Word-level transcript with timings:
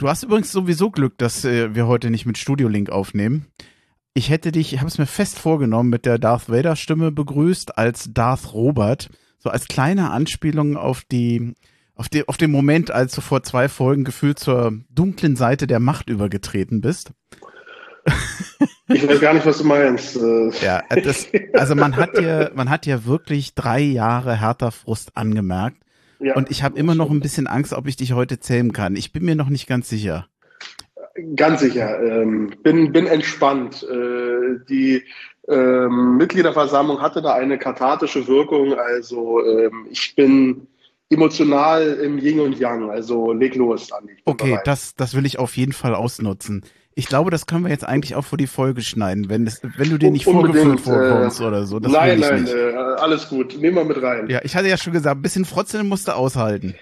Du 0.00 0.08
hast 0.08 0.22
übrigens 0.22 0.50
sowieso 0.50 0.90
Glück, 0.90 1.18
dass 1.18 1.44
äh, 1.44 1.74
wir 1.74 1.86
heute 1.86 2.08
nicht 2.08 2.24
mit 2.24 2.38
Studio 2.38 2.68
Link 2.68 2.88
aufnehmen. 2.88 3.48
Ich 4.14 4.30
hätte 4.30 4.50
dich, 4.50 4.72
ich 4.72 4.78
habe 4.78 4.88
es 4.88 4.96
mir 4.96 5.04
fest 5.04 5.38
vorgenommen, 5.38 5.90
mit 5.90 6.06
der 6.06 6.18
Darth 6.18 6.48
Vader 6.48 6.74
Stimme 6.74 7.12
begrüßt 7.12 7.76
als 7.76 8.08
Darth 8.14 8.54
Robert, 8.54 9.10
so 9.36 9.50
als 9.50 9.68
kleine 9.68 10.10
Anspielung 10.10 10.78
auf 10.78 11.02
die 11.04 11.52
auf, 11.94 12.08
die, 12.08 12.26
auf 12.26 12.38
den 12.38 12.50
Moment, 12.50 12.90
als 12.90 13.14
du 13.14 13.20
vor 13.20 13.42
zwei 13.42 13.68
Folgen 13.68 14.04
gefühlt 14.04 14.38
zur 14.38 14.72
dunklen 14.88 15.36
Seite 15.36 15.66
der 15.66 15.80
Macht 15.80 16.08
übergetreten 16.08 16.80
bist. 16.80 17.12
Ich 18.92 19.06
weiß 19.06 19.20
gar 19.20 19.34
nicht, 19.34 19.46
was 19.46 19.58
du 19.58 19.64
meinst. 19.64 20.18
Ja, 20.62 20.82
das, 21.04 21.28
also 21.52 21.76
man 21.76 21.94
hat 21.94 22.18
dir, 22.18 22.50
man 22.56 22.68
hat 22.68 22.84
dir 22.84 23.04
wirklich 23.06 23.54
drei 23.54 23.78
Jahre 23.80 24.34
härter 24.34 24.72
Frust 24.72 25.16
angemerkt. 25.16 25.80
Ja, 26.20 26.36
und 26.36 26.50
ich 26.50 26.62
habe 26.62 26.78
immer 26.78 26.94
noch 26.94 27.10
ein 27.10 27.20
bisschen 27.20 27.46
Angst, 27.46 27.72
ob 27.72 27.86
ich 27.86 27.96
dich 27.96 28.12
heute 28.12 28.38
zähmen 28.40 28.72
kann. 28.72 28.94
Ich 28.94 29.12
bin 29.12 29.24
mir 29.24 29.34
noch 29.34 29.48
nicht 29.48 29.66
ganz 29.66 29.88
sicher. 29.88 30.28
Ganz 31.34 31.60
sicher. 31.60 32.00
Ähm, 32.02 32.52
bin, 32.62 32.92
bin 32.92 33.06
entspannt. 33.06 33.82
Äh, 33.82 34.64
die 34.68 35.02
ähm, 35.48 36.16
Mitgliederversammlung 36.18 37.00
hatte 37.00 37.22
da 37.22 37.34
eine 37.34 37.58
kathartische 37.58 38.28
Wirkung. 38.28 38.74
Also 38.74 39.44
ähm, 39.44 39.86
ich 39.90 40.14
bin 40.14 40.66
emotional 41.08 41.82
im 42.02 42.18
Yin 42.18 42.40
und 42.40 42.58
Yang. 42.58 42.90
Also 42.90 43.32
leg 43.32 43.54
los, 43.56 43.90
Andi. 43.90 44.16
Okay, 44.24 44.58
das, 44.64 44.94
das 44.94 45.14
will 45.14 45.26
ich 45.26 45.38
auf 45.38 45.56
jeden 45.56 45.72
Fall 45.72 45.94
ausnutzen. 45.94 46.64
Ich 46.94 47.06
glaube, 47.06 47.30
das 47.30 47.46
können 47.46 47.64
wir 47.64 47.70
jetzt 47.70 47.84
eigentlich 47.84 48.14
auch 48.16 48.24
vor 48.24 48.36
die 48.36 48.48
Folge 48.48 48.82
schneiden, 48.82 49.28
wenn, 49.28 49.44
das, 49.44 49.62
wenn 49.62 49.90
du 49.90 49.98
dir 49.98 50.10
nicht 50.10 50.24
vorgefühlt 50.24 50.80
vorkommst 50.80 51.40
äh, 51.40 51.44
oder 51.44 51.64
so. 51.64 51.78
Das 51.78 51.92
nein, 51.92 52.18
nein, 52.18 52.46
äh, 52.46 52.74
alles 52.98 53.28
gut. 53.28 53.56
Nehmen 53.58 53.76
wir 53.76 53.84
mit 53.84 54.02
rein. 54.02 54.28
Ja, 54.28 54.40
ich 54.42 54.56
hatte 54.56 54.68
ja 54.68 54.76
schon 54.76 54.92
gesagt, 54.92 55.16
ein 55.16 55.22
bisschen 55.22 55.44
Frotzeln 55.44 55.88
musst 55.88 56.08
du 56.08 56.12
aushalten. 56.12 56.74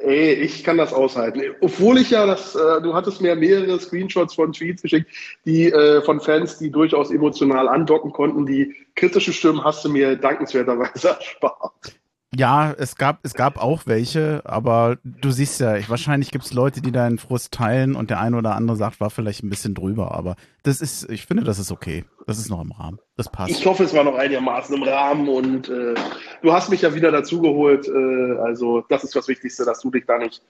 Ey, 0.00 0.32
ich 0.34 0.62
kann 0.62 0.78
das 0.78 0.92
aushalten. 0.92 1.42
Obwohl 1.60 1.98
ich 1.98 2.10
ja 2.10 2.24
das, 2.24 2.54
äh, 2.54 2.80
du 2.82 2.94
hattest 2.94 3.20
mir 3.20 3.34
mehrere 3.34 3.80
Screenshots 3.80 4.34
von 4.34 4.52
Tweets 4.52 4.82
geschickt, 4.82 5.10
die 5.44 5.72
äh, 5.72 6.02
von 6.02 6.20
Fans, 6.20 6.58
die 6.58 6.70
durchaus 6.70 7.10
emotional 7.10 7.68
andocken 7.68 8.12
konnten. 8.12 8.46
Die 8.46 8.74
kritischen 8.94 9.32
Stimmen 9.32 9.64
hast 9.64 9.84
du 9.84 9.88
mir 9.88 10.14
dankenswerterweise 10.14 11.08
erspart. 11.18 11.98
Ja, 12.34 12.74
es 12.76 12.96
gab, 12.96 13.20
es 13.22 13.32
gab 13.32 13.56
auch 13.56 13.86
welche, 13.86 14.42
aber 14.44 14.98
du 15.02 15.30
siehst 15.30 15.60
ja, 15.60 15.76
ich, 15.76 15.88
wahrscheinlich 15.88 16.30
gibt 16.30 16.44
es 16.44 16.52
Leute, 16.52 16.82
die 16.82 16.92
deinen 16.92 17.16
Frust 17.16 17.52
teilen 17.52 17.94
und 17.94 18.10
der 18.10 18.20
eine 18.20 18.36
oder 18.36 18.54
andere 18.54 18.76
sagt, 18.76 19.00
war 19.00 19.08
vielleicht 19.08 19.42
ein 19.42 19.48
bisschen 19.48 19.74
drüber, 19.74 20.12
aber 20.12 20.36
das 20.62 20.82
ist, 20.82 21.10
ich 21.10 21.24
finde, 21.24 21.44
das 21.44 21.58
ist 21.58 21.72
okay. 21.72 22.04
Das 22.26 22.38
ist 22.38 22.50
noch 22.50 22.60
im 22.60 22.72
Rahmen. 22.72 22.98
Das 23.16 23.32
passt. 23.32 23.50
Ich 23.50 23.64
hoffe, 23.64 23.84
es 23.84 23.94
war 23.94 24.04
noch 24.04 24.14
einigermaßen 24.14 24.76
im 24.76 24.82
Rahmen 24.82 25.26
und 25.28 25.70
äh, 25.70 25.94
du 26.42 26.52
hast 26.52 26.68
mich 26.68 26.82
ja 26.82 26.94
wieder 26.94 27.10
dazugeholt. 27.10 27.88
Äh, 27.88 28.38
also, 28.42 28.84
das 28.90 29.02
ist 29.02 29.16
das 29.16 29.28
Wichtigste, 29.28 29.64
dass 29.64 29.80
du 29.80 29.90
dich 29.90 30.04
da 30.04 30.18
nicht 30.18 30.42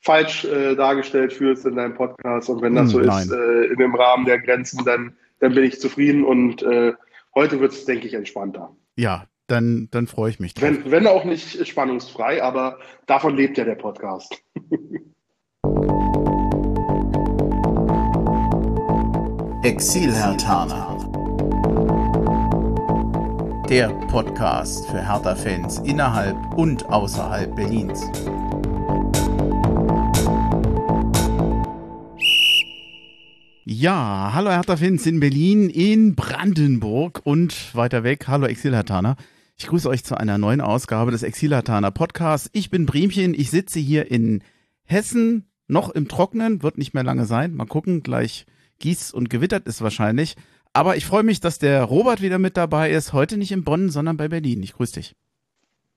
falsch 0.00 0.44
äh, 0.44 0.74
dargestellt 0.74 1.32
fühlst 1.32 1.64
in 1.66 1.76
deinem 1.76 1.94
Podcast. 1.94 2.48
Und 2.48 2.62
wenn 2.62 2.74
das 2.74 2.92
hm, 2.92 3.04
so 3.04 3.08
nein. 3.08 3.22
ist, 3.22 3.32
äh, 3.32 3.66
in 3.66 3.76
dem 3.76 3.94
Rahmen 3.94 4.24
der 4.24 4.40
Grenzen, 4.40 4.84
dann, 4.84 5.14
dann 5.38 5.54
bin 5.54 5.62
ich 5.62 5.80
zufrieden 5.80 6.24
und 6.24 6.64
äh, 6.64 6.94
heute 7.36 7.60
wird 7.60 7.72
es, 7.72 7.84
denke 7.84 8.08
ich, 8.08 8.14
entspannter. 8.14 8.74
Ja, 8.96 9.26
dann, 9.50 9.88
dann 9.90 10.06
freue 10.06 10.30
ich 10.30 10.38
mich 10.40 10.54
drauf. 10.54 10.70
Wenn, 10.70 10.90
wenn 10.90 11.06
auch 11.06 11.24
nicht 11.24 11.66
spannungsfrei, 11.66 12.42
aber 12.42 12.78
davon 13.06 13.36
lebt 13.36 13.58
ja 13.58 13.64
der 13.64 13.74
Podcast. 13.74 14.40
Exil 19.62 20.12
Herr 20.12 20.36
Tana. 20.38 20.96
Der 23.68 23.88
Podcast 24.08 24.86
für 24.86 25.06
Hertha-Fans 25.06 25.80
innerhalb 25.80 26.36
und 26.56 26.86
außerhalb 26.86 27.54
Berlins. 27.54 28.00
Ja, 33.66 34.32
hallo 34.34 34.50
Hertha-Fans 34.50 35.06
in 35.06 35.20
Berlin, 35.20 35.70
in 35.70 36.14
Brandenburg 36.16 37.20
und 37.24 37.74
weiter 37.74 38.02
weg. 38.02 38.26
Hallo 38.28 38.46
Exil 38.46 38.74
Herr 38.74 38.84
Tana. 38.84 39.16
Ich 39.60 39.66
grüße 39.66 39.90
euch 39.90 40.04
zu 40.04 40.16
einer 40.16 40.38
neuen 40.38 40.62
Ausgabe 40.62 41.10
des 41.10 41.22
Exilatana 41.22 41.90
Podcasts. 41.90 42.48
Ich 42.54 42.70
bin 42.70 42.86
Bremchen, 42.86 43.34
ich 43.34 43.50
sitze 43.50 43.78
hier 43.78 44.10
in 44.10 44.42
Hessen, 44.84 45.50
noch 45.68 45.90
im 45.90 46.08
Trocknen, 46.08 46.62
wird 46.62 46.78
nicht 46.78 46.94
mehr 46.94 47.04
lange 47.04 47.26
sein. 47.26 47.54
Mal 47.54 47.66
gucken, 47.66 48.02
gleich 48.02 48.46
gießt 48.78 49.12
und 49.12 49.28
gewittert 49.28 49.66
ist 49.66 49.82
wahrscheinlich. 49.82 50.36
Aber 50.72 50.96
ich 50.96 51.04
freue 51.04 51.24
mich, 51.24 51.40
dass 51.40 51.58
der 51.58 51.84
Robert 51.84 52.22
wieder 52.22 52.38
mit 52.38 52.56
dabei 52.56 52.90
ist. 52.90 53.12
Heute 53.12 53.36
nicht 53.36 53.52
in 53.52 53.62
Bonn, 53.62 53.90
sondern 53.90 54.16
bei 54.16 54.28
Berlin. 54.28 54.62
Ich 54.62 54.72
grüße 54.72 54.94
dich. 54.94 55.14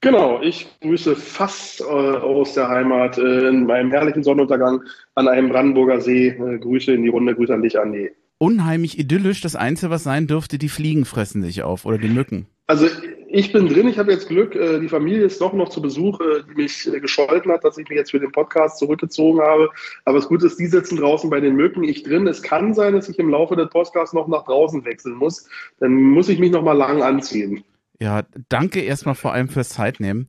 Genau, 0.02 0.42
ich 0.42 0.68
grüße 0.82 1.16
fast 1.16 1.80
äh, 1.80 1.86
aus 1.86 2.56
der 2.56 2.68
Heimat 2.68 3.18
äh, 3.18 3.48
in 3.48 3.66
meinem 3.66 3.92
herrlichen 3.92 4.24
Sonnenuntergang 4.24 4.82
an 5.16 5.30
einem 5.30 5.48
Brandenburger 5.48 6.02
See. 6.02 6.28
Äh, 6.28 6.60
Grüße 6.60 6.92
in 6.92 7.04
die 7.04 7.10
Runde, 7.10 7.34
Grüße 7.34 7.54
an 7.54 7.62
dich, 7.62 7.80
Andi. 7.80 8.12
Unheimlich 8.44 9.00
idyllisch. 9.00 9.40
Das 9.40 9.56
Einzige, 9.56 9.90
was 9.90 10.04
sein 10.04 10.28
dürfte, 10.28 10.58
die 10.58 10.68
Fliegen 10.68 11.06
fressen 11.06 11.44
sich 11.44 11.64
auf 11.64 11.86
oder 11.86 11.98
die 11.98 12.10
Mücken. 12.10 12.46
Also 12.68 12.88
ich 13.30 13.54
bin 13.54 13.70
drin, 13.70 13.88
ich 13.88 13.98
habe 13.98 14.12
jetzt 14.12 14.28
Glück, 14.28 14.54
äh, 14.54 14.82
die 14.82 14.90
Familie 14.90 15.24
ist 15.24 15.40
doch 15.40 15.54
noch 15.54 15.70
zu 15.70 15.82
Besuch, 15.82 16.20
äh, 16.20 16.44
die 16.50 16.62
mich 16.62 16.94
äh, 16.94 17.00
gescholten 17.00 17.50
hat, 17.54 17.64
dass 17.64 17.78
ich 17.78 17.88
mich 17.88 17.98
jetzt 17.98 18.12
für 18.12 18.20
den 18.20 18.34
Podcast 18.34 18.80
zurückgezogen 18.80 19.40
habe. 19.40 19.70
Aber 20.04 20.18
das 20.18 20.28
Gute 20.28 20.48
ist, 20.48 20.60
die 20.60 20.68
sitzen 20.68 20.98
draußen 20.98 21.30
bei 21.30 21.40
den 21.40 21.56
Mücken, 21.56 21.86
ich 21.86 22.04
drin. 22.04 22.28
Es 22.28 22.44
kann 22.44 22.74
sein, 22.74 22.96
dass 22.96 23.08
ich 23.08 23.18
im 23.18 23.30
Laufe 23.30 23.56
des 23.56 23.70
Podcasts 23.70 24.14
noch 24.14 24.28
nach 24.28 24.44
draußen 24.44 24.84
wechseln 24.84 25.16
muss. 25.16 25.48
Dann 25.80 25.94
muss 25.94 26.28
ich 26.28 26.38
mich 26.38 26.52
noch 26.52 26.64
mal 26.64 26.74
lang 26.74 27.02
anziehen. 27.02 27.64
Ja, 28.02 28.24
danke 28.50 28.82
erstmal 28.82 29.16
vor 29.16 29.32
allem 29.32 29.48
fürs 29.48 29.70
Zeitnehmen. 29.70 30.28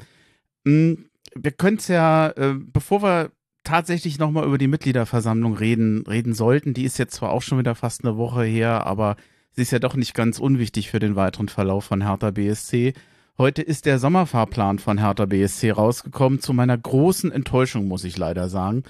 Hm, 0.64 1.06
wir 1.34 1.50
können 1.50 1.78
es 1.78 1.88
ja, 1.88 2.32
bevor 2.72 3.02
wir 3.02 3.30
tatsächlich 3.64 4.18
nochmal 4.18 4.46
über 4.46 4.58
die 4.58 4.68
Mitgliederversammlung 4.68 5.54
reden, 5.54 6.06
reden 6.06 6.34
sollten, 6.34 6.74
die 6.74 6.84
ist 6.84 6.98
jetzt 6.98 7.14
zwar 7.14 7.32
auch 7.32 7.42
schon 7.42 7.58
wieder 7.58 7.74
fast 7.74 8.04
eine 8.04 8.16
Woche 8.16 8.44
her, 8.44 8.86
aber 8.86 9.16
Sie 9.56 9.62
ist 9.62 9.70
ja 9.70 9.78
doch 9.78 9.94
nicht 9.94 10.14
ganz 10.14 10.40
unwichtig 10.40 10.90
für 10.90 10.98
den 10.98 11.14
weiteren 11.14 11.48
Verlauf 11.48 11.84
von 11.84 12.02
Hertha 12.02 12.32
BSC. 12.32 12.92
Heute 13.38 13.62
ist 13.62 13.86
der 13.86 14.00
Sommerfahrplan 14.00 14.80
von 14.80 14.98
Hertha 14.98 15.26
BSC 15.26 15.70
rausgekommen. 15.70 16.40
Zu 16.40 16.52
meiner 16.52 16.76
großen 16.76 17.30
Enttäuschung, 17.30 17.86
muss 17.86 18.02
ich 18.02 18.18
leider 18.18 18.48
sagen. 18.48 18.82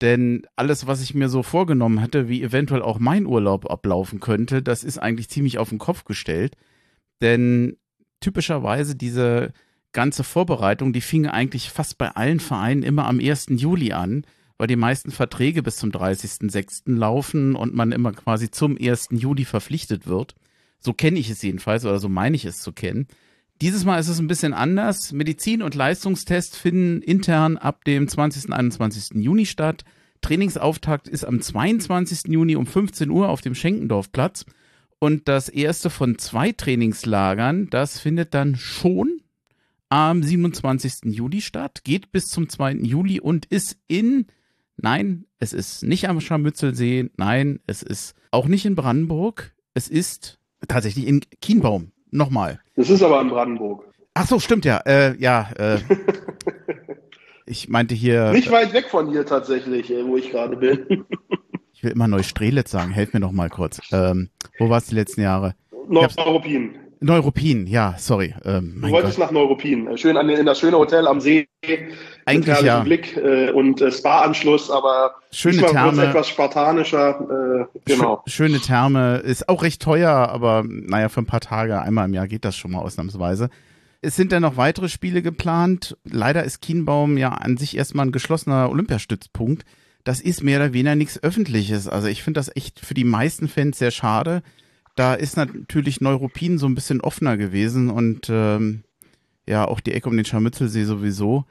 Denn 0.00 0.46
alles, 0.54 0.86
was 0.86 1.02
ich 1.02 1.14
mir 1.14 1.28
so 1.28 1.42
vorgenommen 1.42 2.00
hatte, 2.00 2.28
wie 2.28 2.44
eventuell 2.44 2.82
auch 2.82 3.00
mein 3.00 3.26
Urlaub 3.26 3.68
ablaufen 3.68 4.20
könnte, 4.20 4.62
das 4.62 4.84
ist 4.84 4.98
eigentlich 4.98 5.28
ziemlich 5.28 5.58
auf 5.58 5.70
den 5.70 5.78
Kopf 5.78 6.04
gestellt. 6.04 6.56
Denn 7.20 7.76
typischerweise 8.20 8.94
diese 8.94 9.52
ganze 9.94 10.24
Vorbereitung, 10.24 10.92
die 10.92 11.00
fing 11.00 11.26
eigentlich 11.26 11.70
fast 11.70 11.96
bei 11.96 12.10
allen 12.10 12.40
Vereinen 12.40 12.82
immer 12.82 13.06
am 13.06 13.18
1. 13.18 13.46
Juli 13.48 13.92
an 13.92 14.26
weil 14.58 14.68
die 14.68 14.76
meisten 14.76 15.10
Verträge 15.10 15.62
bis 15.62 15.76
zum 15.76 15.90
30.06. 15.90 16.94
laufen 16.96 17.54
und 17.56 17.74
man 17.74 17.92
immer 17.92 18.12
quasi 18.12 18.50
zum 18.50 18.78
1. 18.80 19.08
Juli 19.10 19.44
verpflichtet 19.44 20.06
wird. 20.06 20.34
So 20.78 20.92
kenne 20.92 21.18
ich 21.18 21.30
es 21.30 21.42
jedenfalls 21.42 21.84
oder 21.84 21.98
so 21.98 22.08
meine 22.08 22.36
ich 22.36 22.44
es 22.44 22.60
zu 22.60 22.72
kennen. 22.72 23.06
Dieses 23.60 23.84
Mal 23.84 23.98
ist 23.98 24.08
es 24.08 24.18
ein 24.18 24.26
bisschen 24.26 24.52
anders. 24.52 25.12
Medizin- 25.12 25.62
und 25.62 25.74
Leistungstests 25.74 26.56
finden 26.56 27.02
intern 27.02 27.56
ab 27.56 27.84
dem 27.84 28.06
20. 28.06 28.46
und 28.46 28.52
21. 28.52 29.22
Juni 29.22 29.46
statt. 29.46 29.84
Trainingsauftakt 30.20 31.08
ist 31.08 31.24
am 31.24 31.40
22. 31.40 32.32
Juni 32.32 32.56
um 32.56 32.66
15 32.66 33.10
Uhr 33.10 33.28
auf 33.28 33.40
dem 33.40 33.54
Schenkendorfplatz. 33.54 34.44
Und 34.98 35.28
das 35.28 35.48
erste 35.48 35.90
von 35.90 36.18
zwei 36.18 36.52
Trainingslagern, 36.52 37.68
das 37.70 38.00
findet 38.00 38.34
dann 38.34 38.56
schon 38.56 39.20
am 39.94 40.24
27. 40.24 41.14
Juli 41.14 41.40
statt, 41.40 41.84
geht 41.84 42.10
bis 42.10 42.26
zum 42.26 42.48
2. 42.48 42.72
Juli 42.82 43.20
und 43.20 43.46
ist 43.46 43.78
in 43.86 44.26
Nein, 44.76 45.26
es 45.38 45.52
ist 45.52 45.84
nicht 45.84 46.08
am 46.08 46.20
Scharmützelsee. 46.20 47.10
Nein, 47.16 47.60
es 47.68 47.84
ist 47.84 48.16
auch 48.32 48.48
nicht 48.48 48.66
in 48.66 48.74
Brandenburg. 48.74 49.54
Es 49.72 49.86
ist 49.86 50.40
tatsächlich 50.66 51.06
in 51.06 51.20
Kienbaum. 51.40 51.92
Nochmal. 52.10 52.58
Das 52.74 52.90
ist 52.90 53.04
aber 53.04 53.20
in 53.20 53.28
Brandenburg. 53.28 53.84
Ach 54.14 54.26
so, 54.26 54.40
stimmt 54.40 54.64
ja. 54.64 54.78
Äh, 54.78 55.16
ja. 55.18 55.48
Äh, 55.56 55.78
ich 57.46 57.68
meinte 57.68 57.94
hier. 57.94 58.32
Nicht 58.32 58.50
weit 58.50 58.72
weg 58.72 58.86
von 58.90 59.08
hier 59.10 59.24
tatsächlich, 59.24 59.92
äh, 59.92 60.04
wo 60.04 60.16
ich 60.16 60.32
gerade 60.32 60.56
bin. 60.56 61.04
ich 61.72 61.84
will 61.84 61.92
immer 61.92 62.08
Neustrelitz 62.08 62.72
sagen. 62.72 62.90
Helf 62.90 63.12
mir 63.12 63.20
noch 63.20 63.30
mal 63.30 63.48
kurz. 63.48 63.80
Ähm, 63.92 64.30
wo 64.58 64.68
war 64.68 64.78
es 64.78 64.86
die 64.86 64.96
letzten 64.96 65.20
Jahre? 65.20 65.54
Neuruppin. 65.86 66.83
Neuruppin, 67.04 67.66
ja, 67.66 67.96
sorry. 67.98 68.34
Ähm, 68.46 68.78
du 68.80 68.90
wolltest 68.90 69.18
Gott. 69.18 69.26
nach 69.26 69.30
Neuruppin. 69.30 69.88
Äh, 69.88 69.98
schön 69.98 70.16
an, 70.16 70.26
in 70.30 70.46
das 70.46 70.58
schöne 70.58 70.78
Hotel 70.78 71.06
am 71.06 71.20
See. 71.20 71.46
Eigentlich 72.24 72.60
ja. 72.62 72.80
Blick 72.80 73.16
äh, 73.18 73.50
und 73.50 73.82
äh, 73.82 73.92
Spa-Anschluss, 73.92 74.70
aber 74.70 75.14
schöne 75.30 75.66
Therme. 75.66 76.06
etwas 76.06 76.28
spartanischer. 76.28 77.68
Äh, 77.70 77.80
genau. 77.84 78.22
Schöne 78.26 78.58
Therme. 78.58 79.18
Ist 79.18 79.50
auch 79.50 79.62
recht 79.62 79.82
teuer, 79.82 80.10
aber 80.10 80.64
naja, 80.66 81.10
für 81.10 81.20
ein 81.20 81.26
paar 81.26 81.40
Tage, 81.40 81.78
einmal 81.82 82.06
im 82.06 82.14
Jahr 82.14 82.26
geht 82.26 82.46
das 82.46 82.56
schon 82.56 82.70
mal 82.70 82.80
ausnahmsweise. 82.80 83.50
Es 84.00 84.16
sind 84.16 84.32
dann 84.32 84.42
noch 84.42 84.56
weitere 84.56 84.88
Spiele 84.88 85.20
geplant. 85.20 85.98
Leider 86.04 86.42
ist 86.42 86.62
Kienbaum 86.62 87.18
ja 87.18 87.30
an 87.30 87.58
sich 87.58 87.76
erstmal 87.76 88.06
ein 88.06 88.12
geschlossener 88.12 88.70
Olympiastützpunkt. 88.70 89.66
Das 90.04 90.22
ist 90.22 90.42
mehr 90.42 90.58
oder 90.58 90.72
weniger 90.72 90.94
nichts 90.94 91.22
Öffentliches. 91.22 91.86
Also 91.86 92.08
ich 92.08 92.22
finde 92.22 92.40
das 92.40 92.50
echt 92.54 92.80
für 92.80 92.94
die 92.94 93.04
meisten 93.04 93.48
Fans 93.48 93.78
sehr 93.78 93.90
schade 93.90 94.42
da 94.94 95.14
ist 95.14 95.36
natürlich 95.36 96.00
Neuruppin 96.00 96.58
so 96.58 96.66
ein 96.66 96.74
bisschen 96.74 97.00
offener 97.00 97.36
gewesen 97.36 97.90
und 97.90 98.28
ähm, 98.30 98.84
ja, 99.46 99.66
auch 99.66 99.80
die 99.80 99.92
Ecke 99.92 100.08
um 100.08 100.16
den 100.16 100.24
Scharmützelsee 100.24 100.84
sowieso. 100.84 101.44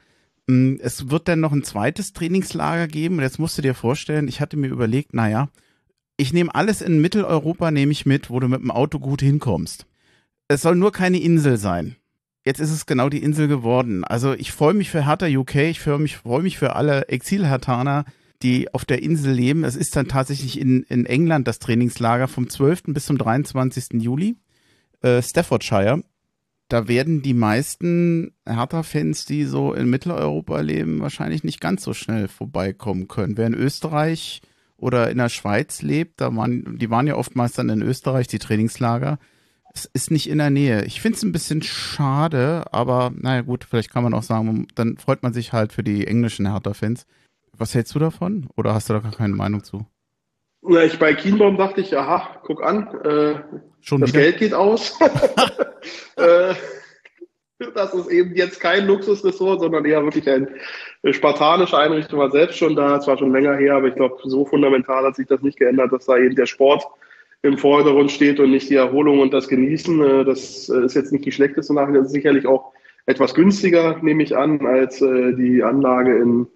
Mm, 0.46 0.74
es 0.80 1.10
wird 1.10 1.28
dann 1.28 1.40
noch 1.40 1.52
ein 1.52 1.62
zweites 1.62 2.12
Trainingslager 2.12 2.88
geben. 2.88 3.16
Und 3.16 3.22
jetzt 3.22 3.38
musst 3.38 3.56
du 3.58 3.62
dir 3.62 3.74
vorstellen, 3.74 4.28
ich 4.28 4.40
hatte 4.40 4.56
mir 4.56 4.68
überlegt, 4.68 5.14
naja, 5.14 5.48
ich 6.16 6.32
nehme 6.32 6.54
alles 6.54 6.80
in 6.80 7.00
Mitteleuropa, 7.00 7.70
nehme 7.70 7.92
ich 7.92 8.06
mit, 8.06 8.30
wo 8.30 8.40
du 8.40 8.48
mit 8.48 8.60
dem 8.60 8.70
Auto 8.70 8.98
gut 8.98 9.20
hinkommst. 9.20 9.86
Es 10.48 10.62
soll 10.62 10.76
nur 10.76 10.92
keine 10.92 11.20
Insel 11.20 11.56
sein. 11.56 11.96
Jetzt 12.44 12.60
ist 12.60 12.70
es 12.70 12.86
genau 12.86 13.08
die 13.08 13.22
Insel 13.22 13.48
geworden. 13.48 14.04
Also 14.04 14.34
ich 14.34 14.52
freue 14.52 14.74
mich 14.74 14.90
für 14.90 15.06
Hertha 15.06 15.26
UK, 15.26 15.56
ich 15.56 15.80
freue 15.80 15.98
mich, 15.98 16.18
freu 16.18 16.42
mich 16.42 16.58
für 16.58 16.76
alle 16.76 17.08
Exil-Hertaner, 17.08 18.04
die 18.44 18.72
auf 18.72 18.84
der 18.84 19.02
Insel 19.02 19.32
leben. 19.32 19.64
Es 19.64 19.74
ist 19.74 19.96
dann 19.96 20.06
tatsächlich 20.06 20.60
in, 20.60 20.84
in 20.84 21.06
England 21.06 21.48
das 21.48 21.58
Trainingslager 21.58 22.28
vom 22.28 22.48
12. 22.48 22.84
bis 22.88 23.06
zum 23.06 23.18
23. 23.18 24.00
Juli. 24.00 24.36
Äh, 25.02 25.20
Staffordshire 25.22 26.02
da 26.68 26.88
werden 26.88 27.22
die 27.22 27.34
meisten 27.34 28.32
Hertha-Fans, 28.46 29.26
die 29.26 29.44
so 29.44 29.74
in 29.74 29.90
Mitteleuropa 29.90 30.60
leben, 30.60 31.00
wahrscheinlich 31.00 31.44
nicht 31.44 31.60
ganz 31.60 31.82
so 31.82 31.92
schnell 31.92 32.28
vorbeikommen 32.28 33.06
können. 33.06 33.36
Wer 33.36 33.46
in 33.46 33.54
Österreich 33.54 34.40
oder 34.76 35.10
in 35.10 35.18
der 35.18 35.28
Schweiz 35.28 35.82
lebt, 35.82 36.20
da 36.20 36.34
waren, 36.34 36.78
die 36.78 36.90
waren 36.90 37.06
ja 37.06 37.16
oftmals 37.16 37.52
dann 37.52 37.68
in 37.68 37.82
Österreich, 37.82 38.28
die 38.28 38.38
Trainingslager. 38.38 39.18
Es 39.74 39.84
ist 39.92 40.10
nicht 40.10 40.28
in 40.28 40.38
der 40.38 40.50
Nähe. 40.50 40.84
Ich 40.84 41.00
finde 41.00 41.16
es 41.16 41.22
ein 41.22 41.32
bisschen 41.32 41.62
schade, 41.62 42.64
aber 42.72 43.12
naja 43.14 43.42
gut, 43.42 43.64
vielleicht 43.64 43.90
kann 43.90 44.04
man 44.04 44.14
auch 44.14 44.22
sagen, 44.22 44.68
dann 44.74 44.96
freut 44.96 45.22
man 45.22 45.32
sich 45.32 45.52
halt 45.52 45.72
für 45.72 45.82
die 45.82 46.06
englischen 46.06 46.50
Hertha-Fans. 46.50 47.06
Was 47.58 47.74
hältst 47.74 47.94
du 47.94 47.98
davon? 47.98 48.48
Oder 48.56 48.74
hast 48.74 48.88
du 48.88 48.94
da 48.94 49.00
gar 49.00 49.12
keine 49.12 49.34
Meinung 49.34 49.62
zu? 49.62 49.86
Na, 50.62 50.82
ich 50.82 50.98
bei 50.98 51.14
Kienbaum 51.14 51.56
dachte 51.56 51.82
ich, 51.82 51.96
aha, 51.96 52.40
guck 52.42 52.62
an, 52.62 52.88
äh, 53.04 53.34
Schon 53.80 54.00
das 54.00 54.10
wieder? 54.10 54.20
Geld 54.22 54.38
geht 54.38 54.54
aus. 54.54 54.98
Äh, 56.16 56.54
das 57.74 57.92
ist 57.92 58.08
eben 58.08 58.34
jetzt 58.34 58.60
kein 58.60 58.86
Luxusressort, 58.86 59.60
sondern 59.60 59.84
eher 59.84 60.02
wirklich 60.02 60.28
eine 60.30 60.48
spartanische 61.12 61.76
Einrichtung, 61.76 62.20
war 62.20 62.30
selbst 62.30 62.56
schon 62.56 62.76
da, 62.76 63.00
zwar 63.00 63.18
schon 63.18 63.32
länger 63.32 63.56
her, 63.56 63.74
aber 63.74 63.88
ich 63.88 63.96
glaube, 63.96 64.16
so 64.22 64.46
fundamental 64.46 65.04
hat 65.04 65.16
sich 65.16 65.26
das 65.26 65.42
nicht 65.42 65.58
geändert, 65.58 65.92
dass 65.92 66.06
da 66.06 66.16
eben 66.16 66.36
der 66.36 66.46
Sport 66.46 66.84
im 67.42 67.58
Vordergrund 67.58 68.12
steht 68.12 68.40
und 68.40 68.52
nicht 68.52 68.70
die 68.70 68.76
Erholung 68.76 69.18
und 69.18 69.34
das 69.34 69.48
Genießen. 69.48 70.02
Äh, 70.02 70.24
das 70.24 70.70
äh, 70.70 70.84
ist 70.84 70.94
jetzt 70.94 71.12
nicht 71.12 71.24
die 71.26 71.32
schlechteste 71.32 71.74
Nachricht, 71.74 71.98
das 71.98 72.06
ist 72.06 72.12
sicherlich 72.12 72.46
auch 72.46 72.72
etwas 73.06 73.34
günstiger, 73.34 73.98
nehme 74.00 74.22
ich 74.22 74.34
an, 74.34 74.64
als 74.64 75.00
die 75.00 75.62
Anlage 75.62 76.16
in, 76.16 76.46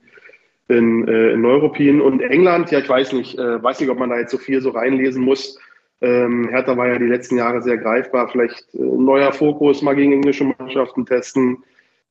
in, 0.68 1.08
in 1.08 1.40
Neuruppin 1.40 2.00
und 2.00 2.20
England. 2.20 2.70
Ja, 2.70 2.78
ich 2.78 2.88
weiß 2.88 3.12
nicht, 3.14 3.38
weiß 3.38 3.80
nicht, 3.80 3.88
ob 3.90 3.98
man 3.98 4.10
da 4.10 4.18
jetzt 4.18 4.30
so 4.30 4.38
viel 4.38 4.60
so 4.60 4.70
reinlesen 4.70 5.24
muss. 5.24 5.58
Ähm, 6.00 6.48
Hertha 6.48 6.76
war 6.76 6.88
ja 6.88 6.98
die 6.98 7.06
letzten 7.06 7.36
Jahre 7.36 7.62
sehr 7.62 7.76
greifbar. 7.76 8.28
Vielleicht 8.28 8.74
äh, 8.74 8.78
neuer 8.78 9.32
Fokus, 9.32 9.82
mal 9.82 9.96
gegen 9.96 10.12
englische 10.12 10.44
Mannschaften 10.44 11.06
testen, 11.06 11.64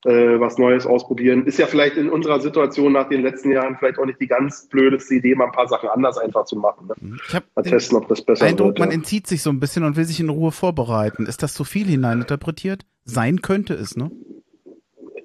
äh, 0.03 0.39
was 0.39 0.57
Neues 0.57 0.85
ausprobieren. 0.85 1.45
Ist 1.45 1.57
ja 1.57 1.67
vielleicht 1.67 1.95
in 1.95 2.09
unserer 2.09 2.41
Situation 2.41 2.91
nach 2.91 3.07
den 3.07 3.21
letzten 3.21 3.51
Jahren 3.51 3.77
vielleicht 3.77 3.97
auch 3.97 4.05
nicht 4.05 4.19
die 4.19 4.27
ganz 4.27 4.67
blödeste 4.67 5.15
Idee, 5.15 5.35
mal 5.35 5.45
ein 5.45 5.51
paar 5.53 5.69
Sachen 5.69 5.87
anders 5.87 6.17
einfach 6.17 6.45
zu 6.45 6.57
machen. 6.57 6.87
Ne? 6.87 6.95
Mhm. 6.99 7.19
Ich 7.27 7.33
habe 7.33 7.45
testen, 7.63 7.97
ob 7.97 8.09
das 8.09 8.21
besser 8.21 8.45
Eindruck, 8.45 8.69
wird, 8.69 8.79
man 8.79 8.89
ja. 8.89 8.95
entzieht 8.95 9.25
sich 9.25 9.41
so 9.41 9.49
ein 9.49 9.59
bisschen 9.61 9.85
und 9.85 9.95
will 9.95 10.05
sich 10.05 10.19
in 10.19 10.29
Ruhe 10.29 10.51
vorbereiten. 10.51 11.25
Ist 11.25 11.41
das 11.41 11.53
zu 11.53 11.63
viel 11.63 11.87
hineininterpretiert? 11.87 12.85
Sein 13.05 13.41
könnte 13.41 13.73
es, 13.73 13.95
ne? 13.95 14.11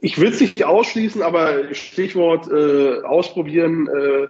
Ich 0.02 0.20
will 0.20 0.30
es 0.30 0.40
nicht 0.40 0.64
ausschließen, 0.64 1.22
aber 1.22 1.72
Stichwort 1.74 2.50
äh, 2.50 3.02
ausprobieren. 3.04 3.86
Äh, 3.88 4.26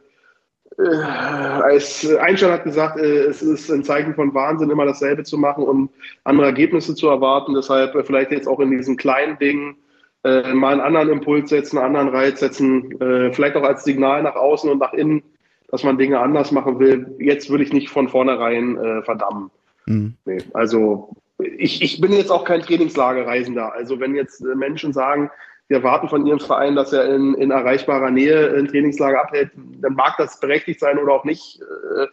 äh, 0.78 0.96
als 0.96 2.06
Einstein 2.16 2.52
hat 2.52 2.64
gesagt, 2.64 2.98
äh, 2.98 3.24
es 3.24 3.40
ist 3.40 3.70
ein 3.70 3.82
Zeichen 3.82 4.14
von 4.14 4.34
Wahnsinn, 4.34 4.68
immer 4.68 4.84
dasselbe 4.84 5.24
zu 5.24 5.38
machen 5.38 5.64
und 5.64 5.88
andere 6.24 6.46
Ergebnisse 6.46 6.94
zu 6.94 7.08
erwarten. 7.08 7.54
Deshalb 7.54 7.94
äh, 7.94 8.04
vielleicht 8.04 8.32
jetzt 8.32 8.48
auch 8.48 8.60
in 8.60 8.70
diesen 8.70 8.98
kleinen 8.98 9.38
Dingen 9.38 9.76
äh, 10.24 10.52
mal 10.52 10.72
einen 10.72 10.82
anderen 10.82 11.08
Impuls 11.08 11.48
setzen, 11.48 11.78
einen 11.78 11.96
anderen 11.96 12.14
Reiz 12.14 12.40
setzen, 12.40 13.00
äh, 13.00 13.32
vielleicht 13.32 13.56
auch 13.56 13.64
als 13.64 13.82
Signal 13.82 14.22
nach 14.22 14.36
außen 14.36 14.70
und 14.70 14.78
nach 14.78 14.92
innen, 14.92 15.22
dass 15.68 15.84
man 15.84 15.96
Dinge 15.96 16.20
anders 16.20 16.52
machen 16.52 16.80
will. 16.80 17.16
Jetzt 17.18 17.48
würde 17.48 17.64
ich 17.64 17.72
nicht 17.72 17.88
von 17.88 18.10
vornherein 18.10 18.76
äh, 18.76 19.02
verdammen. 19.04 19.50
Mhm. 19.86 20.16
Nee, 20.26 20.42
also 20.52 21.16
ich, 21.38 21.80
ich 21.80 21.98
bin 21.98 22.12
jetzt 22.12 22.30
auch 22.30 22.44
kein 22.44 22.60
Trainingslagerreisender. 22.60 23.72
Also 23.72 24.00
wenn 24.00 24.14
jetzt 24.14 24.42
Menschen 24.42 24.92
sagen, 24.92 25.30
wir 25.68 25.78
erwarten 25.78 26.08
von 26.08 26.26
Ihrem 26.26 26.40
Verein, 26.40 26.76
dass 26.76 26.92
er 26.92 27.14
in, 27.14 27.34
in 27.34 27.50
erreichbarer 27.50 28.10
Nähe 28.10 28.54
ein 28.56 28.68
Trainingslager 28.68 29.22
abhält, 29.22 29.52
dann 29.54 29.94
mag 29.94 30.16
das 30.18 30.38
berechtigt 30.40 30.80
sein 30.80 30.98
oder 30.98 31.12
auch 31.12 31.24
nicht. 31.24 31.60
Äh, 31.60 32.06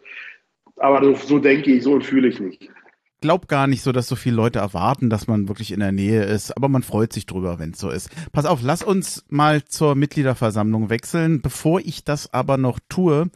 aber 0.78 1.04
so, 1.04 1.16
so 1.16 1.40
denke 1.40 1.72
ich, 1.72 1.84
so 1.84 2.00
fühle 2.00 2.30
ich 2.30 2.40
nicht 2.40 2.70
glaub 3.22 3.48
gar 3.48 3.68
nicht 3.68 3.82
so, 3.82 3.92
dass 3.92 4.08
so 4.08 4.16
viele 4.16 4.36
Leute 4.36 4.60
erwarten, 4.60 5.10
dass 5.10 5.28
man 5.28 5.48
wirklich 5.48 5.72
in 5.72 5.80
der 5.80 5.92
Nähe 5.92 6.24
ist, 6.24 6.56
aber 6.56 6.70
man 6.70 6.84
freut 6.84 7.14
sich 7.14 7.26
drüber, 7.26 7.60
wenn 7.60 7.72
es 7.72 7.80
so 7.80 7.90
ist. 7.90 8.10
Pass 8.32 8.46
auf, 8.46 8.60
lass 8.64 8.84
uns 8.84 9.26
mal 9.30 9.64
zur 9.66 9.96
Mitgliederversammlung 9.96 10.90
wechseln. 10.90 11.42
Bevor 11.42 11.80
ich 11.82 12.04
das 12.04 12.34
aber 12.34 12.58
noch 12.58 12.80
tue, 12.88 13.30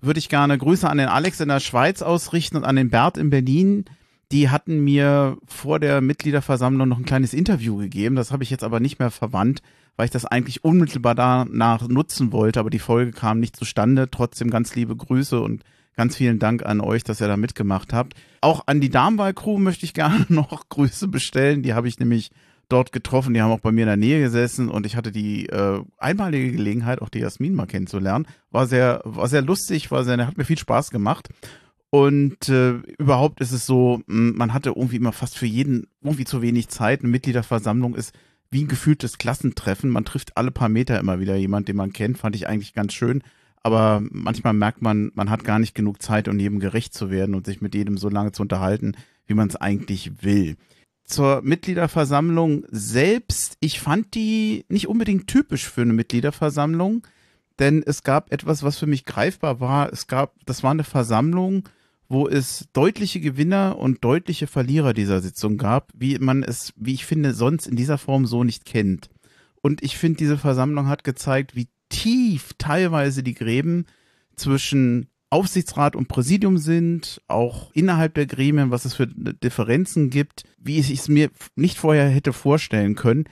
würde 0.00 0.18
ich 0.18 0.28
gerne 0.28 0.56
Grüße 0.56 0.88
an 0.88 0.98
den 0.98 1.08
Alex 1.08 1.40
in 1.40 1.48
der 1.48 1.60
Schweiz 1.60 2.02
ausrichten 2.02 2.56
und 2.56 2.64
an 2.64 2.76
den 2.76 2.90
Bert 2.90 3.18
in 3.18 3.30
Berlin 3.30 3.84
die 4.32 4.50
hatten 4.50 4.82
mir 4.82 5.38
vor 5.46 5.78
der 5.78 6.00
Mitgliederversammlung 6.00 6.88
noch 6.88 6.98
ein 6.98 7.04
kleines 7.04 7.32
Interview 7.32 7.76
gegeben. 7.76 8.16
Das 8.16 8.32
habe 8.32 8.42
ich 8.42 8.50
jetzt 8.50 8.64
aber 8.64 8.80
nicht 8.80 8.98
mehr 8.98 9.10
verwandt, 9.10 9.62
weil 9.96 10.06
ich 10.06 10.10
das 10.10 10.24
eigentlich 10.24 10.64
unmittelbar 10.64 11.14
danach 11.14 11.86
nutzen 11.88 12.32
wollte, 12.32 12.60
aber 12.60 12.70
die 12.70 12.78
Folge 12.78 13.12
kam 13.12 13.38
nicht 13.38 13.56
zustande. 13.56 14.10
Trotzdem 14.10 14.50
ganz 14.50 14.74
liebe 14.74 14.96
Grüße 14.96 15.40
und 15.40 15.62
ganz 15.94 16.16
vielen 16.16 16.38
Dank 16.38 16.64
an 16.66 16.80
euch, 16.80 17.04
dass 17.04 17.20
ihr 17.20 17.28
da 17.28 17.36
mitgemacht 17.36 17.92
habt. 17.92 18.14
Auch 18.40 18.64
an 18.66 18.80
die 18.80 18.90
Darmwahl-Crew 18.90 19.58
möchte 19.58 19.84
ich 19.84 19.94
gerne 19.94 20.26
noch 20.28 20.68
Grüße 20.68 21.08
bestellen. 21.08 21.62
Die 21.62 21.74
habe 21.74 21.88
ich 21.88 21.98
nämlich 21.98 22.30
dort 22.68 22.90
getroffen. 22.90 23.32
Die 23.32 23.40
haben 23.40 23.52
auch 23.52 23.60
bei 23.60 23.70
mir 23.70 23.82
in 23.82 23.88
der 23.88 23.96
Nähe 23.96 24.20
gesessen 24.20 24.68
und 24.68 24.86
ich 24.86 24.96
hatte 24.96 25.12
die 25.12 25.46
äh, 25.46 25.82
einmalige 25.98 26.50
Gelegenheit, 26.50 27.00
auch 27.00 27.08
die 27.08 27.20
Jasmin 27.20 27.54
mal 27.54 27.66
kennenzulernen. 27.66 28.26
War 28.50 28.66
sehr, 28.66 29.02
war 29.04 29.28
sehr 29.28 29.42
lustig, 29.42 29.90
war 29.90 30.04
sehr, 30.04 30.26
hat 30.26 30.36
mir 30.36 30.44
viel 30.44 30.58
Spaß 30.58 30.90
gemacht. 30.90 31.28
Und 31.90 32.48
äh, 32.48 32.74
überhaupt 32.98 33.40
ist 33.40 33.52
es 33.52 33.64
so, 33.64 34.02
man 34.06 34.52
hatte 34.52 34.70
irgendwie 34.70 34.96
immer 34.96 35.12
fast 35.12 35.38
für 35.38 35.46
jeden 35.46 35.86
irgendwie 36.02 36.24
zu 36.24 36.42
wenig 36.42 36.68
Zeit. 36.68 37.00
Eine 37.00 37.10
Mitgliederversammlung 37.10 37.94
ist 37.94 38.12
wie 38.50 38.64
ein 38.64 38.68
gefühltes 38.68 39.18
Klassentreffen. 39.18 39.90
Man 39.90 40.04
trifft 40.04 40.36
alle 40.36 40.50
paar 40.50 40.68
Meter 40.68 40.98
immer 40.98 41.20
wieder 41.20 41.36
jemand, 41.36 41.68
den 41.68 41.76
man 41.76 41.92
kennt. 41.92 42.18
Fand 42.18 42.36
ich 42.36 42.48
eigentlich 42.48 42.74
ganz 42.74 42.92
schön. 42.92 43.22
Aber 43.62 44.00
manchmal 44.10 44.52
merkt 44.52 44.82
man, 44.82 45.10
man 45.14 45.30
hat 45.30 45.42
gar 45.42 45.58
nicht 45.58 45.74
genug 45.74 46.00
Zeit, 46.00 46.28
um 46.28 46.38
jedem 46.38 46.60
gerecht 46.60 46.94
zu 46.94 47.10
werden 47.10 47.34
und 47.34 47.46
sich 47.46 47.60
mit 47.60 47.74
jedem 47.74 47.98
so 47.98 48.08
lange 48.08 48.32
zu 48.32 48.42
unterhalten, 48.42 48.92
wie 49.26 49.34
man 49.34 49.48
es 49.48 49.56
eigentlich 49.56 50.22
will. 50.22 50.56
Zur 51.04 51.42
Mitgliederversammlung 51.42 52.64
selbst, 52.68 53.56
ich 53.60 53.80
fand 53.80 54.14
die 54.14 54.64
nicht 54.68 54.88
unbedingt 54.88 55.28
typisch 55.28 55.68
für 55.68 55.82
eine 55.82 55.92
Mitgliederversammlung, 55.92 57.06
denn 57.58 57.82
es 57.84 58.02
gab 58.02 58.32
etwas, 58.32 58.62
was 58.62 58.78
für 58.78 58.86
mich 58.86 59.04
greifbar 59.04 59.60
war. 59.60 59.92
Es 59.92 60.06
gab, 60.06 60.34
das 60.44 60.62
war 60.62 60.70
eine 60.70 60.84
Versammlung, 60.84 61.68
wo 62.08 62.28
es 62.28 62.68
deutliche 62.72 63.20
Gewinner 63.20 63.78
und 63.78 64.04
deutliche 64.04 64.46
Verlierer 64.46 64.92
dieser 64.92 65.20
Sitzung 65.20 65.56
gab, 65.56 65.90
wie 65.94 66.18
man 66.18 66.42
es, 66.42 66.72
wie 66.76 66.94
ich 66.94 67.06
finde, 67.06 67.34
sonst 67.34 67.66
in 67.66 67.76
dieser 67.76 67.98
Form 67.98 68.26
so 68.26 68.44
nicht 68.44 68.64
kennt. 68.64 69.08
Und 69.60 69.82
ich 69.82 69.96
finde, 69.98 70.18
diese 70.18 70.38
Versammlung 70.38 70.86
hat 70.86 71.02
gezeigt, 71.02 71.56
wie 71.56 71.68
tief 71.88 72.52
teilweise 72.58 73.22
die 73.22 73.34
Gräben 73.34 73.86
zwischen 74.36 75.08
Aufsichtsrat 75.30 75.96
und 75.96 76.06
Präsidium 76.06 76.58
sind, 76.58 77.20
auch 77.26 77.72
innerhalb 77.72 78.14
der 78.14 78.26
Gremien, 78.26 78.70
was 78.70 78.84
es 78.84 78.94
für 78.94 79.08
Differenzen 79.08 80.10
gibt, 80.10 80.44
wie 80.58 80.78
ich 80.78 80.90
es 80.90 81.08
mir 81.08 81.30
nicht 81.56 81.78
vorher 81.78 82.08
hätte 82.08 82.32
vorstellen 82.32 82.94
können. 82.94 83.24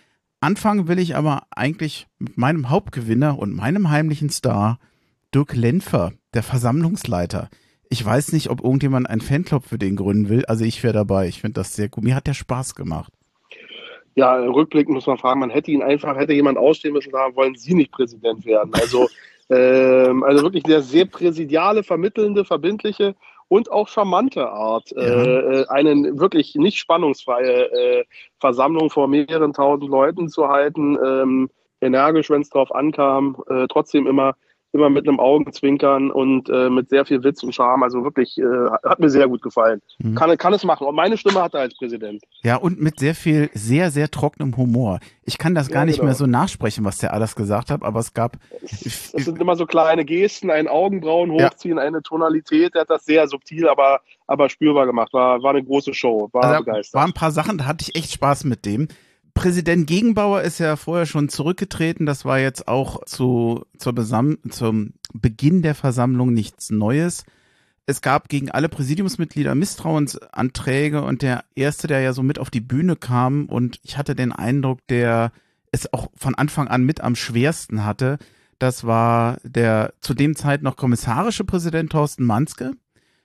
Anfangen 0.44 0.88
will 0.88 0.98
ich 0.98 1.16
aber 1.16 1.44
eigentlich 1.56 2.06
mit 2.18 2.36
meinem 2.36 2.68
Hauptgewinner 2.68 3.38
und 3.38 3.56
meinem 3.56 3.88
heimlichen 3.88 4.28
Star, 4.28 4.78
Dirk 5.34 5.56
Lenfer, 5.56 6.12
der 6.34 6.42
Versammlungsleiter. 6.42 7.48
Ich 7.88 8.04
weiß 8.04 8.34
nicht, 8.34 8.50
ob 8.50 8.62
irgendjemand 8.62 9.08
einen 9.08 9.22
Fanclub 9.22 9.64
für 9.64 9.78
den 9.78 9.96
gründen 9.96 10.28
will. 10.28 10.44
Also 10.44 10.66
ich 10.66 10.82
wäre 10.84 10.92
dabei. 10.92 11.28
Ich 11.28 11.40
finde 11.40 11.60
das 11.60 11.74
sehr 11.74 11.88
gut. 11.88 12.04
Mir 12.04 12.14
hat 12.14 12.26
der 12.26 12.34
Spaß 12.34 12.74
gemacht. 12.74 13.10
Ja, 14.16 14.34
rückblickend 14.34 14.94
muss 14.94 15.06
man 15.06 15.16
fragen, 15.16 15.40
man 15.40 15.48
hätte 15.48 15.70
ihn 15.70 15.82
einfach, 15.82 16.14
hätte 16.14 16.34
jemand 16.34 16.58
ausstehen 16.58 16.92
müssen, 16.92 17.12
da 17.12 17.34
wollen 17.34 17.54
Sie 17.54 17.72
nicht 17.72 17.92
Präsident 17.92 18.44
werden. 18.44 18.74
Also, 18.74 19.08
ähm, 19.48 20.22
also 20.24 20.42
wirklich 20.42 20.64
der 20.64 20.82
sehr 20.82 21.06
präsidiale, 21.06 21.82
vermittelnde, 21.82 22.44
verbindliche 22.44 23.14
und 23.54 23.70
auch 23.70 23.86
charmante 23.86 24.50
Art, 24.50 24.90
ja. 24.90 25.00
äh, 25.00 25.66
eine 25.68 26.18
wirklich 26.18 26.56
nicht 26.56 26.76
spannungsfreie 26.76 27.70
äh, 27.70 28.04
Versammlung 28.40 28.90
vor 28.90 29.06
mehreren 29.06 29.52
tausend 29.52 29.88
Leuten 29.88 30.28
zu 30.28 30.48
halten, 30.48 30.98
ähm, 31.00 31.50
energisch, 31.80 32.30
wenn 32.30 32.40
es 32.40 32.50
drauf 32.50 32.74
ankam, 32.74 33.36
äh, 33.48 33.68
trotzdem 33.68 34.08
immer 34.08 34.34
immer 34.74 34.90
mit 34.90 35.08
einem 35.08 35.20
Augenzwinkern 35.20 36.10
und 36.10 36.48
äh, 36.48 36.68
mit 36.68 36.90
sehr 36.90 37.04
viel 37.04 37.22
Witz 37.22 37.42
und 37.42 37.54
Charme. 37.54 37.84
Also 37.84 38.02
wirklich, 38.02 38.36
äh, 38.38 38.42
hat 38.84 38.98
mir 38.98 39.08
sehr 39.08 39.28
gut 39.28 39.40
gefallen. 39.40 39.80
Mhm. 39.98 40.16
Kann, 40.16 40.36
kann 40.36 40.52
es 40.52 40.64
machen. 40.64 40.86
Und 40.86 40.94
meine 40.96 41.16
Stimme 41.16 41.42
hat 41.42 41.54
er 41.54 41.60
als 41.60 41.76
Präsident. 41.76 42.22
Ja, 42.42 42.56
und 42.56 42.80
mit 42.80 42.98
sehr 42.98 43.14
viel, 43.14 43.50
sehr, 43.54 43.90
sehr 43.90 44.10
trockenem 44.10 44.56
Humor. 44.56 44.98
Ich 45.22 45.38
kann 45.38 45.54
das 45.54 45.68
gar 45.68 45.82
ja, 45.82 45.86
nicht 45.86 45.96
genau. 45.96 46.06
mehr 46.06 46.14
so 46.14 46.26
nachsprechen, 46.26 46.84
was 46.84 46.98
der 46.98 47.12
alles 47.12 47.36
gesagt 47.36 47.70
hat, 47.70 47.82
aber 47.82 48.00
es 48.00 48.12
gab. 48.12 48.36
Es, 48.62 49.14
es 49.14 49.24
sind 49.24 49.40
immer 49.40 49.56
so 49.56 49.64
kleine 49.64 50.04
Gesten, 50.04 50.50
ein 50.50 50.68
Augenbrauen 50.68 51.30
hochziehen, 51.30 51.78
ja. 51.78 51.84
eine 51.84 52.02
Tonalität. 52.02 52.74
Er 52.74 52.82
hat 52.82 52.90
das 52.90 53.04
sehr 53.04 53.28
subtil, 53.28 53.68
aber, 53.68 54.00
aber 54.26 54.48
spürbar 54.48 54.86
gemacht. 54.86 55.12
War, 55.12 55.42
war 55.42 55.50
eine 55.50 55.62
große 55.62 55.94
Show. 55.94 56.28
War 56.32 56.44
also, 56.44 56.64
begeistert. 56.64 56.94
Waren 57.00 57.10
ein 57.10 57.14
paar 57.14 57.30
Sachen, 57.30 57.58
da 57.58 57.66
hatte 57.66 57.84
ich 57.88 57.94
echt 57.94 58.12
Spaß 58.12 58.44
mit 58.44 58.66
dem 58.66 58.88
Präsident 59.34 59.86
Gegenbauer 59.86 60.42
ist 60.42 60.58
ja 60.58 60.76
vorher 60.76 61.06
schon 61.06 61.28
zurückgetreten. 61.28 62.06
Das 62.06 62.24
war 62.24 62.38
jetzt 62.38 62.68
auch 62.68 63.04
zu, 63.04 63.66
zur 63.76 63.92
Besam 63.92 64.38
zum 64.48 64.94
Beginn 65.12 65.62
der 65.62 65.74
Versammlung 65.74 66.32
nichts 66.32 66.70
Neues. 66.70 67.24
Es 67.86 68.00
gab 68.00 68.28
gegen 68.28 68.50
alle 68.50 68.70
Präsidiumsmitglieder 68.70 69.54
Misstrauensanträge 69.54 71.02
und 71.02 71.20
der 71.20 71.44
erste, 71.54 71.86
der 71.86 72.00
ja 72.00 72.14
so 72.14 72.22
mit 72.22 72.38
auf 72.38 72.48
die 72.48 72.62
Bühne 72.62 72.96
kam 72.96 73.46
und 73.46 73.78
ich 73.82 73.98
hatte 73.98 74.14
den 74.14 74.32
Eindruck, 74.32 74.78
der 74.88 75.32
es 75.70 75.92
auch 75.92 76.08
von 76.14 76.34
Anfang 76.34 76.68
an 76.68 76.84
mit 76.84 77.02
am 77.02 77.14
schwersten 77.14 77.84
hatte, 77.84 78.18
das 78.58 78.84
war 78.84 79.38
der 79.42 79.92
zu 80.00 80.14
dem 80.14 80.36
Zeit 80.36 80.62
noch 80.62 80.76
kommissarische 80.76 81.44
Präsident 81.44 81.92
Thorsten 81.92 82.24
Manske. 82.24 82.72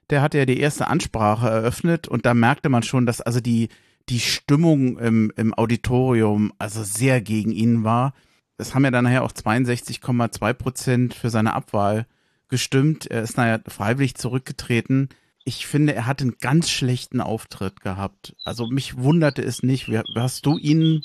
Der 0.09 0.21
hatte 0.21 0.39
ja 0.39 0.45
die 0.45 0.59
erste 0.59 0.87
Ansprache 0.87 1.47
eröffnet 1.47 2.07
und 2.07 2.25
da 2.25 2.33
merkte 2.33 2.67
man 2.67 2.83
schon, 2.83 3.05
dass 3.05 3.21
also 3.21 3.39
die, 3.39 3.69
die 4.09 4.19
Stimmung 4.19 4.97
im, 4.97 5.31
im 5.35 5.53
Auditorium 5.53 6.51
also 6.57 6.83
sehr 6.83 7.21
gegen 7.21 7.51
ihn 7.51 7.83
war. 7.83 8.13
Es 8.57 8.75
haben 8.75 8.83
ja 8.83 8.91
dann 8.91 9.05
nachher 9.05 9.23
auch 9.23 9.31
62,2 9.31 10.53
Prozent 10.53 11.13
für 11.13 11.29
seine 11.29 11.53
Abwahl 11.53 12.05
gestimmt. 12.49 13.07
Er 13.09 13.21
ist 13.21 13.37
naja 13.37 13.59
freiwillig 13.67 14.15
zurückgetreten. 14.15 15.09
Ich 15.45 15.65
finde, 15.65 15.95
er 15.95 16.05
hat 16.05 16.21
einen 16.21 16.37
ganz 16.39 16.69
schlechten 16.69 17.21
Auftritt 17.21 17.81
gehabt. 17.81 18.35
Also 18.43 18.67
mich 18.67 18.97
wunderte 18.97 19.41
es 19.41 19.63
nicht. 19.63 19.89
Wie, 19.89 19.99
hast 20.15 20.45
du 20.45 20.57
ihn 20.57 21.03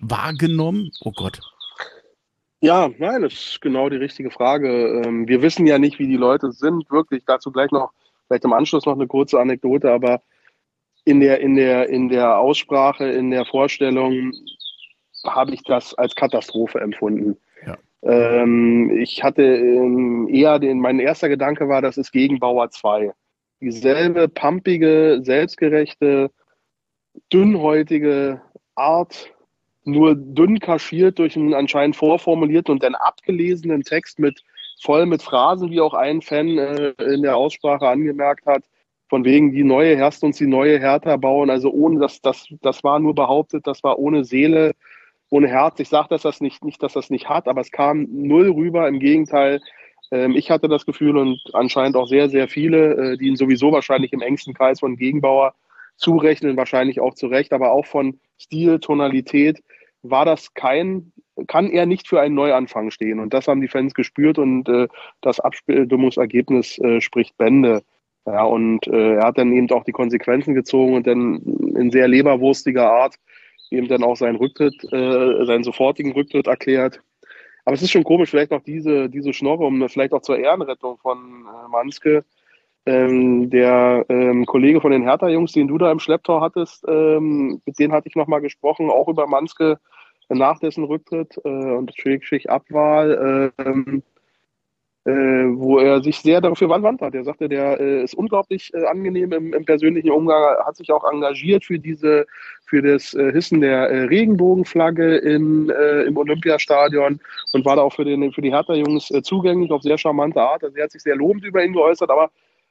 wahrgenommen? 0.00 0.90
Oh 1.00 1.12
Gott. 1.12 1.40
Ja, 2.60 2.90
nein, 2.98 3.22
das 3.22 3.32
ist 3.32 3.60
genau 3.62 3.88
die 3.88 3.96
richtige 3.96 4.30
Frage. 4.30 5.02
Ähm, 5.02 5.26
wir 5.26 5.40
wissen 5.40 5.66
ja 5.66 5.78
nicht, 5.78 5.98
wie 5.98 6.06
die 6.06 6.16
Leute 6.16 6.52
sind, 6.52 6.90
wirklich. 6.90 7.24
Dazu 7.24 7.50
gleich 7.50 7.70
noch, 7.70 7.92
vielleicht 8.26 8.44
im 8.44 8.52
Anschluss 8.52 8.84
noch 8.84 8.94
eine 8.94 9.06
kurze 9.06 9.40
Anekdote, 9.40 9.90
aber 9.90 10.20
in 11.04 11.20
der, 11.20 11.40
in 11.40 11.56
der, 11.56 11.88
in 11.88 12.08
der 12.08 12.38
Aussprache, 12.38 13.08
in 13.08 13.30
der 13.30 13.44
Vorstellung 13.44 14.32
habe 15.26 15.54
ich 15.54 15.62
das 15.64 15.94
als 15.94 16.14
Katastrophe 16.14 16.80
empfunden. 16.80 17.36
Ja. 17.66 17.78
Ähm, 18.02 18.90
ich 18.98 19.22
hatte 19.22 19.42
ähm, 19.42 20.28
eher 20.30 20.58
den, 20.58 20.80
mein 20.80 20.98
erster 20.98 21.28
Gedanke 21.28 21.68
war, 21.68 21.82
das 21.82 21.98
ist 21.98 22.12
gegen 22.12 22.38
Bauer 22.38 22.70
2. 22.70 23.12
Dieselbe 23.60 24.28
pumpige, 24.28 25.20
selbstgerechte, 25.22 26.30
dünnhäutige 27.32 28.40
Art, 28.74 29.30
nur 29.84 30.14
dünn 30.14 30.58
kaschiert 30.60 31.18
durch 31.18 31.36
einen 31.36 31.54
anscheinend 31.54 31.96
vorformulierten 31.96 32.72
und 32.72 32.82
dann 32.82 32.94
abgelesenen 32.94 33.82
Text 33.82 34.18
mit 34.18 34.42
voll 34.80 35.04
mit 35.06 35.22
Phrasen, 35.22 35.70
wie 35.70 35.80
auch 35.80 35.94
ein 35.94 36.22
Fan 36.22 36.56
äh, 36.58 36.92
in 36.98 37.22
der 37.22 37.36
Aussprache 37.36 37.86
angemerkt 37.86 38.46
hat, 38.46 38.64
von 39.10 39.24
wegen 39.24 39.52
die 39.52 39.64
neue 39.64 39.96
Herst 39.96 40.22
uns 40.22 40.38
die 40.38 40.46
neue 40.46 40.78
Hertha 40.78 41.16
bauen. 41.16 41.50
Also 41.50 41.70
ohne 41.70 41.98
das, 41.98 42.22
das, 42.22 42.46
das 42.62 42.84
war 42.84 43.00
nur 43.00 43.14
behauptet, 43.14 43.66
das 43.66 43.82
war 43.82 43.98
ohne 43.98 44.24
Seele, 44.24 44.72
ohne 45.30 45.48
Herz. 45.48 45.80
Ich 45.80 45.88
sage 45.88 46.08
dass 46.10 46.22
das 46.22 46.40
nicht, 46.40 46.64
nicht, 46.64 46.80
dass 46.80 46.92
das 46.92 47.10
nicht 47.10 47.28
hat, 47.28 47.48
aber 47.48 47.60
es 47.60 47.72
kam 47.72 48.06
null 48.08 48.50
rüber. 48.52 48.86
Im 48.86 49.00
Gegenteil, 49.00 49.60
ähm, 50.12 50.36
ich 50.36 50.52
hatte 50.52 50.68
das 50.68 50.86
Gefühl 50.86 51.16
und 51.18 51.40
anscheinend 51.52 51.96
auch 51.96 52.06
sehr, 52.06 52.30
sehr 52.30 52.46
viele, 52.46 52.94
äh, 52.94 53.16
die 53.18 53.26
ihn 53.26 53.36
sowieso 53.36 53.72
wahrscheinlich 53.72 54.12
im 54.12 54.22
engsten 54.22 54.54
Kreis 54.54 54.78
von 54.78 54.96
Gegenbauer 54.96 55.54
zurechnen, 55.96 56.56
wahrscheinlich 56.56 57.00
auch 57.00 57.14
zu 57.14 57.26
Recht, 57.26 57.52
aber 57.52 57.72
auch 57.72 57.86
von 57.86 58.20
Stil, 58.40 58.78
Tonalität 58.78 59.60
war 60.02 60.24
das 60.24 60.54
kein, 60.54 61.12
kann 61.48 61.68
er 61.68 61.84
nicht 61.84 62.06
für 62.06 62.20
einen 62.20 62.36
Neuanfang 62.36 62.92
stehen. 62.92 63.18
Und 63.18 63.34
das 63.34 63.48
haben 63.48 63.60
die 63.60 63.68
Fans 63.68 63.92
gespürt 63.92 64.38
und 64.38 64.68
äh, 64.68 64.86
das 65.20 65.40
Abstimmungsergebnis 65.40 66.78
äh, 66.78 67.00
spricht 67.00 67.36
Bände. 67.36 67.82
Ja, 68.26 68.44
und 68.44 68.86
äh, 68.86 69.14
er 69.14 69.26
hat 69.26 69.38
dann 69.38 69.52
eben 69.52 69.70
auch 69.70 69.84
die 69.84 69.92
Konsequenzen 69.92 70.54
gezogen 70.54 70.94
und 70.94 71.06
dann 71.06 71.40
in 71.76 71.90
sehr 71.90 72.06
leberwurstiger 72.06 72.90
Art 72.90 73.16
eben 73.70 73.88
dann 73.88 74.02
auch 74.02 74.16
seinen 74.16 74.36
Rücktritt, 74.36 74.74
äh, 74.92 75.44
seinen 75.46 75.64
sofortigen 75.64 76.12
Rücktritt 76.12 76.46
erklärt. 76.46 77.00
Aber 77.64 77.74
es 77.74 77.82
ist 77.82 77.90
schon 77.90 78.04
komisch, 78.04 78.30
vielleicht 78.30 78.52
auch 78.52 78.62
diese, 78.62 79.08
diese 79.08 79.32
Schnorre, 79.32 79.64
um 79.64 79.88
vielleicht 79.88 80.12
auch 80.12 80.22
zur 80.22 80.38
Ehrenrettung 80.38 80.98
von 80.98 81.18
äh, 81.18 81.68
Manske. 81.70 82.24
Ähm, 82.86 83.50
der 83.50 84.06
ähm, 84.08 84.46
Kollege 84.46 84.80
von 84.80 84.90
den 84.90 85.02
Hertha-Jungs, 85.02 85.52
den 85.52 85.68
du 85.68 85.76
da 85.76 85.92
im 85.92 86.00
Schlepptau 86.00 86.40
hattest, 86.40 86.84
ähm, 86.88 87.60
mit 87.66 87.78
denen 87.78 87.92
hatte 87.92 88.08
ich 88.08 88.16
nochmal 88.16 88.40
gesprochen, 88.40 88.90
auch 88.90 89.06
über 89.06 89.26
Manske 89.26 89.78
nach 90.30 90.58
dessen 90.58 90.84
Rücktritt 90.84 91.38
äh, 91.44 91.48
und 91.48 91.92
Schick 91.94 92.48
Abwahl. 92.48 93.52
Äh, 93.62 94.00
äh, 95.06 95.10
wo 95.10 95.78
er 95.78 96.02
sich 96.02 96.18
sehr 96.18 96.40
dafür 96.42 96.68
wandt 96.68 97.00
hat. 97.00 97.14
Er 97.14 97.24
sagte, 97.24 97.48
der 97.48 97.80
äh, 97.80 98.02
ist 98.02 98.14
unglaublich 98.14 98.72
äh, 98.74 98.84
angenehm 98.84 99.32
im, 99.32 99.54
im, 99.54 99.64
persönlichen 99.64 100.10
Umgang, 100.10 100.42
hat 100.66 100.76
sich 100.76 100.92
auch 100.92 101.10
engagiert 101.10 101.64
für 101.64 101.78
diese, 101.78 102.26
für 102.66 102.82
das 102.82 103.14
äh, 103.14 103.32
Hissen 103.32 103.62
der 103.62 103.88
äh, 103.88 104.02
Regenbogenflagge 104.04 105.16
in, 105.16 105.70
äh, 105.70 106.02
im 106.02 106.18
Olympiastadion 106.18 107.18
und 107.52 107.64
war 107.64 107.76
da 107.76 107.82
auch 107.82 107.94
für, 107.94 108.04
den, 108.04 108.30
für 108.32 108.42
die 108.42 108.52
Hertha-Jungs 108.52 109.10
zugänglich 109.22 109.70
auf 109.70 109.82
sehr 109.82 109.96
charmante 109.96 110.42
Art. 110.42 110.64
Also 110.64 110.76
er 110.76 110.84
hat 110.84 110.92
sich 110.92 111.02
sehr 111.02 111.16
lobend 111.16 111.44
über 111.44 111.64
ihn 111.64 111.72
geäußert, 111.72 112.10
aber 112.10 112.30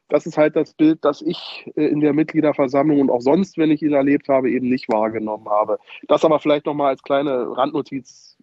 das 0.09 0.27
ist 0.27 0.37
halt 0.37 0.55
das 0.55 0.73
Bild, 0.73 0.99
das 1.05 1.21
ich 1.21 1.69
in 1.75 1.99
der 1.99 2.13
Mitgliederversammlung 2.13 2.99
und 2.99 3.11
auch 3.11 3.21
sonst, 3.21 3.59
wenn 3.59 3.69
ich 3.69 3.83
ihn 3.83 3.93
erlebt 3.93 4.27
habe, 4.27 4.49
eben 4.49 4.67
nicht 4.67 4.91
wahrgenommen 4.91 5.47
habe. 5.49 5.77
Das 6.07 6.25
aber 6.25 6.39
vielleicht 6.39 6.65
nochmal 6.65 6.89
als 6.89 7.03
kleine 7.03 7.55
Randnotiz 7.55 8.38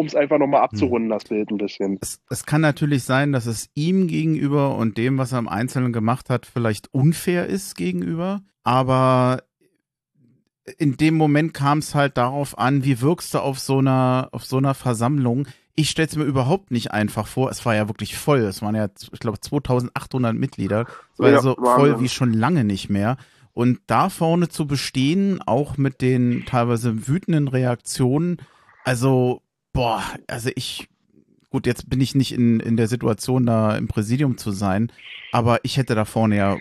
um 0.00 0.06
es 0.06 0.14
einfach 0.14 0.38
nochmal 0.38 0.62
abzurunden, 0.62 1.10
hm. 1.10 1.18
das 1.18 1.24
Bild 1.24 1.50
ein 1.50 1.58
bisschen. 1.58 1.98
Es, 2.00 2.20
es, 2.30 2.46
kann 2.46 2.62
natürlich 2.62 3.04
sein, 3.04 3.32
dass 3.32 3.44
es 3.44 3.68
ihm 3.74 4.08
gegenüber 4.08 4.76
und 4.76 4.96
dem, 4.96 5.18
was 5.18 5.32
er 5.32 5.38
im 5.38 5.48
Einzelnen 5.48 5.92
gemacht 5.92 6.30
hat, 6.30 6.46
vielleicht 6.46 6.92
unfair 6.94 7.46
ist 7.46 7.76
gegenüber, 7.76 8.40
aber 8.64 9.42
in 10.78 10.96
dem 10.96 11.16
Moment 11.16 11.52
kam 11.52 11.78
es 11.78 11.94
halt 11.94 12.16
darauf 12.16 12.58
an, 12.58 12.82
wie 12.82 13.02
wirkst 13.02 13.34
du 13.34 13.40
auf 13.40 13.58
so 13.58 13.78
einer, 13.78 14.30
auf 14.32 14.46
so 14.46 14.56
einer 14.56 14.72
Versammlung. 14.72 15.46
Ich 15.74 15.90
stelle 15.90 16.08
es 16.08 16.16
mir 16.16 16.24
überhaupt 16.24 16.70
nicht 16.70 16.92
einfach 16.92 17.26
vor. 17.26 17.50
Es 17.50 17.66
war 17.66 17.74
ja 17.74 17.88
wirklich 17.88 18.16
voll. 18.16 18.40
Es 18.40 18.62
waren 18.62 18.74
ja, 18.74 18.88
ich 19.12 19.20
glaube, 19.20 19.40
2800 19.40 20.34
Mitglieder. 20.34 20.86
Es 21.12 21.18
war 21.18 21.30
ja, 21.30 21.42
so 21.42 21.56
voll 21.56 22.00
wie 22.00 22.08
schon 22.08 22.32
lange 22.32 22.64
nicht 22.64 22.88
mehr. 22.88 23.18
Und 23.52 23.80
da 23.86 24.08
vorne 24.08 24.48
zu 24.48 24.66
bestehen, 24.66 25.42
auch 25.44 25.76
mit 25.76 26.00
den 26.00 26.44
teilweise 26.46 27.08
wütenden 27.08 27.48
Reaktionen, 27.48 28.38
also 28.84 29.42
Boah, 29.72 30.02
also 30.26 30.50
ich, 30.54 30.88
gut, 31.50 31.66
jetzt 31.66 31.88
bin 31.88 32.00
ich 32.00 32.14
nicht 32.14 32.32
in, 32.32 32.60
in 32.60 32.76
der 32.76 32.88
Situation, 32.88 33.46
da 33.46 33.76
im 33.76 33.88
Präsidium 33.88 34.36
zu 34.36 34.50
sein, 34.50 34.92
aber 35.32 35.60
ich 35.62 35.76
hätte 35.76 35.94
da 35.94 36.04
vorne 36.04 36.36
ja 36.36 36.56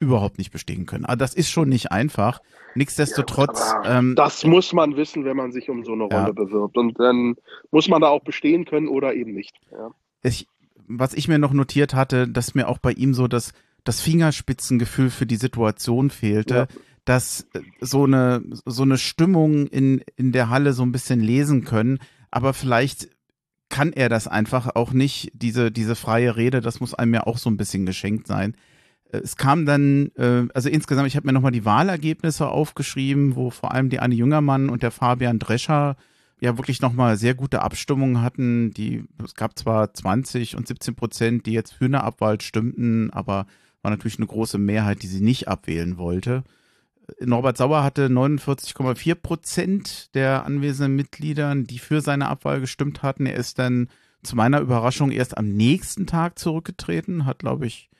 überhaupt 0.00 0.38
nicht 0.38 0.50
bestehen 0.50 0.86
können. 0.86 1.04
Aber 1.04 1.16
das 1.16 1.34
ist 1.34 1.50
schon 1.50 1.68
nicht 1.68 1.92
einfach. 1.92 2.40
Nichtsdestotrotz. 2.74 3.74
Ja, 3.84 3.98
ähm, 3.98 4.14
das 4.16 4.44
muss 4.44 4.72
man 4.72 4.96
wissen, 4.96 5.24
wenn 5.24 5.36
man 5.36 5.52
sich 5.52 5.68
um 5.68 5.84
so 5.84 5.92
eine 5.92 6.04
Rolle 6.04 6.26
ja. 6.28 6.32
bewirbt. 6.32 6.76
Und 6.76 6.98
dann 6.98 7.36
muss 7.70 7.88
man 7.88 8.00
da 8.00 8.08
auch 8.08 8.22
bestehen 8.22 8.64
können 8.64 8.88
oder 8.88 9.14
eben 9.14 9.34
nicht. 9.34 9.54
Ja. 9.70 9.90
Ich, 10.22 10.46
was 10.86 11.14
ich 11.14 11.28
mir 11.28 11.38
noch 11.38 11.52
notiert 11.52 11.94
hatte, 11.94 12.28
dass 12.28 12.54
mir 12.54 12.68
auch 12.68 12.78
bei 12.78 12.92
ihm 12.92 13.14
so 13.14 13.28
das, 13.28 13.52
das 13.84 14.00
Fingerspitzengefühl 14.00 15.10
für 15.10 15.26
die 15.26 15.36
Situation 15.36 16.10
fehlte. 16.10 16.68
Dass 17.04 17.46
so 17.80 18.04
eine 18.04 18.42
so 18.66 18.82
eine 18.82 18.98
Stimmung 18.98 19.66
in 19.66 20.02
in 20.16 20.32
der 20.32 20.50
Halle 20.50 20.74
so 20.74 20.82
ein 20.82 20.92
bisschen 20.92 21.20
lesen 21.20 21.64
können, 21.64 21.98
aber 22.30 22.54
vielleicht 22.54 23.08
kann 23.68 23.92
er 23.92 24.08
das 24.08 24.26
einfach 24.28 24.74
auch 24.74 24.92
nicht, 24.92 25.30
diese, 25.34 25.70
diese 25.70 25.94
freie 25.94 26.36
Rede, 26.36 26.60
das 26.60 26.80
muss 26.80 26.94
einem 26.94 27.14
ja 27.14 27.26
auch 27.26 27.38
so 27.38 27.48
ein 27.48 27.56
bisschen 27.56 27.86
geschenkt 27.86 28.26
sein. 28.26 28.56
Äh, 29.12 29.18
es 29.18 29.36
kam 29.36 29.64
dann, 29.64 30.10
äh, 30.16 30.46
also 30.54 30.68
insgesamt, 30.68 31.06
ich 31.06 31.16
habe 31.16 31.26
mir 31.26 31.32
nochmal 31.32 31.52
die 31.52 31.64
Wahlergebnisse 31.64 32.48
aufgeschrieben, 32.48 33.36
wo 33.36 33.50
vor 33.50 33.72
allem 33.72 33.88
die 33.88 34.00
Anne 34.00 34.14
Jüngermann 34.14 34.68
und 34.68 34.82
der 34.82 34.90
Fabian 34.90 35.38
Drescher 35.38 35.96
ja 36.40 36.56
wirklich 36.56 36.80
nochmal 36.80 37.16
sehr 37.16 37.34
gute 37.34 37.62
Abstimmungen 37.62 38.22
hatten. 38.22 38.72
Die, 38.72 39.04
es 39.24 39.34
gab 39.34 39.58
zwar 39.58 39.92
20 39.92 40.56
und 40.56 40.66
17 40.66 40.94
Prozent, 40.94 41.46
die 41.46 41.52
jetzt 41.52 41.74
für 41.74 41.84
eine 41.84 42.02
Abwahl 42.02 42.40
stimmten, 42.40 43.10
aber 43.10 43.46
war 43.82 43.90
natürlich 43.90 44.18
eine 44.18 44.26
große 44.26 44.58
Mehrheit, 44.58 45.02
die 45.02 45.06
sie 45.06 45.22
nicht 45.22 45.48
abwählen 45.48 45.96
wollte. 45.96 46.44
Norbert 47.20 47.56
Sauer 47.56 47.82
hatte 47.82 48.06
49,4 48.06 49.14
Prozent 49.14 50.14
der 50.14 50.44
anwesenden 50.44 50.96
Mitglieder, 50.96 51.54
die 51.54 51.78
für 51.78 52.00
seine 52.00 52.28
Abwahl 52.28 52.60
gestimmt 52.60 53.02
hatten. 53.02 53.26
Er 53.26 53.36
ist 53.36 53.58
dann 53.58 53.88
zu 54.22 54.36
meiner 54.36 54.60
Überraschung 54.60 55.10
erst 55.10 55.36
am 55.36 55.48
nächsten 55.48 56.06
Tag 56.06 56.38
zurückgetreten, 56.38 57.24
hat, 57.26 57.40
glaube 57.40 57.66
ich, 57.66 57.90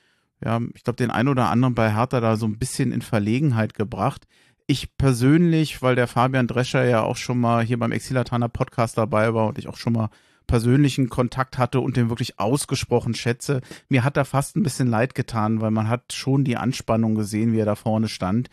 ja, 0.45 0.61
ich 0.75 0.85
glaube, 0.85 0.97
den 0.97 1.11
einen 1.11 1.29
oder 1.29 1.51
anderen 1.51 1.75
bei 1.75 1.95
Hertha 1.95 2.21
da 2.21 2.37
so 2.37 2.47
ein 2.47 2.59
bisschen 2.59 2.93
in 2.93 3.03
Verlegenheit 3.03 3.75
gebracht. 3.75 4.27
Ich 4.67 4.97
persönlich, 4.97 5.83
weil 5.83 5.97
der 5.97 6.07
Fabian 6.07 6.47
Drescher 6.47 6.85
ja 6.85 7.03
auch 7.03 7.17
schon 7.17 7.41
mal 7.41 7.65
hier 7.65 7.79
beim 7.79 7.93
Exilataner 7.93 8.49
Podcast 8.49 8.97
dabei 8.97 9.35
war 9.35 9.49
und 9.49 9.59
ich 9.59 9.69
auch 9.69 9.77
schon 9.77 9.93
mal 9.93 10.11
persönlichen 10.47 11.09
Kontakt 11.09 11.59
hatte 11.59 11.81
und 11.81 11.97
den 11.97 12.09
wirklich 12.09 12.41
ausgesprochen 12.41 13.15
schätze, 13.15 13.61
mir 13.89 14.05
hat 14.05 14.17
da 14.17 14.25
fast 14.25 14.57
ein 14.57 14.63
bisschen 14.63 14.89
leid 14.89 15.15
getan, 15.15 15.61
weil 15.61 15.71
man 15.71 15.89
hat 15.89 16.13
schon 16.13 16.45
die 16.45 16.57
Anspannung 16.57 17.15
gesehen, 17.15 17.53
wie 17.53 17.61
er 17.61 17.67
da 17.67 17.77
vorne 17.77 18.09
stand 18.09 18.51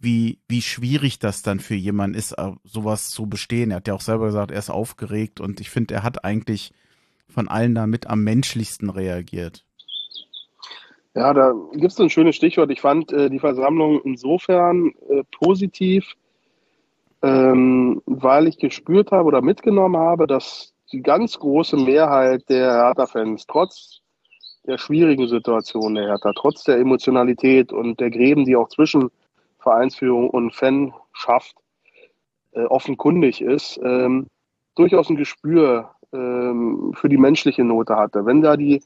wie, 0.00 0.38
wie 0.48 0.62
schwierig 0.62 1.18
das 1.18 1.42
dann 1.42 1.60
für 1.60 1.74
jemanden 1.74 2.16
ist, 2.16 2.32
äh, 2.32 2.52
sowas 2.64 3.10
zu 3.10 3.28
bestehen. 3.28 3.70
Er 3.70 3.76
hat 3.76 3.88
ja 3.88 3.94
auch 3.94 4.00
selber 4.00 4.26
gesagt, 4.26 4.50
er 4.50 4.58
ist 4.58 4.70
aufgeregt 4.70 5.40
und 5.40 5.60
ich 5.60 5.70
finde, 5.70 5.94
er 5.94 6.02
hat 6.02 6.24
eigentlich 6.24 6.72
von 7.28 7.48
allen 7.48 7.74
damit 7.74 8.08
am 8.08 8.24
menschlichsten 8.24 8.90
reagiert. 8.90 9.64
Ja, 11.14 11.34
da 11.34 11.52
gibt 11.72 11.92
es 11.92 12.00
ein 12.00 12.10
schönes 12.10 12.36
Stichwort. 12.36 12.70
Ich 12.70 12.80
fand 12.80 13.12
äh, 13.12 13.28
die 13.28 13.40
Versammlung 13.40 14.00
insofern 14.04 14.92
äh, 15.08 15.22
positiv, 15.38 16.14
ähm, 17.22 18.00
weil 18.06 18.46
ich 18.46 18.58
gespürt 18.58 19.10
habe 19.10 19.24
oder 19.24 19.42
mitgenommen 19.42 20.00
habe, 20.00 20.26
dass 20.26 20.72
die 20.92 21.02
ganz 21.02 21.38
große 21.38 21.76
Mehrheit 21.76 22.48
der 22.48 22.72
Hertha-Fans 22.72 23.46
trotz 23.46 24.00
der 24.66 24.78
schwierigen 24.78 25.28
Situation 25.28 25.94
der 25.94 26.06
Hertha, 26.06 26.32
trotz 26.34 26.64
der 26.64 26.78
Emotionalität 26.78 27.72
und 27.72 28.00
der 28.00 28.10
Gräben, 28.10 28.44
die 28.44 28.56
auch 28.56 28.68
zwischen 28.68 29.10
Vereinsführung 29.60 30.30
und 30.30 30.54
Fanschaft 30.54 31.56
äh, 32.52 32.64
offenkundig 32.64 33.40
ist, 33.40 33.78
ähm, 33.82 34.26
durchaus 34.74 35.08
ein 35.10 35.16
Gespür 35.16 35.90
ähm, 36.12 36.92
für 36.94 37.08
die 37.08 37.18
menschliche 37.18 37.64
Note 37.64 37.96
hatte. 37.96 38.26
Wenn 38.26 38.42
da 38.42 38.56
die 38.56 38.82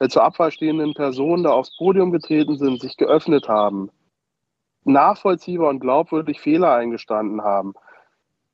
äh, 0.00 0.08
zur 0.08 0.24
Abwahl 0.24 0.50
stehenden 0.50 0.94
Personen 0.94 1.44
da 1.44 1.50
aufs 1.50 1.76
Podium 1.76 2.12
getreten 2.12 2.56
sind, 2.56 2.80
sich 2.80 2.96
geöffnet 2.96 3.48
haben, 3.48 3.90
nachvollziehbar 4.84 5.70
und 5.70 5.80
glaubwürdig 5.80 6.40
Fehler 6.40 6.74
eingestanden 6.74 7.42
haben, 7.42 7.74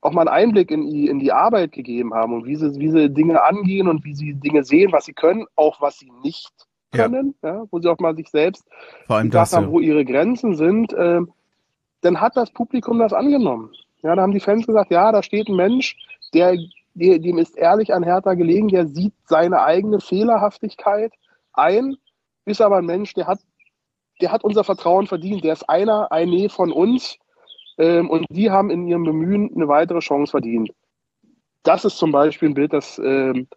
auch 0.00 0.12
mal 0.12 0.28
einen 0.28 0.48
Einblick 0.48 0.70
in 0.70 0.86
die, 0.86 1.08
in 1.08 1.18
die 1.18 1.32
Arbeit 1.32 1.72
gegeben 1.72 2.14
haben 2.14 2.32
und 2.32 2.44
wie 2.44 2.56
sie, 2.56 2.78
wie 2.78 2.90
sie 2.90 3.10
Dinge 3.10 3.42
angehen 3.42 3.88
und 3.88 4.04
wie 4.04 4.14
sie 4.14 4.34
Dinge 4.34 4.62
sehen, 4.64 4.92
was 4.92 5.06
sie 5.06 5.12
können, 5.12 5.46
auch 5.56 5.80
was 5.80 5.98
sie 5.98 6.10
nicht 6.22 6.52
können, 6.92 7.34
ja. 7.42 7.54
ja 7.54 7.64
wo 7.70 7.80
sie 7.80 7.88
auch 7.88 7.98
mal 7.98 8.14
sich 8.14 8.28
selbst 8.28 8.64
Vor 9.06 9.16
allem 9.16 9.30
das, 9.30 9.52
haben, 9.52 9.70
wo 9.70 9.80
ihre 9.80 10.04
Grenzen 10.04 10.54
sind, 10.54 10.92
äh, 10.92 11.20
dann 12.00 12.20
hat 12.20 12.36
das 12.36 12.50
Publikum 12.50 12.98
das 12.98 13.12
angenommen. 13.12 13.70
Ja, 14.02 14.14
da 14.14 14.22
haben 14.22 14.32
die 14.32 14.40
Fans 14.40 14.66
gesagt, 14.66 14.90
ja, 14.90 15.10
da 15.10 15.22
steht 15.22 15.48
ein 15.48 15.56
Mensch, 15.56 15.96
der, 16.32 16.56
der 16.94 17.18
dem 17.18 17.38
ist 17.38 17.56
ehrlich 17.56 17.92
an 17.92 18.04
Hertha 18.04 18.34
gelegen, 18.34 18.68
der 18.68 18.86
sieht 18.86 19.14
seine 19.24 19.62
eigene 19.62 20.00
Fehlerhaftigkeit 20.00 21.12
ein, 21.52 21.96
ist 22.44 22.60
aber 22.60 22.76
ein 22.76 22.86
Mensch, 22.86 23.14
der 23.14 23.26
hat, 23.26 23.40
der 24.20 24.30
hat 24.30 24.44
unser 24.44 24.64
Vertrauen 24.64 25.06
verdient, 25.06 25.44
der 25.44 25.52
ist 25.52 25.68
einer, 25.68 26.12
eine 26.12 26.48
von 26.48 26.70
uns 26.70 27.18
ähm, 27.78 28.08
und 28.08 28.26
die 28.30 28.50
haben 28.50 28.70
in 28.70 28.86
ihrem 28.86 29.04
Bemühen 29.04 29.50
eine 29.54 29.68
weitere 29.68 30.00
Chance 30.00 30.30
verdient. 30.30 30.70
Das 31.64 31.84
ist 31.84 31.98
zum 31.98 32.12
Beispiel 32.12 32.50
ein 32.50 32.54
Bild, 32.54 32.72
das 32.72 32.98
ähm, 32.98 33.48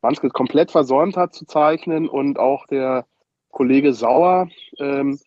Manskes 0.00 0.32
komplett 0.32 0.70
versäumt 0.70 1.16
hat 1.16 1.34
zu 1.34 1.46
zeichnen 1.46 2.08
und 2.08 2.38
auch 2.38 2.66
der 2.66 3.06
Kollege 3.50 3.92
Sauer, 3.92 4.48
ähm, 4.78 5.18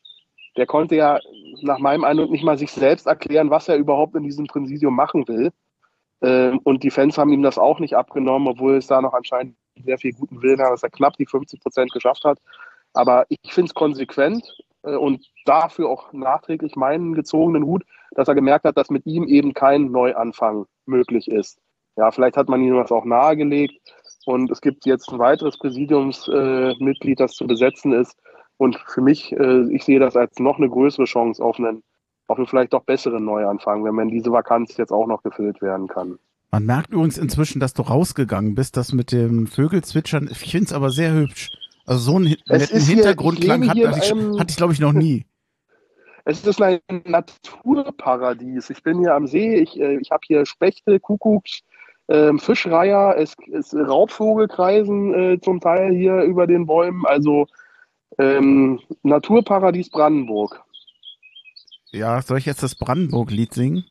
der 0.57 0.65
konnte 0.65 0.95
ja 0.95 1.19
nach 1.62 1.79
meinem 1.79 2.03
Eindruck 2.03 2.31
nicht 2.31 2.43
mal 2.43 2.57
sich 2.57 2.71
selbst 2.71 3.07
erklären, 3.07 3.50
was 3.50 3.67
er 3.67 3.77
überhaupt 3.77 4.15
in 4.15 4.24
diesem 4.24 4.47
Präsidium 4.47 4.95
machen 4.95 5.27
will. 5.27 5.51
Ähm, 6.21 6.59
und 6.63 6.83
die 6.83 6.91
Fans 6.91 7.17
haben 7.17 7.31
ihm 7.31 7.43
das 7.43 7.57
auch 7.57 7.79
nicht 7.79 7.95
abgenommen, 7.95 8.47
obwohl 8.47 8.77
es 8.77 8.88
da 8.88 9.01
noch 9.01 9.13
anscheinend 9.13 9.55
sehr 9.83 9.97
viel 9.97 10.13
guten 10.13 10.41
Willen 10.41 10.62
hat, 10.62 10.71
dass 10.71 10.83
er 10.83 10.89
knapp 10.89 11.17
die 11.17 11.25
50 11.25 11.62
Prozent 11.62 11.91
geschafft 11.91 12.24
hat. 12.24 12.39
Aber 12.93 13.25
ich 13.29 13.53
finde 13.53 13.69
es 13.69 13.74
konsequent 13.74 14.57
äh, 14.83 14.95
und 14.95 15.25
dafür 15.45 15.89
auch 15.89 16.13
nachträglich 16.13 16.75
meinen 16.75 17.13
gezogenen 17.13 17.65
Hut, 17.65 17.83
dass 18.12 18.27
er 18.27 18.35
gemerkt 18.35 18.65
hat, 18.65 18.77
dass 18.77 18.89
mit 18.89 19.05
ihm 19.05 19.27
eben 19.27 19.53
kein 19.53 19.91
Neuanfang 19.91 20.65
möglich 20.85 21.27
ist. 21.29 21.59
Ja, 21.97 22.12
vielleicht 22.12 22.38
hat 22.38 22.50
man 22.50 22.62
ihm 22.62 22.75
das 22.75 22.91
auch 22.91 23.05
nahegelegt 23.05 23.79
und 24.25 24.51
es 24.51 24.62
gibt 24.62 24.85
jetzt 24.85 25.12
ein 25.12 25.19
weiteres 25.19 25.57
Präsidiumsmitglied, 25.57 27.19
äh, 27.19 27.24
das 27.24 27.33
zu 27.33 27.47
besetzen 27.47 27.93
ist. 27.93 28.17
Und 28.57 28.77
für 28.88 29.01
mich, 29.01 29.33
äh, 29.33 29.69
ich 29.71 29.83
sehe 29.83 30.00
das 30.00 30.15
als 30.15 30.39
noch 30.39 30.57
eine 30.57 30.69
größere 30.69 31.05
Chance 31.05 31.43
auf 31.43 31.59
einen, 31.59 31.83
auf 32.27 32.38
einen 32.38 32.47
vielleicht 32.47 32.74
doch 32.74 32.83
besseren 32.83 33.25
Neuanfang, 33.25 33.83
wenn 33.83 33.95
man 33.95 34.09
diese 34.09 34.31
Vakanz 34.31 34.77
jetzt 34.77 34.91
auch 34.91 35.07
noch 35.07 35.24
gefüllt 35.24 35.62
werden 35.62 35.88
kann. 35.88 36.17
Man 36.51 36.65
merkt 36.65 36.91
übrigens 36.91 37.17
inzwischen, 37.17 37.59
dass 37.59 37.74
du 37.74 37.81
rausgegangen 37.81 38.55
bist, 38.55 38.77
das 38.77 38.93
mit 38.93 39.12
dem 39.12 39.47
Vögelzwitschern. 39.47 40.29
Ich 40.31 40.39
finde 40.39 40.65
es 40.65 40.74
aber 40.74 40.89
sehr 40.89 41.13
hübsch. 41.13 41.50
Also 41.85 42.12
so 42.12 42.15
einen 42.15 42.35
netten 42.47 42.79
Hintergrundklang 42.81 43.67
hatte 43.69 43.79
ich, 43.79 44.12
hatte 44.39 44.50
ich 44.50 44.55
glaube 44.55 44.74
ich, 44.74 44.79
noch 44.79 44.93
nie. 44.93 45.25
Es 46.24 46.45
ist 46.45 46.62
ein 46.62 46.79
Naturparadies. 47.03 48.71
Ich 48.71 48.81
bin 48.81 49.00
hier 49.00 49.13
am 49.13 49.27
See, 49.27 49.55
ich, 49.55 49.79
äh, 49.79 49.97
ich 49.97 50.09
habe 50.12 50.21
hier 50.25 50.45
Spechte, 50.45 51.00
Kuckucks, 51.00 51.59
ähm, 52.07 52.39
Fischreiher, 52.39 53.15
es, 53.17 53.35
es 53.51 53.75
Raubvogelkreisen 53.75 55.13
äh, 55.13 55.39
zum 55.39 55.59
Teil 55.59 55.93
hier 55.93 56.21
über 56.24 56.47
den 56.47 56.65
Bäumen. 56.65 57.05
Also 57.05 57.45
ähm, 58.17 58.79
Naturparadies 59.03 59.89
Brandenburg. 59.89 60.63
Ja, 61.91 62.21
soll 62.21 62.38
ich 62.38 62.45
jetzt 62.45 62.63
das 62.63 62.75
Brandenburg-Lied 62.75 63.53
singen? 63.53 63.85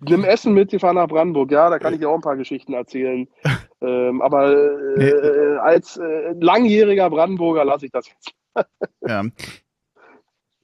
Nimm 0.00 0.24
Essen 0.24 0.54
mit, 0.54 0.72
wir 0.72 0.80
fahren 0.80 0.96
nach 0.96 1.08
Brandenburg. 1.08 1.50
Ja, 1.50 1.70
da 1.70 1.78
kann 1.78 1.94
ich 1.94 2.04
auch 2.04 2.14
ein 2.14 2.20
paar 2.20 2.36
Geschichten 2.36 2.72
erzählen. 2.72 3.28
ähm, 3.80 4.22
aber 4.22 4.52
äh, 4.52 4.98
nee. 4.98 5.08
äh, 5.08 5.56
als 5.58 5.96
äh, 5.96 6.34
langjähriger 6.40 7.10
Brandenburger 7.10 7.64
lasse 7.64 7.86
ich 7.86 7.92
das 7.92 8.08
jetzt. 8.08 8.32
ja. 9.06 9.24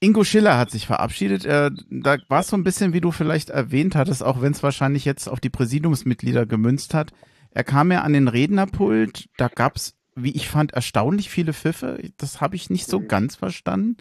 Ingo 0.01 0.25
Schiller 0.25 0.59
hat 0.59 0.71
sich 0.71 0.87
verabschiedet. 0.87 1.45
Äh, 1.45 1.71
da 1.89 2.17
war 2.29 2.41
es 2.41 2.49
so 2.49 2.57
ein 2.57 2.65
bisschen, 2.65 2.93
wie 2.93 3.01
du 3.01 3.13
vielleicht 3.13 3.51
erwähnt 3.51 3.95
hattest, 3.95 4.25
auch 4.25 4.43
wenn 4.43 4.53
es 4.53 4.63
wahrscheinlich 4.63 5.05
jetzt 5.05 5.29
auf 5.29 5.39
die 5.39 5.51
Präsidiumsmitglieder 5.51 6.45
gemünzt 6.45 6.93
hat. 6.93 7.13
Er 7.51 7.65
kam 7.65 7.93
ja 7.93 8.01
an 8.01 8.15
den 8.15 8.29
Rednerpult, 8.29 9.29
da 9.37 9.49
gab 9.49 9.77
es, 9.77 9.95
wie 10.15 10.33
ich 10.33 10.49
fand, 10.49 10.73
erstaunlich 10.73 11.31
viele 11.31 11.53
Pfiffe. 11.53 12.03
Das 12.17 12.41
habe 12.41 12.57
ich 12.57 12.71
nicht 12.71 12.87
so 12.87 13.01
ganz 13.01 13.37
verstanden. 13.37 13.97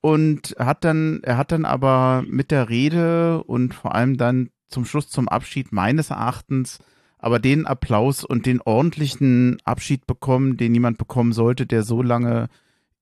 Und 0.00 0.56
hat 0.58 0.84
dann, 0.84 1.20
er 1.22 1.36
hat 1.36 1.52
dann 1.52 1.64
aber 1.64 2.24
mit 2.26 2.50
der 2.50 2.68
Rede 2.70 3.44
und 3.44 3.74
vor 3.74 3.94
allem 3.94 4.16
dann 4.16 4.50
zum 4.68 4.84
Schluss 4.86 5.10
zum 5.10 5.28
Abschied 5.28 5.72
meines 5.72 6.10
Erachtens 6.10 6.78
aber 7.20 7.38
den 7.38 7.66
Applaus 7.66 8.24
und 8.24 8.46
den 8.46 8.60
ordentlichen 8.62 9.58
Abschied 9.64 10.06
bekommen, 10.06 10.56
den 10.56 10.72
niemand 10.72 10.98
bekommen 10.98 11.32
sollte, 11.32 11.66
der 11.66 11.82
so 11.82 12.02
lange 12.02 12.48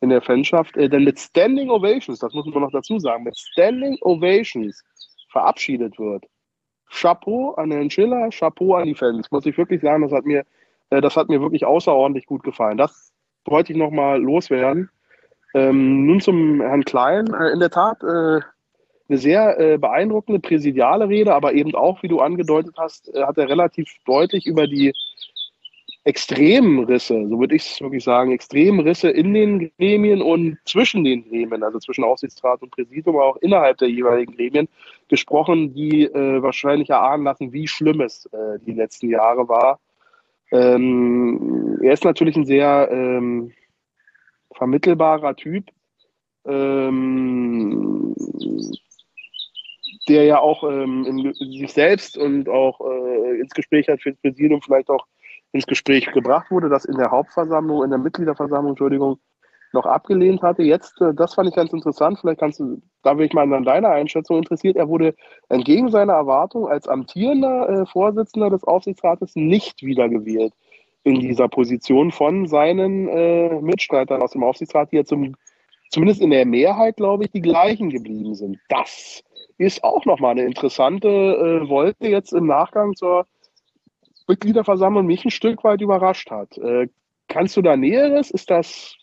in 0.00 0.08
der 0.08 0.22
Fanschaft, 0.22 0.76
äh, 0.76 0.88
denn 0.88 1.04
mit 1.04 1.18
Standing 1.18 1.70
Ovations, 1.70 2.18
das 2.18 2.32
muss 2.32 2.46
man 2.46 2.62
noch 2.62 2.72
dazu 2.72 2.98
sagen, 2.98 3.24
mit 3.24 3.36
Standing 3.36 3.98
Ovations 4.00 4.82
verabschiedet 5.30 5.98
wird. 5.98 6.24
Chapeau 6.90 7.54
an 7.56 7.72
Herrn 7.72 7.90
Schiller, 7.90 8.30
Chapeau 8.30 8.74
an 8.74 8.86
die 8.86 8.94
Fans, 8.94 9.30
muss 9.30 9.46
ich 9.46 9.58
wirklich 9.58 9.82
sagen, 9.82 10.02
das 10.02 10.12
hat 10.12 10.24
mir, 10.24 10.44
äh, 10.90 11.00
das 11.00 11.16
hat 11.16 11.28
mir 11.28 11.40
wirklich 11.40 11.64
außerordentlich 11.66 12.26
gut 12.26 12.42
gefallen. 12.42 12.78
Das 12.78 13.12
wollte 13.44 13.72
ich 13.72 13.78
nochmal 13.78 14.20
loswerden. 14.20 14.88
Ähm, 15.54 16.06
nun 16.06 16.20
zum 16.20 16.60
Herrn 16.60 16.84
Klein. 16.84 17.32
Äh, 17.34 17.50
in 17.50 17.60
der 17.60 17.70
Tat 17.70 18.02
äh, 18.02 18.40
eine 19.08 19.18
sehr 19.18 19.58
äh, 19.58 19.78
beeindruckende 19.78 20.40
präsidiale 20.40 21.08
Rede, 21.08 21.34
aber 21.34 21.52
eben 21.52 21.74
auch, 21.74 22.02
wie 22.02 22.08
du 22.08 22.20
angedeutet 22.20 22.74
hast, 22.78 23.14
äh, 23.14 23.22
hat 23.22 23.38
er 23.38 23.48
relativ 23.48 23.88
deutlich 24.06 24.46
über 24.46 24.66
die 24.66 24.92
Extremrisse, 26.04 27.26
so 27.28 27.40
würde 27.40 27.56
ich 27.56 27.62
es 27.62 27.80
wirklich 27.80 28.04
sagen, 28.04 28.32
Extremrisse 28.32 29.08
in 29.08 29.32
den 29.32 29.72
Gremien 29.78 30.20
und 30.20 30.58
zwischen 30.66 31.02
den 31.02 31.26
Gremien, 31.26 31.62
also 31.62 31.78
zwischen 31.78 32.04
Aufsichtsrat 32.04 32.60
und 32.60 32.72
Präsidium, 32.72 33.16
aber 33.16 33.24
auch 33.24 33.36
innerhalb 33.36 33.78
der 33.78 33.88
jeweiligen 33.88 34.36
Gremien 34.36 34.68
gesprochen, 35.08 35.72
die 35.72 36.04
äh, 36.04 36.42
wahrscheinlich 36.42 36.90
erahnen 36.90 37.24
lassen, 37.24 37.52
wie 37.54 37.66
schlimm 37.66 38.02
es 38.02 38.26
äh, 38.26 38.58
die 38.66 38.72
letzten 38.72 39.08
Jahre 39.08 39.48
war. 39.48 39.80
Ähm, 40.52 41.78
er 41.82 41.94
ist 41.94 42.04
natürlich 42.04 42.36
ein 42.36 42.44
sehr 42.44 42.88
ähm, 42.90 43.52
vermittelbarer 44.52 45.34
Typ, 45.36 45.70
ähm, 46.46 48.14
der 50.08 50.24
ja 50.24 50.38
auch 50.38 50.64
ähm, 50.64 51.04
in, 51.06 51.34
sich 51.34 51.72
selbst 51.72 52.16
und 52.18 52.48
auch 52.48 52.80
äh, 52.80 53.40
ins 53.40 53.54
Gespräch 53.54 53.88
hat 53.88 54.02
für 54.02 54.10
das 54.10 54.20
Präsidium 54.20 54.60
vielleicht 54.60 54.90
auch 54.90 55.06
ins 55.52 55.66
Gespräch 55.66 56.10
gebracht 56.12 56.50
wurde, 56.50 56.68
das 56.68 56.84
in 56.84 56.96
der 56.96 57.10
Hauptversammlung, 57.10 57.84
in 57.84 57.90
der 57.90 57.98
Mitgliederversammlung, 57.98 58.72
Entschuldigung, 58.72 59.18
noch 59.72 59.86
abgelehnt 59.86 60.42
hatte. 60.42 60.62
Jetzt, 60.62 61.00
äh, 61.00 61.14
das 61.14 61.34
fand 61.34 61.48
ich 61.48 61.54
ganz 61.54 61.72
interessant, 61.72 62.18
vielleicht 62.20 62.40
kannst 62.40 62.60
du, 62.60 62.80
da 63.02 63.14
bin 63.14 63.26
ich 63.26 63.32
mal 63.32 63.52
an 63.52 63.64
deiner 63.64 63.90
Einschätzung 63.90 64.38
interessiert, 64.38 64.76
er 64.76 64.88
wurde 64.88 65.14
entgegen 65.48 65.90
seiner 65.90 66.14
Erwartung 66.14 66.66
als 66.66 66.88
amtierender 66.88 67.68
äh, 67.68 67.86
Vorsitzender 67.86 68.50
des 68.50 68.64
Aufsichtsrates 68.64 69.36
nicht 69.36 69.82
wiedergewählt 69.82 70.52
in 71.02 71.20
dieser 71.20 71.48
Position 71.48 72.12
von 72.12 72.46
seinen 72.46 73.08
äh, 73.08 73.60
Mitstreitern 73.60 74.22
aus 74.22 74.32
dem 74.32 74.42
Aufsichtsrat, 74.42 74.90
die 74.90 74.96
ja 74.96 75.04
zum, 75.04 75.36
zumindest 75.90 76.22
in 76.22 76.30
der 76.30 76.46
Mehrheit, 76.46 76.96
glaube 76.96 77.24
ich, 77.24 77.30
die 77.30 77.42
gleichen 77.42 77.90
geblieben 77.90 78.34
sind. 78.34 78.58
Das 78.68 79.22
ist 79.58 79.84
auch 79.84 80.04
nochmal 80.04 80.32
eine 80.32 80.44
interessante 80.44 81.08
äh, 81.08 81.68
Wolte 81.68 82.08
jetzt 82.08 82.32
im 82.32 82.46
Nachgang 82.46 82.94
zur 82.94 83.26
Mitgliederversammlung 84.26 85.06
mich 85.06 85.24
ein 85.24 85.30
Stück 85.30 85.64
weit 85.64 85.80
überrascht 85.80 86.30
hat. 86.30 86.56
Äh, 86.58 86.88
kannst 87.28 87.56
du 87.56 87.62
da 87.62 87.76
Näheres? 87.76 88.30
Ist 88.30 88.50
das, 88.50 88.96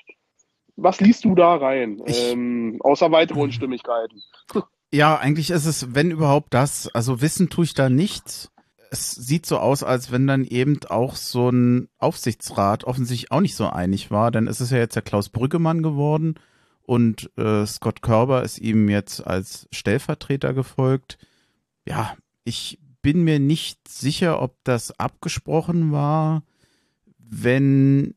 was 0.76 1.00
liest 1.00 1.26
du 1.26 1.36
da 1.36 1.56
rein? 1.56 2.02
Ähm, 2.06 2.78
außer 2.82 3.12
weitere 3.12 3.40
Unstimmigkeiten. 3.40 4.22
Ja, 4.94 5.16
eigentlich 5.16 5.52
ist 5.52 5.66
es, 5.66 5.96
wenn 5.96 6.12
überhaupt 6.12 6.54
das, 6.54 6.90
also 6.94 7.22
wissen 7.22 7.50
tue 7.50 7.64
ich 7.64 7.74
da 7.74 7.90
nichts. 7.90 8.52
Es 8.90 9.12
sieht 9.12 9.46
so 9.46 9.58
aus, 9.58 9.84
als 9.84 10.12
wenn 10.12 10.28
dann 10.28 10.44
eben 10.44 10.82
auch 10.90 11.16
so 11.16 11.50
ein 11.50 11.88
Aufsichtsrat 11.98 12.84
offensichtlich 12.84 13.32
auch 13.32 13.40
nicht 13.40 13.56
so 13.56 13.68
einig 13.68 14.12
war, 14.12 14.32
denn 14.32 14.48
es 14.48 14.60
ist 14.60 14.74
ja 14.74 14.80
jetzt 14.80 14.98
der 14.98 15.02
Klaus 15.02 15.30
Brüggemann 15.30 15.82
geworden 15.82 16.36
und 16.84 17.30
äh, 17.38 17.66
Scott 17.66 18.02
Körber 18.02 18.44
ist 18.44 18.60
ihm 18.60 18.90
jetzt 18.90 19.26
als 19.26 19.68
Stellvertreter 19.72 20.54
gefolgt. 20.54 21.18
Ja, 21.86 22.16
ich 22.44 22.80
bin 23.02 23.24
mir 23.24 23.40
nicht 23.40 23.88
sicher, 23.88 24.42
ob 24.42 24.58
das 24.64 24.98
abgesprochen 25.00 25.92
war, 25.92 26.44
wenn 27.18 28.16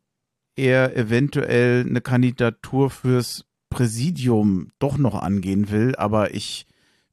er 0.56 0.96
eventuell 0.96 1.84
eine 1.88 2.00
Kandidatur 2.00 2.90
fürs 2.90 3.44
Präsidium 3.70 4.70
doch 4.78 4.98
noch 4.98 5.20
angehen 5.20 5.70
will, 5.70 5.96
aber 5.96 6.34
ich, 6.34 6.66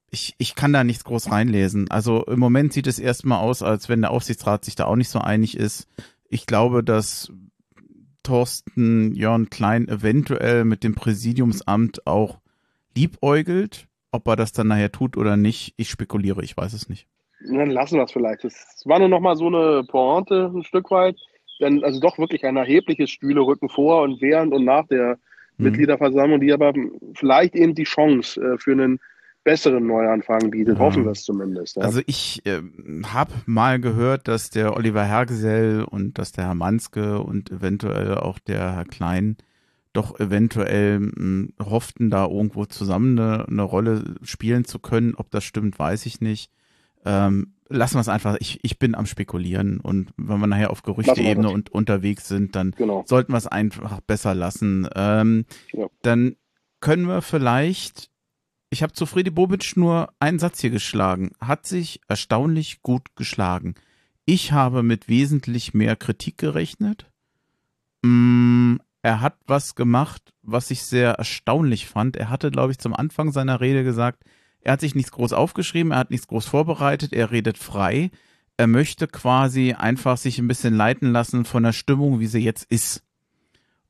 ich, 0.10 0.36
ich 0.38 0.56
kann 0.56 0.74
da 0.74 0.84
nichts 0.84 1.04
groß 1.04 1.32
reinlesen. 1.32 1.90
Also 1.90 2.24
im 2.26 2.40
Moment 2.40 2.74
sieht 2.74 2.88
es 2.88 3.00
erstmal 3.00 3.40
aus, 3.40 3.64
als 3.64 3.90
wenn 3.90 4.02
der 4.02 4.12
Aufsichtsrat 4.12 4.66
sich 4.66 4.76
da 4.76 4.86
auch 4.86 4.96
nicht 4.96 5.10
so 5.10 5.20
einig 5.20 5.58
ist. 5.58 5.88
Ich 6.30 6.46
glaube, 6.46 6.84
dass 6.84 7.32
Thorsten 8.24 9.14
Jörn 9.16 9.50
Klein 9.50 9.88
eventuell 9.88 10.66
mit 10.66 10.84
dem 10.84 10.96
Präsidiumsamt 10.96 12.06
auch 12.06 12.40
liebäugelt. 12.96 13.88
Ob 14.12 14.28
er 14.28 14.36
das 14.36 14.52
dann 14.52 14.68
nachher 14.68 14.92
tut 14.92 15.16
oder 15.16 15.38
nicht, 15.38 15.74
ich 15.78 15.90
spekuliere, 15.90 16.44
ich 16.44 16.58
weiß 16.58 16.74
es 16.74 16.90
nicht. 16.90 17.08
Dann 17.40 17.72
lassen 17.72 17.96
wir 17.96 18.04
es 18.04 18.12
vielleicht. 18.12 18.44
Das 18.44 18.84
war 18.86 19.00
nur 19.00 19.08
noch 19.08 19.22
mal 19.22 19.36
so 19.36 19.48
eine 19.48 19.84
Pointe 19.84 20.52
ein 20.54 20.64
Stück 20.64 20.92
weit. 20.92 21.18
Denn 21.60 21.84
also 21.84 22.00
doch 22.00 22.18
wirklich 22.18 22.44
ein 22.44 22.58
erhebliches 22.58 23.10
Stühlerücken 23.10 23.70
vor 23.70 24.02
und 24.02 24.20
während 24.22 24.54
und 24.54 24.66
nach 24.66 24.88
der 24.88 25.18
mhm. 25.58 25.66
Mitgliederversammlung, 25.66 26.42
die 26.42 26.52
aber 26.52 26.74
vielleicht 27.14 27.56
eben 27.56 27.76
die 27.76 27.84
Chance 27.84 28.42
äh, 28.42 28.58
für 28.58 28.72
einen 28.72 29.00
besseren 29.44 29.88
Neuanfang 29.88 30.52
bietet. 30.52 30.78
Ja. 30.78 30.84
Hoffen 30.84 31.04
wir 31.04 31.12
es 31.12 31.24
zumindest. 31.24 31.78
Ja. 31.78 31.84
Also 31.84 32.02
ich 32.06 32.46
äh, 32.46 32.62
habe 33.06 33.32
mal 33.46 33.80
gehört, 33.80 34.28
dass 34.28 34.50
der 34.50 34.76
Oliver 34.76 35.04
Hergesell 35.04 35.84
und 35.84 36.18
dass 36.18 36.32
der 36.32 36.46
Herr 36.46 36.56
Manske 36.56 37.20
und 37.22 37.52
eventuell 37.52 38.16
auch 38.16 38.40
der 38.40 38.76
Herr 38.76 38.86
Klein 38.86 39.38
doch 39.94 40.20
eventuell 40.20 41.00
mh, 41.00 41.12
hm, 41.16 41.54
hofften, 41.60 42.10
da 42.10 42.26
irgendwo 42.26 42.66
zusammen 42.66 43.20
eine, 43.20 43.48
eine 43.48 43.64
Rolle 43.64 44.16
spielen 44.22 44.66
zu 44.66 44.80
können. 44.80 45.16
Ob 45.16 45.32
das 45.32 45.44
stimmt, 45.44 45.78
weiß 45.78 46.06
ich 46.06 46.22
nicht. 46.22 46.52
Ähm, 47.04 47.54
lassen 47.68 47.96
wir 47.96 48.02
es 48.02 48.10
einfach, 48.10 48.38
ich, 48.40 48.60
ich 48.64 48.78
bin 48.78 48.96
am 48.96 49.06
Spekulieren 49.06 49.80
und 49.80 50.12
wenn 50.18 50.40
wir 50.40 50.48
nachher 50.48 50.70
auf 50.70 50.84
Gerüchteebene 50.84 51.50
und 51.50 51.72
unterwegs 51.72 52.28
sind, 52.28 52.56
dann 52.56 52.72
genau. 52.72 53.04
sollten 53.08 53.34
wir 53.34 53.38
es 53.38 53.48
einfach 53.48 54.02
besser 54.02 54.36
lassen. 54.36 54.88
Ähm, 54.96 55.46
ja. 55.74 55.88
Dann 56.04 56.36
können 56.80 57.08
wir 57.08 57.22
vielleicht, 57.22 58.11
ich 58.72 58.82
habe 58.82 58.94
zu 58.94 59.06
Fredi 59.06 59.30
Bobic 59.30 59.76
nur 59.76 60.14
einen 60.20 60.40
Satz 60.40 60.62
hier 60.62 60.70
geschlagen, 60.70 61.32
hat 61.42 61.68
sich 61.68 62.00
erstaunlich 62.08 62.82
gut 62.82 63.16
geschlagen. 63.16 63.76
Ich 64.26 64.54
habe 64.54 64.82
mit 64.82 65.10
wesentlich 65.10 65.74
mehr 65.74 65.98
Kritik 65.98 66.38
gerechnet. 66.38 67.12
Mm, 68.02 68.78
er 69.02 69.20
hat 69.20 69.36
was 69.46 69.76
gemacht, 69.76 70.34
was 70.42 70.72
ich 70.72 70.84
sehr 70.84 71.12
erstaunlich 71.12 71.86
fand. 71.86 72.16
Er 72.16 72.30
hatte, 72.30 72.50
glaube 72.50 72.72
ich, 72.72 72.80
zum 72.80 72.96
Anfang 72.96 73.34
seiner 73.34 73.60
Rede 73.60 73.84
gesagt, 73.84 74.24
er 74.62 74.74
hat 74.74 74.82
sich 74.82 74.96
nichts 74.96 75.12
groß 75.12 75.34
aufgeschrieben, 75.34 75.92
er 75.92 75.98
hat 75.98 76.12
nichts 76.12 76.28
groß 76.28 76.46
vorbereitet, 76.46 77.12
er 77.12 77.32
redet 77.32 77.58
frei. 77.58 78.10
Er 78.56 78.68
möchte 78.68 79.08
quasi 79.08 79.74
einfach 79.74 80.18
sich 80.18 80.40
ein 80.40 80.48
bisschen 80.48 80.76
leiten 80.76 81.12
lassen 81.12 81.44
von 81.44 81.64
der 81.64 81.74
Stimmung, 81.74 82.22
wie 82.22 82.28
sie 82.28 82.40
jetzt 82.40 82.72
ist. 82.72 83.04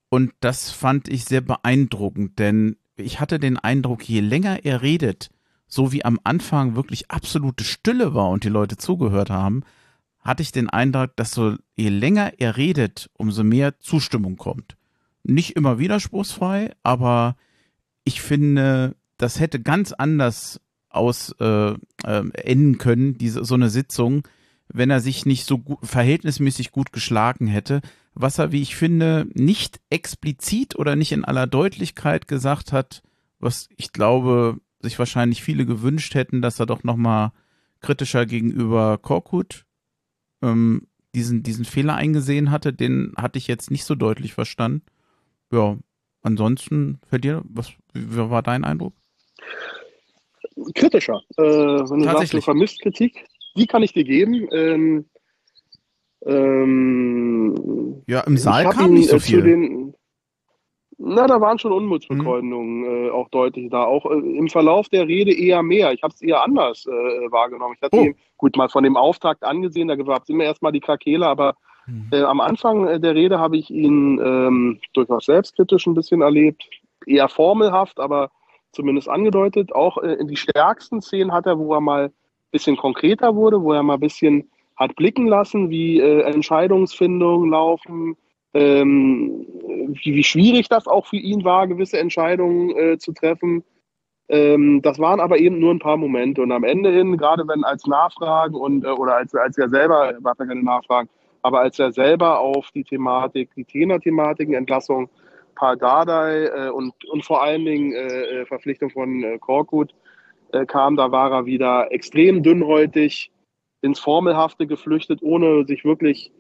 Und 0.10 0.34
das 0.40 0.72
fand 0.72 1.08
ich 1.08 1.26
sehr 1.26 1.42
beeindruckend, 1.42 2.40
denn 2.40 2.78
ich 3.02 3.20
hatte 3.20 3.40
den 3.40 3.58
Eindruck, 3.58 4.08
je 4.08 4.20
länger 4.20 4.66
er 4.66 4.82
redet, 4.82 5.30
so 5.68 5.92
wie 5.92 6.04
am 6.06 6.20
Anfang 6.24 6.76
wirklich 6.76 7.12
absolute 7.12 7.64
Stille 7.64 8.14
war 8.14 8.30
und 8.30 8.44
die 8.44 8.50
Leute 8.50 8.78
zugehört 8.78 9.30
haben, 9.30 9.64
hatte 10.20 10.44
ich 10.44 10.52
den 10.52 10.70
Eindruck, 10.70 11.16
dass 11.16 11.32
so 11.32 11.56
je 11.76 11.90
länger 11.90 12.34
er 12.38 12.58
redet, 12.58 13.10
umso 13.14 13.44
mehr 13.44 13.80
Zustimmung 13.80 14.38
kommt. 14.38 14.76
Nicht 15.24 15.56
immer 15.56 15.80
widerspruchsfrei, 15.80 16.72
aber 16.84 17.36
ich 18.04 18.22
finde, 18.22 18.96
das 19.18 19.40
hätte 19.40 19.62
ganz 19.62 19.94
anders 19.94 20.60
aus 20.90 21.34
äh, 21.40 21.72
äh, 21.72 21.76
enden 22.04 22.78
können, 22.78 23.18
diese 23.18 23.46
so 23.46 23.56
eine 23.56 23.70
Sitzung, 23.70 24.28
wenn 24.74 24.90
er 24.90 25.02
sich 25.02 25.26
nicht 25.26 25.46
so 25.46 25.58
gut, 25.58 25.80
verhältnismäßig 25.84 26.72
gut 26.72 26.92
geschlagen 26.92 27.48
hätte, 27.48 27.82
was 28.14 28.40
er, 28.40 28.52
wie 28.52 28.62
ich 28.62 28.76
finde, 28.76 29.28
nicht 29.34 29.80
explizit 29.90 30.78
oder 30.78 30.96
nicht 30.96 31.12
in 31.12 31.26
aller 31.26 31.48
Deutlichkeit 31.48 32.28
gesagt 32.28 32.74
hat, 32.74 33.02
was 33.40 33.70
ich 33.78 33.94
glaube, 33.94 34.60
sich 34.80 35.00
wahrscheinlich 35.00 35.44
viele 35.44 35.66
gewünscht 35.66 36.16
hätten, 36.16 36.42
dass 36.42 36.60
er 36.60 36.66
doch 36.66 36.84
noch 36.84 36.98
mal 36.98 37.32
kritischer 37.80 38.26
gegenüber 38.26 38.98
Korkut 38.98 39.66
ähm, 40.42 40.88
diesen 41.14 41.44
diesen 41.44 41.66
Fehler 41.66 41.96
eingesehen 41.96 42.52
hatte, 42.52 42.74
den 42.74 43.14
hatte 43.18 43.38
ich 43.38 43.48
jetzt 43.48 43.72
nicht 43.72 43.84
so 43.84 43.96
deutlich 43.96 44.34
verstanden. 44.34 44.84
Ja, 45.52 45.78
ansonsten, 46.22 47.00
für 47.10 47.20
dir, 47.20 47.44
was 47.46 47.72
wie 47.94 48.18
war 48.30 48.42
dein 48.42 48.64
Eindruck? 48.64 48.94
kritischer. 50.76 51.22
Äh, 51.38 51.44
wenn 51.44 52.00
du 52.00 52.06
sagst, 52.06 52.34
du 52.34 52.42
vermisst 52.42 52.82
Kritik, 52.82 53.26
die 53.56 53.68
kann 53.68 53.84
ich 53.84 53.94
dir 53.94 54.04
geben. 54.04 54.48
Ähm, 54.52 55.06
ähm, 56.26 58.04
ja, 58.08 58.22
im 58.22 58.38
Saal 58.38 58.70
kam 58.70 58.88
ihn, 58.88 58.94
nicht 58.94 59.10
so 59.10 59.18
äh, 59.18 59.20
viel. 59.20 59.42
Den, 59.42 59.94
na, 61.04 61.26
da 61.26 61.42
waren 61.42 61.58
schon 61.58 61.72
Unmutsbekundungen 61.72 62.82
mhm. 62.82 63.08
äh, 63.08 63.10
auch 63.10 63.30
deutlich 63.30 63.72
da. 63.72 63.86
Auch 63.86 64.06
äh, 64.06 64.14
im 64.14 64.50
Verlauf 64.50 64.88
der 64.90 65.08
Rede 65.08 65.34
eher 65.34 65.64
mehr. 65.64 65.92
Ich 65.94 66.04
habe 66.04 66.14
es 66.14 66.22
eher 66.22 66.44
anders 66.44 66.86
äh, 66.86 66.92
wahrgenommen. 67.32 67.76
Ich 67.76 67.82
hatte 67.82 67.98
oh. 67.98 68.04
ihn 68.04 68.16
gut 68.38 68.56
mal 68.56 68.70
von 68.70 68.84
dem 68.84 68.98
Auftakt 68.98 69.44
angesehen, 69.44 69.88
da 69.88 69.96
gab 69.96 70.24
es 70.24 70.30
immer 70.30 70.44
erstmal 70.44 70.72
die 70.72 70.80
Krakele, 70.80 71.26
aber 71.28 71.56
mhm. 71.88 72.10
Äh, 72.12 72.22
am 72.22 72.40
Anfang 72.40 73.02
der 73.02 73.16
Rede 73.16 73.40
habe 73.40 73.58
ich 73.58 73.72
ihn 73.72 74.20
ähm, 74.24 74.80
durchaus 74.94 75.26
selbstkritisch 75.26 75.88
ein 75.88 75.96
bisschen 75.96 76.22
erlebt. 76.22 76.64
Eher 77.08 77.30
formelhaft, 77.30 78.00
aber 78.00 78.30
zumindest 78.72 79.10
angedeutet. 79.10 79.74
Auch 79.74 79.98
äh, 79.98 80.14
in 80.14 80.28
die 80.28 80.38
stärksten 80.38 81.02
Szenen 81.02 81.32
hat 81.32 81.48
er, 81.48 81.58
wo 81.58 81.74
er 81.74 81.82
mal 81.82 82.12
bisschen 82.52 82.78
konkreter 82.78 83.36
wurde, 83.36 83.62
wo 83.62 83.74
er 83.74 83.84
mal 83.84 83.96
ein 83.96 84.00
bisschen 84.00 84.50
hat 84.76 84.96
blicken 84.96 85.28
lassen, 85.28 85.70
wie 85.70 86.00
äh, 86.00 86.22
Entscheidungsfindungen 86.22 87.50
laufen, 87.52 88.18
ähm, 88.54 89.46
wie, 89.90 90.16
wie, 90.16 90.24
schwierig 90.24 90.68
das 90.70 90.88
auch 90.88 91.06
für 91.06 91.18
ihn 91.18 91.44
war, 91.44 91.68
gewisse 91.68 92.00
Entscheidungen 92.00 92.76
äh, 92.76 92.98
zu 92.98 93.14
treffen. 93.14 93.64
Ähm, 94.28 94.82
das 94.82 94.98
waren 94.98 95.20
aber 95.20 95.40
eben 95.40 95.60
nur 95.60 95.72
ein 95.72 95.80
paar 95.80 95.98
Momente. 95.98 96.42
Und 96.42 96.52
am 96.52 96.64
Ende 96.64 96.92
hin, 96.92 97.18
gerade 97.18 97.48
wenn 97.48 97.64
als 97.64 97.86
Nachfragen 97.86 98.56
und 98.56 98.84
äh, 98.84 98.88
oder 98.88 99.18
als, 99.18 99.36
als 99.36 99.58
er 99.58 99.70
selber, 99.70 100.14
war 100.20 100.36
ja 100.40 100.46
keine 100.46 100.64
Nachfragen, 100.64 101.10
aber 101.42 101.60
als 101.60 101.80
er 101.80 101.92
selber 101.92 102.40
auf 102.40 102.72
die 102.72 102.84
Thematik, 102.84 103.50
die 103.56 103.66
Tenor-Thematiken, 103.66 104.54
Entlassung 104.54 105.10
Paul 105.56 105.78
Dardai 105.78 106.46
äh, 106.46 106.70
und, 106.70 106.94
und 107.12 107.26
vor 107.26 107.44
allen 107.44 107.66
Dingen 107.66 107.94
äh, 107.94 108.42
äh, 108.42 108.46
Verpflichtung 108.46 108.90
von 108.90 109.24
äh, 109.24 109.38
Korkut 109.38 109.94
äh, 110.54 110.66
kam, 110.66 110.96
da 110.96 111.12
war 111.12 111.32
er 111.32 111.46
wieder 111.46 111.92
extrem 111.92 112.44
dünnhäutig 112.44 113.32
ins 113.82 114.00
Formelhafte 114.00 114.68
geflüchtet, 114.68 115.22
ohne 115.22 115.66
sich 115.66 115.84
wirklich 115.86 116.32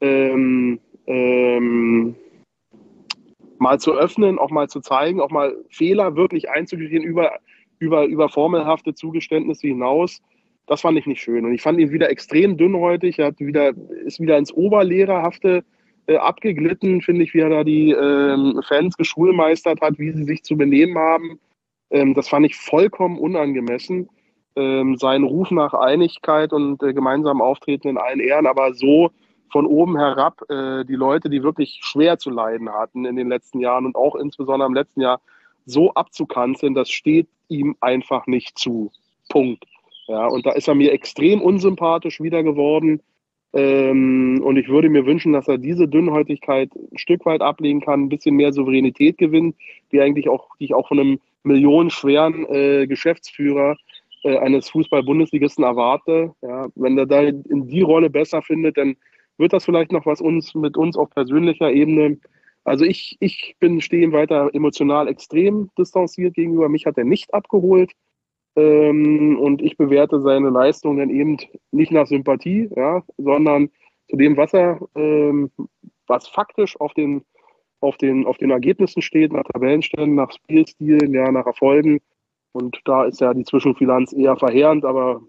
ähm, 0.00 0.80
ähm, 1.06 2.14
mal 3.58 3.78
zu 3.78 3.92
öffnen, 3.94 4.38
auch 4.38 4.50
mal 4.50 4.68
zu 4.68 4.80
zeigen, 4.80 5.20
auch 5.20 5.30
mal 5.30 5.56
Fehler 5.70 6.16
wirklich 6.16 6.50
einzugestehen 6.50 7.02
über, 7.02 7.32
über, 7.78 8.06
über 8.06 8.28
formelhafte 8.28 8.94
Zugeständnisse 8.94 9.66
hinaus. 9.66 10.20
Das 10.66 10.82
fand 10.82 10.98
ich 10.98 11.06
nicht 11.06 11.20
schön. 11.20 11.44
Und 11.44 11.54
ich 11.54 11.62
fand 11.62 11.80
ihn 11.80 11.90
wieder 11.90 12.10
extrem 12.10 12.56
dünnhäutig. 12.56 13.18
Er 13.18 13.26
hat 13.26 13.40
wieder, 13.40 13.72
ist 14.04 14.20
wieder 14.20 14.36
ins 14.38 14.52
Oberlehrerhafte 14.52 15.64
äh, 16.06 16.16
abgeglitten, 16.16 17.00
finde 17.00 17.24
ich, 17.24 17.34
wie 17.34 17.40
er 17.40 17.50
da 17.50 17.64
die 17.64 17.90
ähm, 17.90 18.60
Fans 18.66 18.96
geschulmeistert 18.96 19.80
hat, 19.80 19.98
wie 19.98 20.12
sie 20.12 20.24
sich 20.24 20.42
zu 20.42 20.56
benehmen 20.56 20.96
haben. 20.98 21.38
Ähm, 21.90 22.14
das 22.14 22.28
fand 22.28 22.46
ich 22.46 22.56
vollkommen 22.56 23.18
unangemessen. 23.18 24.08
Ähm, 24.56 24.96
sein 24.96 25.22
Ruf 25.22 25.50
nach 25.50 25.74
Einigkeit 25.74 26.52
und 26.52 26.82
äh, 26.82 26.92
gemeinsamem 26.92 27.42
Auftreten 27.42 27.88
in 27.88 27.98
allen 27.98 28.20
Ehren, 28.20 28.46
aber 28.46 28.74
so 28.74 29.10
von 29.50 29.66
oben 29.66 29.96
herab 29.96 30.42
äh, 30.50 30.84
die 30.84 30.94
Leute, 30.94 31.30
die 31.30 31.42
wirklich 31.42 31.78
schwer 31.82 32.18
zu 32.18 32.30
leiden 32.30 32.70
hatten 32.70 33.04
in 33.04 33.16
den 33.16 33.28
letzten 33.28 33.60
Jahren 33.60 33.86
und 33.86 33.96
auch 33.96 34.14
insbesondere 34.16 34.66
im 34.66 34.74
letzten 34.74 35.00
Jahr, 35.00 35.20
so 35.64 35.92
abzukanzeln, 35.92 36.74
das 36.74 36.90
steht 36.90 37.28
ihm 37.48 37.76
einfach 37.80 38.26
nicht 38.26 38.58
zu. 38.58 38.90
Punkt. 39.28 39.64
Ja, 40.06 40.26
und 40.26 40.46
da 40.46 40.52
ist 40.52 40.68
er 40.68 40.74
mir 40.74 40.92
extrem 40.92 41.42
unsympathisch 41.42 42.20
wieder 42.20 42.42
geworden. 42.42 43.02
Ähm, 43.52 44.40
und 44.44 44.56
ich 44.56 44.68
würde 44.68 44.88
mir 44.88 45.06
wünschen, 45.06 45.32
dass 45.32 45.48
er 45.48 45.58
diese 45.58 45.86
Dünnhäutigkeit 45.88 46.70
ein 46.74 46.98
Stück 46.98 47.24
weit 47.26 47.42
ablegen 47.42 47.80
kann, 47.80 48.04
ein 48.04 48.08
bisschen 48.08 48.34
mehr 48.34 48.52
Souveränität 48.52 49.18
gewinnt, 49.18 49.56
die 49.92 50.00
eigentlich 50.00 50.28
auch, 50.28 50.56
die 50.58 50.66
ich 50.66 50.74
auch 50.74 50.88
von 50.88 50.98
einem 50.98 51.20
millionenschweren 51.42 52.46
äh, 52.46 52.86
Geschäftsführer 52.86 53.76
äh, 54.22 54.38
eines 54.38 54.68
Fußball-Bundesligisten 54.70 55.64
erwarte. 55.64 56.32
Ja, 56.42 56.68
wenn 56.74 56.98
er 56.98 57.06
da 57.06 57.22
in 57.22 57.68
die 57.68 57.82
Rolle 57.82 58.10
besser 58.10 58.42
findet, 58.42 58.76
dann 58.76 58.96
wird 59.38 59.52
das 59.52 59.64
vielleicht 59.64 59.92
noch 59.92 60.06
was 60.06 60.20
uns 60.20 60.54
mit 60.54 60.76
uns 60.76 60.96
auf 60.96 61.10
persönlicher 61.10 61.70
Ebene. 61.70 62.18
Also 62.64 62.84
ich, 62.84 63.16
ich 63.20 63.56
bin 63.60 63.80
stehen 63.80 64.12
weiter 64.12 64.50
emotional 64.52 65.08
extrem 65.08 65.70
distanziert 65.78 66.34
gegenüber. 66.34 66.68
Mich 66.68 66.86
hat 66.86 66.98
er 66.98 67.04
nicht 67.04 67.32
abgeholt. 67.32 67.92
Ähm, 68.56 69.38
und 69.38 69.62
ich 69.62 69.76
bewerte 69.76 70.20
seine 70.20 70.50
Leistung 70.50 70.96
dann 70.96 71.10
eben 71.10 71.36
nicht 71.70 71.92
nach 71.92 72.08
Sympathie, 72.08 72.68
ja, 72.74 73.04
sondern 73.16 73.70
zu 74.08 74.16
dem, 74.16 74.36
was 74.36 74.52
er, 74.52 74.80
ähm, 74.96 75.50
was 76.08 76.26
faktisch 76.26 76.78
auf 76.80 76.92
den, 76.94 77.24
auf 77.80 77.96
den, 77.96 78.26
auf 78.26 78.38
den 78.38 78.50
Ergebnissen 78.50 79.02
steht, 79.02 79.32
nach 79.32 79.44
Tabellenständen, 79.44 80.14
nach 80.14 80.32
Spielstilen, 80.32 81.12
ja, 81.12 81.30
nach 81.30 81.46
Erfolgen. 81.46 82.00
Und 82.52 82.80
da 82.84 83.04
ist 83.04 83.20
ja 83.20 83.34
die 83.34 83.44
Zwischenbilanz 83.44 84.12
eher 84.12 84.36
verheerend, 84.36 84.84
aber 84.84 85.20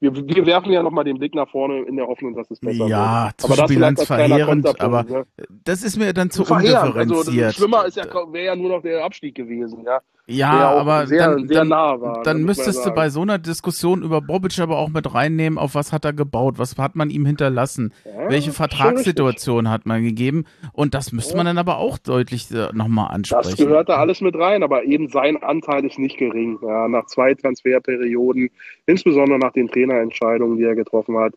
wir, 0.00 0.14
wir 0.14 0.46
werfen 0.46 0.72
ja 0.72 0.82
nochmal 0.82 1.04
den 1.04 1.18
Blick 1.18 1.34
nach 1.34 1.48
vorne 1.48 1.82
in 1.82 1.96
der 1.96 2.06
Hoffnung, 2.06 2.34
dass 2.34 2.50
es 2.50 2.60
besser 2.60 2.86
ja, 2.86 3.32
wird. 3.38 3.58
Ja, 3.58 3.66
Bilanz 3.66 4.04
verheerend, 4.04 4.80
aber 4.80 5.02
ne? 5.04 5.26
das 5.64 5.82
ist 5.82 5.96
mir 5.96 6.12
dann 6.12 6.30
zu 6.30 6.44
verheerend. 6.44 6.96
undifferenziert. 6.96 7.44
Also, 7.46 7.58
schlimmer 7.58 7.86
ist 7.86 7.96
ja, 7.96 8.04
wäre 8.04 8.44
ja 8.44 8.56
nur 8.56 8.70
noch 8.70 8.82
der 8.82 9.04
Abstieg 9.04 9.34
gewesen, 9.34 9.84
ja. 9.84 10.00
Ja, 10.26 10.70
aber 10.70 11.06
sehr, 11.06 11.28
dann, 11.28 11.46
sehr 11.46 11.64
nah 11.64 12.00
war, 12.00 12.22
dann 12.22 12.44
müsstest 12.44 12.86
du 12.86 12.92
bei 12.92 13.10
so 13.10 13.20
einer 13.20 13.38
Diskussion 13.38 14.02
über 14.02 14.22
Bobic 14.22 14.58
aber 14.58 14.78
auch 14.78 14.88
mit 14.88 15.12
reinnehmen, 15.12 15.58
auf 15.58 15.74
was 15.74 15.92
hat 15.92 16.06
er 16.06 16.14
gebaut, 16.14 16.54
was 16.56 16.78
hat 16.78 16.96
man 16.96 17.10
ihm 17.10 17.26
hinterlassen, 17.26 17.92
ja, 18.06 18.30
welche 18.30 18.52
Vertragssituation 18.52 19.68
hat 19.68 19.84
man 19.84 20.02
gegeben 20.02 20.46
und 20.72 20.94
das 20.94 21.12
müsste 21.12 21.32
ja. 21.32 21.36
man 21.38 21.46
dann 21.46 21.58
aber 21.58 21.76
auch 21.76 21.98
deutlich 21.98 22.50
äh, 22.50 22.68
nochmal 22.72 23.14
ansprechen. 23.14 23.50
Das 23.50 23.56
gehört 23.58 23.90
da 23.90 23.96
alles 23.96 24.22
mit 24.22 24.34
rein, 24.34 24.62
aber 24.62 24.84
eben 24.84 25.08
sein 25.08 25.42
Anteil 25.42 25.84
ist 25.84 25.98
nicht 25.98 26.16
gering. 26.16 26.58
Ja, 26.62 26.88
nach 26.88 27.04
zwei 27.04 27.34
Transferperioden, 27.34 28.48
insbesondere 28.86 29.38
nach 29.38 29.52
den 29.52 29.68
Trainerentscheidungen, 29.68 30.56
die 30.56 30.64
er 30.64 30.74
getroffen 30.74 31.18
hat. 31.18 31.34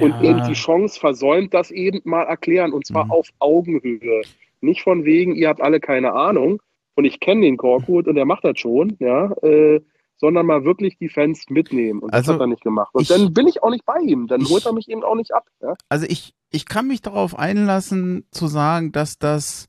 Und 0.00 0.20
eben 0.22 0.42
die 0.48 0.54
Chance 0.54 0.98
versäumt, 0.98 1.54
das 1.54 1.70
eben 1.70 2.00
mal 2.04 2.22
erklären 2.22 2.72
und 2.72 2.86
zwar 2.86 3.04
mhm. 3.04 3.10
auf 3.12 3.28
Augenhöhe. 3.38 4.22
Nicht 4.60 4.82
von 4.82 5.04
wegen, 5.04 5.34
ihr 5.34 5.48
habt 5.48 5.60
alle 5.60 5.78
keine 5.78 6.12
Ahnung, 6.12 6.60
und 6.94 7.04
ich 7.04 7.20
kenne 7.20 7.42
den 7.42 7.56
Korkut 7.56 8.08
und 8.08 8.16
er 8.16 8.24
macht 8.24 8.44
das 8.44 8.58
schon, 8.58 8.96
ja, 8.98 9.32
äh, 9.42 9.80
sondern 10.16 10.46
mal 10.46 10.64
wirklich 10.64 10.98
die 10.98 11.08
Fans 11.08 11.46
mitnehmen. 11.48 12.00
Und 12.00 12.12
also, 12.12 12.32
das 12.32 12.34
hat 12.34 12.44
er 12.44 12.46
nicht 12.46 12.62
gemacht. 12.62 12.94
Und 12.94 13.02
ich, 13.02 13.08
dann 13.08 13.32
bin 13.32 13.48
ich 13.48 13.62
auch 13.62 13.70
nicht 13.70 13.86
bei 13.86 13.98
ihm. 14.00 14.26
Dann 14.26 14.42
ich, 14.42 14.50
holt 14.50 14.66
er 14.66 14.74
mich 14.74 14.88
eben 14.88 15.02
auch 15.02 15.14
nicht 15.14 15.32
ab. 15.32 15.46
Ja? 15.62 15.74
Also 15.88 16.06
ich, 16.08 16.34
ich 16.50 16.66
kann 16.66 16.86
mich 16.86 17.00
darauf 17.00 17.38
einlassen, 17.38 18.26
zu 18.30 18.46
sagen, 18.46 18.92
dass 18.92 19.18
das 19.18 19.68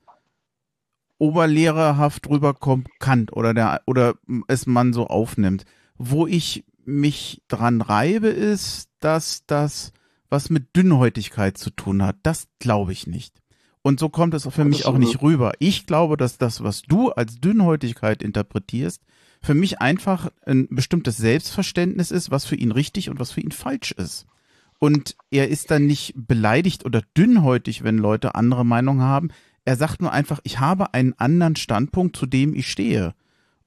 oberlehrerhaft 1.17 2.29
rüberkommen 2.29 2.85
kann 2.99 3.27
oder 3.31 3.53
der 3.53 3.81
oder 3.85 4.15
es 4.47 4.65
man 4.67 4.91
so 4.91 5.07
aufnimmt. 5.07 5.65
Wo 5.97 6.27
ich 6.27 6.65
mich 6.83 7.43
dran 7.47 7.79
reibe, 7.79 8.27
ist, 8.27 8.89
dass 8.99 9.45
das 9.45 9.93
was 10.29 10.49
mit 10.49 10.75
Dünnhäutigkeit 10.75 11.57
zu 11.57 11.69
tun 11.69 12.03
hat. 12.03 12.15
Das 12.23 12.47
glaube 12.59 12.91
ich 12.91 13.05
nicht. 13.05 13.40
Und 13.83 13.99
so 13.99 14.09
kommt 14.09 14.33
es 14.33 14.47
für 14.47 14.65
mich 14.65 14.85
auch 14.85 14.97
nicht 14.97 15.21
rüber. 15.21 15.53
Ich 15.59 15.87
glaube, 15.87 16.15
dass 16.17 16.37
das, 16.37 16.63
was 16.63 16.83
du 16.83 17.09
als 17.11 17.39
Dünnhäutigkeit 17.39 18.21
interpretierst, 18.21 19.01
für 19.41 19.55
mich 19.55 19.81
einfach 19.81 20.29
ein 20.45 20.67
bestimmtes 20.69 21.17
Selbstverständnis 21.17 22.11
ist, 22.11 22.29
was 22.29 22.45
für 22.45 22.55
ihn 22.55 22.71
richtig 22.71 23.09
und 23.09 23.19
was 23.19 23.31
für 23.31 23.41
ihn 23.41 23.51
falsch 23.51 23.91
ist. 23.91 24.27
Und 24.77 25.15
er 25.31 25.49
ist 25.49 25.71
dann 25.71 25.85
nicht 25.85 26.13
beleidigt 26.15 26.85
oder 26.85 27.01
dünnhäutig, 27.17 27.83
wenn 27.83 27.97
Leute 27.97 28.35
andere 28.35 28.65
Meinungen 28.65 29.01
haben. 29.01 29.29
Er 29.65 29.75
sagt 29.75 30.01
nur 30.01 30.11
einfach, 30.11 30.39
ich 30.43 30.59
habe 30.59 30.93
einen 30.93 31.13
anderen 31.13 31.55
Standpunkt, 31.55 32.15
zu 32.15 32.25
dem 32.25 32.55
ich 32.55 32.69
stehe. 32.69 33.13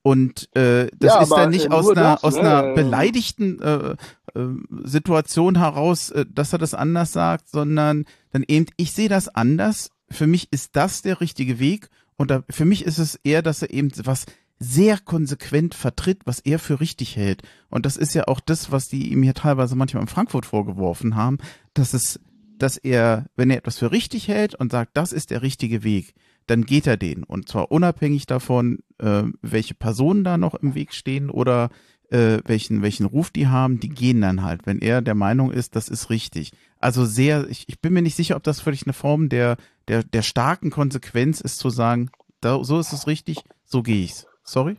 Und 0.03 0.55
äh, 0.55 0.89
das 0.99 1.15
ja, 1.15 1.23
ist 1.23 1.31
dann 1.31 1.51
nicht 1.51 1.71
aus 1.73 1.89
einer, 1.89 2.15
das, 2.15 2.25
aus 2.25 2.37
einer 2.37 2.63
ne? 2.63 2.75
beleidigten 2.75 3.61
äh, 3.63 3.97
äh, 4.35 4.49
Situation 4.83 5.57
heraus, 5.59 6.11
äh, 6.11 6.27
dass 6.29 6.53
er 6.53 6.59
das 6.59 6.75
anders 6.75 7.13
sagt, 7.13 7.49
sondern 7.49 8.05
dann 8.33 8.45
eben, 8.47 8.67
ich 8.77 8.93
sehe 8.93 9.09
das 9.09 9.29
anders 9.29 9.91
für 10.11 10.27
mich 10.27 10.53
ist 10.53 10.77
das 10.77 11.03
der 11.03 11.21
richtige 11.21 11.59
Weg 11.59 11.89
und 12.17 12.31
da, 12.31 12.45
für 12.51 12.65
mich 12.65 12.85
ist 12.85 12.99
es 12.99 13.17
eher, 13.17 13.43
dass 13.43 13.63
er 13.63 13.71
eben 13.71 13.91
was 14.05 14.27
sehr 14.59 14.99
konsequent 14.99 15.75
vertritt, 15.75 16.23
was 16.25 16.41
er 16.41 16.59
für 16.59 16.81
richtig 16.81 17.17
hält. 17.17 17.43
Und 17.71 17.87
das 17.87 17.97
ist 17.97 18.15
ja 18.15 18.29
auch 18.29 18.41
das, 18.41 18.71
was 18.71 18.89
die 18.89 19.13
ihm 19.13 19.23
hier 19.23 19.35
teilweise 19.35 19.77
manchmal 19.77 20.03
in 20.03 20.09
Frankfurt 20.09 20.47
vorgeworfen 20.47 21.17
haben, 21.17 21.39
dass 21.75 21.93
es, 21.93 22.21
dass 22.57 22.77
er, 22.77 23.27
wenn 23.37 23.51
er 23.51 23.59
etwas 23.59 23.79
für 23.79 23.91
richtig 23.91 24.29
hält 24.29 24.55
und 24.55 24.73
sagt, 24.73 24.97
das 24.97 25.13
ist 25.13 25.31
der 25.31 25.43
richtige 25.43 25.83
Weg, 25.83 26.15
dann 26.47 26.65
geht 26.67 26.87
er 26.87 26.97
den. 26.97 27.25
Und 27.25 27.49
zwar 27.49 27.73
unabhängig 27.73 28.27
davon, 28.27 28.79
äh, 28.99 29.25
welche 29.43 29.75
Personen 29.75 30.25
da 30.25 30.39
noch 30.39 30.55
im 30.55 30.75
Weg 30.75 30.95
stehen 30.95 31.31
oder 31.31 31.71
äh, 32.11 32.39
welchen, 32.45 32.83
welchen 32.83 33.07
Ruf 33.07 33.31
die 33.31 33.49
haben, 33.49 33.81
die 33.81 33.89
gehen 33.89 34.21
dann 34.21 34.43
halt, 34.43 34.67
wenn 34.67 34.79
er 34.79 35.03
der 35.03 35.15
Meinung 35.15 35.51
ist, 35.51 35.75
das 35.75 35.89
ist 35.89 36.11
richtig. 36.11 36.53
Also 36.85 37.07
sehr, 37.07 37.47
ich, 37.49 37.67
ich 37.67 37.81
bin 37.81 37.95
mir 37.95 38.03
nicht 38.03 38.15
sicher, 38.15 38.37
ob 38.37 38.43
das 38.43 38.67
wirklich 38.67 38.85
eine 38.85 38.93
Form 38.93 39.31
der, 39.31 39.57
der, 39.89 40.03
der 40.03 40.21
starken 40.21 40.69
Konsequenz 40.69 41.41
ist, 41.41 41.57
zu 41.57 41.71
sagen, 41.71 42.11
da, 42.43 42.63
so 42.63 42.79
ist 42.79 42.93
es 42.93 43.07
richtig, 43.07 43.39
so 43.65 43.83
gehe 43.83 44.05
ich's. 44.05 44.27
Sorry? 44.43 44.77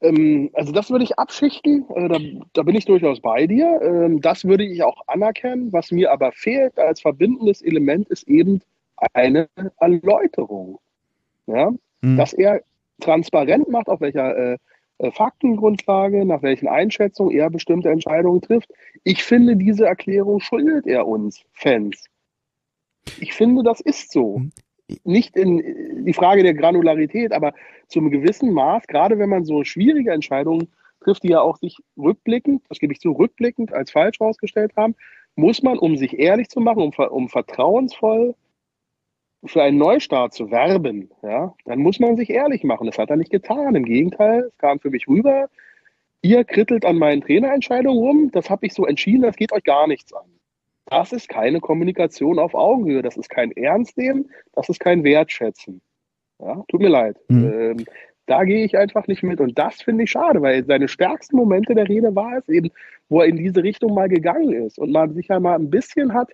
Ähm, 0.00 0.50
also 0.52 0.70
das 0.70 0.88
würde 0.88 1.02
ich 1.02 1.18
abschichten, 1.18 1.84
äh, 1.96 2.08
da, 2.08 2.18
da, 2.52 2.62
bin 2.62 2.76
ich 2.76 2.84
durchaus 2.84 3.20
bei 3.20 3.48
dir. 3.48 3.80
Ähm, 3.82 4.20
das 4.20 4.44
würde 4.44 4.64
ich 4.64 4.84
auch 4.84 5.02
anerkennen. 5.08 5.72
Was 5.72 5.90
mir 5.90 6.12
aber 6.12 6.30
fehlt 6.30 6.78
als 6.78 7.00
verbindendes 7.00 7.60
Element 7.60 8.08
ist 8.08 8.28
eben 8.28 8.60
eine 9.12 9.48
Erläuterung. 9.80 10.78
Ja? 11.48 11.72
Hm. 12.02 12.16
Dass 12.16 12.34
er 12.34 12.62
transparent 13.00 13.68
macht, 13.68 13.88
auf 13.88 14.00
welcher 14.00 14.52
äh, 14.52 14.58
Faktengrundlage, 15.12 16.24
nach 16.24 16.42
welchen 16.42 16.68
Einschätzungen 16.68 17.34
er 17.36 17.50
bestimmte 17.50 17.90
Entscheidungen 17.90 18.40
trifft. 18.40 18.70
Ich 19.04 19.22
finde, 19.22 19.56
diese 19.56 19.86
Erklärung 19.86 20.40
schuldet 20.40 20.86
er 20.86 21.06
uns 21.06 21.44
Fans. 21.52 22.04
Ich 23.20 23.32
finde, 23.32 23.62
das 23.62 23.80
ist 23.80 24.12
so. 24.12 24.42
Nicht 25.04 25.36
in 25.36 26.04
die 26.04 26.12
Frage 26.12 26.42
der 26.42 26.54
Granularität, 26.54 27.32
aber 27.32 27.52
zu 27.88 28.00
einem 28.00 28.10
gewissen 28.10 28.52
Maß, 28.52 28.86
gerade 28.86 29.18
wenn 29.18 29.28
man 29.28 29.44
so 29.44 29.62
schwierige 29.62 30.12
Entscheidungen 30.12 30.68
trifft, 31.00 31.22
die 31.22 31.28
ja 31.28 31.40
auch 31.40 31.56
sich 31.56 31.76
rückblickend, 31.96 32.62
das 32.68 32.78
gebe 32.78 32.92
ich 32.92 33.00
zu, 33.00 33.12
rückblickend 33.12 33.72
als 33.72 33.90
falsch 33.90 34.18
herausgestellt 34.18 34.72
haben, 34.76 34.94
muss 35.36 35.62
man, 35.62 35.78
um 35.78 35.96
sich 35.96 36.18
ehrlich 36.18 36.48
zu 36.48 36.60
machen, 36.60 36.82
um, 36.82 36.92
um 36.92 37.28
vertrauensvoll 37.28 38.34
für 39.44 39.62
einen 39.62 39.78
Neustart 39.78 40.34
zu 40.34 40.50
werben, 40.50 41.10
ja, 41.22 41.54
dann 41.64 41.78
muss 41.78 42.00
man 42.00 42.16
sich 42.16 42.30
ehrlich 42.30 42.64
machen. 42.64 42.86
Das 42.86 42.98
hat 42.98 43.10
er 43.10 43.16
nicht 43.16 43.30
getan. 43.30 43.74
Im 43.74 43.84
Gegenteil, 43.84 44.44
es 44.48 44.58
kam 44.58 44.80
für 44.80 44.90
mich 44.90 45.06
rüber, 45.06 45.48
ihr 46.22 46.44
krittelt 46.44 46.84
an 46.84 46.98
meinen 46.98 47.22
Trainerentscheidungen 47.22 47.98
rum, 47.98 48.30
das 48.32 48.50
habe 48.50 48.66
ich 48.66 48.74
so 48.74 48.86
entschieden, 48.86 49.22
das 49.22 49.36
geht 49.36 49.52
euch 49.52 49.64
gar 49.64 49.86
nichts 49.86 50.12
an. 50.12 50.26
Das 50.86 51.12
ist 51.12 51.28
keine 51.28 51.60
Kommunikation 51.60 52.38
auf 52.38 52.54
Augenhöhe, 52.54 53.02
das 53.02 53.16
ist 53.16 53.28
kein 53.28 53.52
Ernstnehmen, 53.52 54.30
das 54.54 54.68
ist 54.68 54.80
kein 54.80 55.04
Wertschätzen. 55.04 55.80
Ja, 56.40 56.64
tut 56.68 56.80
mir 56.80 56.88
leid. 56.88 57.16
Mhm. 57.28 57.52
Ähm, 57.52 57.84
da 58.26 58.44
gehe 58.44 58.64
ich 58.64 58.76
einfach 58.76 59.06
nicht 59.06 59.22
mit. 59.22 59.40
Und 59.40 59.58
das 59.58 59.82
finde 59.82 60.04
ich 60.04 60.10
schade, 60.10 60.40
weil 60.42 60.64
seine 60.64 60.88
stärksten 60.88 61.36
Momente 61.36 61.74
der 61.74 61.88
Rede 61.88 62.14
war 62.14 62.36
es 62.36 62.48
eben, 62.48 62.70
wo 63.08 63.20
er 63.20 63.26
in 63.26 63.36
diese 63.36 63.62
Richtung 63.62 63.94
mal 63.94 64.08
gegangen 64.08 64.52
ist 64.52 64.78
und 64.78 64.92
man 64.92 65.14
sich 65.14 65.28
ja 65.28 65.40
mal 65.40 65.54
ein 65.54 65.70
bisschen 65.70 66.12
hat 66.14 66.32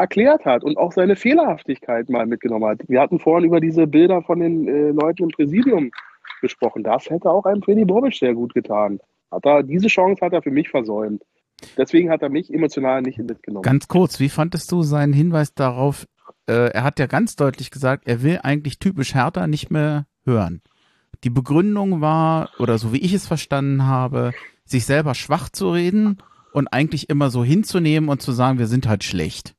erklärt 0.00 0.44
hat 0.44 0.64
und 0.64 0.76
auch 0.76 0.92
seine 0.92 1.14
Fehlerhaftigkeit 1.14 2.08
mal 2.08 2.26
mitgenommen 2.26 2.68
hat. 2.68 2.80
Wir 2.88 3.00
hatten 3.00 3.18
vorhin 3.18 3.46
über 3.46 3.60
diese 3.60 3.86
Bilder 3.86 4.22
von 4.22 4.40
den 4.40 4.66
äh, 4.66 4.90
Leuten 4.90 5.24
im 5.24 5.28
Präsidium 5.30 5.90
gesprochen. 6.40 6.82
Das 6.82 7.08
hätte 7.10 7.30
auch 7.30 7.44
einem 7.44 7.62
Freddy 7.62 7.84
Bobic 7.84 8.14
sehr 8.14 8.34
gut 8.34 8.54
getan. 8.54 8.98
Hat 9.30 9.44
er, 9.44 9.62
diese 9.62 9.88
Chance 9.88 10.24
hat 10.24 10.32
er 10.32 10.42
für 10.42 10.50
mich 10.50 10.68
versäumt. 10.68 11.22
Deswegen 11.76 12.10
hat 12.10 12.22
er 12.22 12.30
mich 12.30 12.52
emotional 12.52 13.02
nicht 13.02 13.18
mitgenommen. 13.18 13.62
Ganz 13.62 13.86
kurz, 13.86 14.18
wie 14.18 14.30
fandest 14.30 14.72
du 14.72 14.82
seinen 14.82 15.12
Hinweis 15.12 15.54
darauf, 15.54 16.06
äh, 16.46 16.70
er 16.70 16.82
hat 16.82 16.98
ja 16.98 17.06
ganz 17.06 17.36
deutlich 17.36 17.70
gesagt, 17.70 18.08
er 18.08 18.22
will 18.22 18.40
eigentlich 18.42 18.78
typisch 18.78 19.14
Hertha 19.14 19.46
nicht 19.46 19.70
mehr 19.70 20.06
hören. 20.24 20.62
Die 21.22 21.30
Begründung 21.30 22.00
war, 22.00 22.48
oder 22.58 22.78
so 22.78 22.94
wie 22.94 23.00
ich 23.00 23.12
es 23.12 23.26
verstanden 23.26 23.86
habe, 23.86 24.32
sich 24.64 24.86
selber 24.86 25.14
schwach 25.14 25.50
zu 25.50 25.70
reden 25.70 26.18
und 26.54 26.68
eigentlich 26.68 27.10
immer 27.10 27.28
so 27.28 27.44
hinzunehmen 27.44 28.08
und 28.08 28.22
zu 28.22 28.32
sagen, 28.32 28.58
wir 28.58 28.66
sind 28.66 28.88
halt 28.88 29.04
schlecht. 29.04 29.54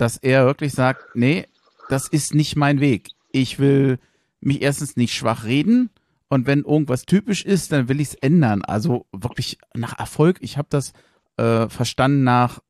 Dass 0.00 0.16
er 0.16 0.46
wirklich 0.46 0.72
sagt, 0.72 1.14
nee, 1.14 1.44
das 1.90 2.08
ist 2.08 2.34
nicht 2.34 2.56
mein 2.56 2.80
Weg. 2.80 3.08
Ich 3.32 3.58
will 3.58 3.98
mich 4.40 4.62
erstens 4.62 4.96
nicht 4.96 5.12
schwach 5.12 5.44
reden 5.44 5.90
und 6.30 6.46
wenn 6.46 6.60
irgendwas 6.60 7.02
typisch 7.02 7.44
ist, 7.44 7.70
dann 7.70 7.90
will 7.90 8.00
ich 8.00 8.08
es 8.08 8.14
ändern. 8.14 8.62
Also 8.62 9.04
wirklich 9.12 9.58
nach 9.74 9.98
Erfolg. 9.98 10.38
Ich 10.40 10.56
habe 10.56 10.68
das 10.70 10.94
äh, 11.36 11.68
verstanden 11.68 12.24
nach, 12.24 12.60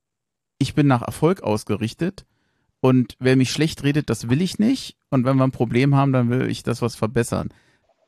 ich 0.58 0.74
bin 0.74 0.88
nach 0.88 1.02
Erfolg 1.02 1.44
ausgerichtet 1.44 2.26
und 2.80 3.16
wer 3.20 3.36
mich 3.36 3.52
schlecht 3.52 3.84
redet, 3.84 4.10
das 4.10 4.28
will 4.28 4.42
ich 4.42 4.58
nicht. 4.58 4.96
Und 5.10 5.24
wenn 5.24 5.36
wir 5.36 5.44
ein 5.44 5.52
Problem 5.52 5.94
haben, 5.94 6.12
dann 6.12 6.30
will 6.30 6.50
ich 6.50 6.64
das 6.64 6.82
was 6.82 6.96
verbessern. 6.96 7.50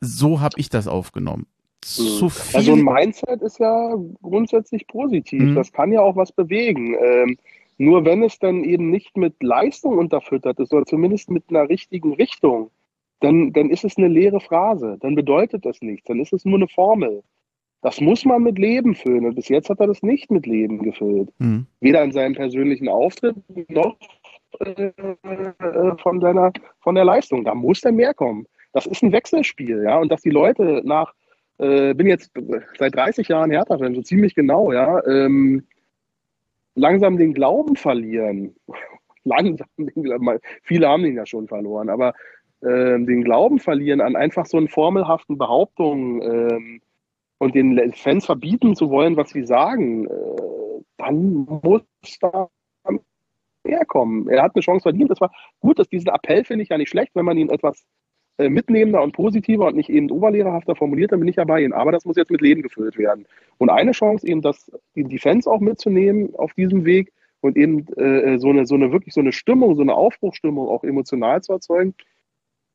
So 0.01 0.41
habe 0.41 0.59
ich 0.59 0.69
das 0.69 0.89
aufgenommen. 0.89 1.47
Zu 1.81 2.29
viel. 2.29 2.57
Also 2.57 2.73
ein 2.73 2.83
Mindset 2.83 3.41
ist 3.43 3.61
ja 3.61 3.95
grundsätzlich 4.21 4.89
positiv. 4.89 5.43
Mhm. 5.43 5.55
Das 5.55 5.71
kann 5.71 5.93
ja 5.93 6.01
auch 6.01 6.17
was 6.17 6.33
bewegen. 6.33 6.97
Ähm, 7.01 7.37
nur 7.83 8.05
wenn 8.05 8.23
es 8.23 8.39
dann 8.39 8.63
eben 8.63 8.91
nicht 8.91 9.17
mit 9.17 9.43
Leistung 9.43 9.99
unterfüttert 9.99 10.61
ist, 10.61 10.73
oder 10.73 10.87
zumindest 10.87 11.31
mit 11.31 11.45
einer 11.51 11.69
richtigen 11.69 12.15
Richtung, 12.15 12.71
dann, 13.19 13.53
dann 13.53 13.71
ist 13.71 13.85
es 13.85 13.97
eine 13.97 14.07
leere 14.07 14.41
Phrase. 14.41 14.99
Dann 15.01 15.17
bedeutet 15.17 15.67
das 15.67 15.81
nichts. 15.83 16.07
Dann 16.07 16.21
ist 16.21 16.33
es 16.33 16.45
nur 16.45 16.59
eine 16.59 16.69
Formel. 16.69 17.25
Das 17.81 18.01
muss 18.01 18.25
man 18.25 18.45
mit 18.45 18.57
Leben 18.57 18.95
füllen. 18.95 19.27
Und 19.27 19.35
bis 19.35 19.49
jetzt 19.49 19.69
hat 19.69 19.81
er 19.81 19.89
das 19.89 20.01
nicht 20.03 20.31
mit 20.31 20.47
Leben 20.47 20.79
gefüllt. 20.79 21.31
Mhm. 21.39 21.67
Weder 21.81 22.05
in 22.05 22.13
seinem 22.13 22.35
persönlichen 22.35 22.89
Auftritt 22.89 23.35
noch 23.69 23.97
äh, 24.61 24.93
von, 26.01 26.21
seiner, 26.21 26.53
von 26.81 26.95
der 26.95 27.05
Leistung. 27.05 27.45
Da 27.45 27.55
muss 27.55 27.81
dann 27.81 27.97
mehr 27.97 28.15
kommen. 28.15 28.47
Das 28.73 28.87
ist 28.87 29.03
ein 29.03 29.11
Wechselspiel, 29.11 29.83
ja. 29.83 29.99
Und 29.99 30.13
dass 30.13 30.23
die 30.23 30.31
Leute 30.31 30.83
nach, 30.85 31.13
äh, 31.59 31.95
bin 31.95 32.07
jetzt 32.07 32.31
seit 32.79 32.95
30 32.95 33.27
Jahren 33.27 33.51
Hertha-Fan, 33.51 33.97
so 33.97 34.03
ziemlich 34.03 34.37
genau, 34.37 34.73
ja, 34.73 35.05
ähm, 35.05 35.65
langsam 36.75 37.17
den 37.17 37.35
Glauben 37.35 37.77
verlieren. 37.77 38.57
langsam, 39.25 39.69
viele 40.63 40.89
haben 40.89 41.05
ihn 41.05 41.17
ja 41.17 41.27
schon 41.27 41.49
verloren, 41.49 41.89
aber 41.89 42.15
äh, 42.61 42.99
den 42.99 43.25
Glauben 43.25 43.59
verlieren 43.59 44.01
an 44.01 44.17
einfach 44.17 44.47
so 44.47 44.57
einen 44.57 44.69
formelhaften 44.69 45.39
Behauptungen 45.39 46.23
ähm, 46.23 46.81
und 47.39 47.55
den 47.55 47.93
Fans 47.95 48.27
verbieten 48.27 48.77
zu 48.77 48.91
wollen, 48.91 49.17
was 49.17 49.31
sie 49.31 49.45
sagen, 49.45 50.07
äh, 50.07 50.83
dann 50.97 51.47
muss 51.63 51.83
da 52.21 52.49
herkommen. 53.65 54.29
Er 54.29 54.43
hat 54.43 54.55
eine 54.55 54.63
Chance 54.63 54.83
verdient. 54.83 55.11
Das 55.11 55.21
war 55.21 55.33
gut, 55.61 55.79
dass 55.79 55.89
diesen 55.89 56.09
Appell 56.09 56.45
finde 56.45 56.63
ich 56.65 56.69
ja 56.71 56.79
nicht 56.79 56.91
schlecht, 56.91 57.13
wenn 57.15 57.25
man 57.25 57.39
ihn 57.39 57.51
etwas 57.51 57.85
äh, 58.43 58.51
mitnehmender 58.51 59.03
und 59.03 59.13
positiver 59.13 59.67
und 59.67 59.77
nicht 59.77 59.89
eben 59.89 60.11
oberlehrerhafter 60.11 60.77
formuliert, 60.77 61.13
dann 61.13 61.21
bin 61.21 61.29
ich 61.29 61.37
ja 61.37 61.45
bei 61.45 61.63
Ihnen. 61.63 61.73
Aber 61.73 61.93
das 61.93 62.05
muss 62.05 62.17
jetzt 62.17 62.31
mit 62.31 62.41
Leben 62.41 62.63
gefüllt 62.63 62.99
werden. 62.99 63.27
Und 63.59 63.71
eine 63.71 63.93
Chance 63.93 64.27
eben, 64.27 64.43
das, 64.43 64.71
die 64.95 65.19
Fans 65.19 65.47
auch 65.47 65.61
mitzunehmen 65.61 66.35
auf 66.35 66.53
diesem 66.55 66.85
Weg 66.85 67.13
und 67.41 67.57
eben 67.57 67.87
äh, 67.97 68.39
so 68.39 68.51
eine, 68.51 68.67
so 68.67 68.75
eine 68.75 68.93
wirklich 68.93 69.15
so 69.15 69.21
eine 69.21 69.33
Stimmung, 69.33 69.75
so 69.75 69.83
eine 69.83 69.95
Aufbruchstimmung 69.95 70.69
auch 70.69 70.85
emotional 70.85 71.43
zu 71.43 71.53
erzeugen, 71.53 71.95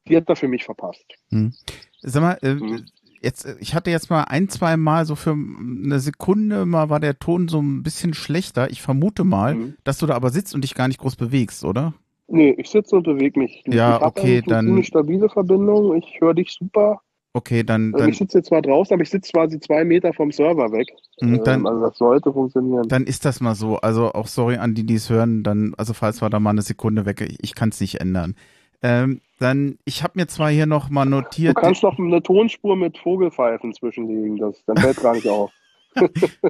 die 0.08 0.18
hat 0.18 0.30
er 0.30 0.36
für 0.36 0.48
mich 0.48 0.64
verpasst. 0.64 1.06
Hm. 1.30 1.54
Sag 2.02 2.22
mal, 2.22 2.38
äh, 2.42 2.56
hm 2.56 2.86
jetzt, 3.22 3.46
äh, 3.46 3.56
ich 3.60 3.76
hatte 3.76 3.92
jetzt 3.92 4.10
mal 4.10 4.24
ein, 4.24 4.50
zwei 4.50 4.78
Mal 4.78 5.06
so 5.06 5.16
für 5.16 5.32
eine 5.32 6.00
Sekunde 6.00 6.66
mal 6.66 6.90
war 6.90 7.00
der 7.00 7.20
Ton 7.20 7.48
so 7.48 7.62
ein 7.62 7.84
bisschen 7.84 8.14
schlechter. 8.14 8.70
Ich 8.70 8.82
vermute 8.82 9.24
mal, 9.24 9.56
mhm. 9.56 9.74
dass 9.84 9.98
du 9.98 10.06
da 10.06 10.16
aber 10.16 10.30
sitzt 10.30 10.56
und 10.56 10.64
dich 10.64 10.76
gar 10.76 10.88
nicht 10.88 11.00
groß 11.00 11.16
bewegst, 11.16 11.64
oder? 11.64 11.94
Nee, 12.28 12.56
ich 12.58 12.70
sitze 12.70 12.96
und 12.96 13.04
bewege 13.04 13.40
mich. 13.40 13.64
Ja, 13.68 13.98
ich 13.98 14.04
okay, 14.04 14.44
dann. 14.46 14.68
Eine 14.68 14.84
stabile 14.84 15.30
Verbindung. 15.30 15.96
Ich 15.96 16.20
höre 16.20 16.34
dich 16.34 16.52
super. 16.52 17.02
Okay, 17.34 17.64
dann. 17.64 17.94
Also 17.94 17.98
dann 18.00 18.10
ich 18.10 18.18
sitze 18.18 18.40
jetzt 18.40 18.48
zwar 18.48 18.62
draußen, 18.62 18.94
aber 18.94 19.04
ich 19.04 19.10
sitze 19.10 19.32
quasi 19.32 19.60
zwei 19.60 19.86
Meter 19.86 20.12
vom 20.12 20.32
Server 20.32 20.72
weg. 20.72 20.88
Mhm, 21.22 21.44
dann, 21.44 21.60
ähm, 21.62 21.66
also 21.68 21.82
das 21.82 21.98
sollte 21.98 22.34
funktionieren. 22.34 22.88
Dann 22.88 23.06
ist 23.06 23.26
das 23.26 23.40
mal 23.40 23.56
so. 23.56 23.78
Also 23.78 24.12
auch 24.14 24.28
sorry 24.28 24.58
an 24.58 24.74
die, 24.74 24.86
die 24.86 24.96
es 24.96 25.10
hören. 25.10 25.44
Dann, 25.44 25.74
also 25.78 25.94
falls 25.94 26.22
wir 26.22 26.30
da 26.30 26.40
mal 26.40 26.50
eine 26.50 26.64
Sekunde 26.64 27.06
weg, 27.06 27.22
ich, 27.22 27.38
ich 27.42 27.56
kann 27.56 27.70
es 27.70 27.80
nicht 27.80 28.02
ändern. 28.02 28.36
Ähm, 28.82 29.22
dann, 29.40 29.78
ich 29.86 30.04
habe 30.04 30.14
mir 30.16 30.28
zwar 30.28 30.50
hier 30.50 30.66
noch 30.66 30.90
mal 30.90 31.06
notiert. 31.06 31.58
Du 31.58 31.62
kannst 31.62 31.84
noch 31.84 31.98
eine 31.98 32.22
Tonspur 32.22 32.76
mit 32.76 32.98
Vogelpfeifen 32.98 33.74
zwischenlegen, 33.74 34.38
das 34.38 34.64
dann 34.66 34.78
fällt 34.78 35.02
gar 35.02 35.14
nicht 35.14 35.28
auf. 35.28 35.52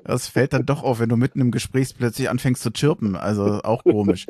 das 0.03 0.27
fällt 0.27 0.53
dann 0.53 0.65
doch 0.65 0.83
auf, 0.83 0.99
wenn 0.99 1.10
du 1.10 1.17
mitten 1.17 1.41
im 1.41 1.51
Gespräch 1.51 1.95
plötzlich 1.97 2.29
anfängst 2.29 2.63
zu 2.63 2.71
chirpen. 2.71 3.15
Also 3.15 3.62
auch 3.63 3.83
komisch. 3.83 4.25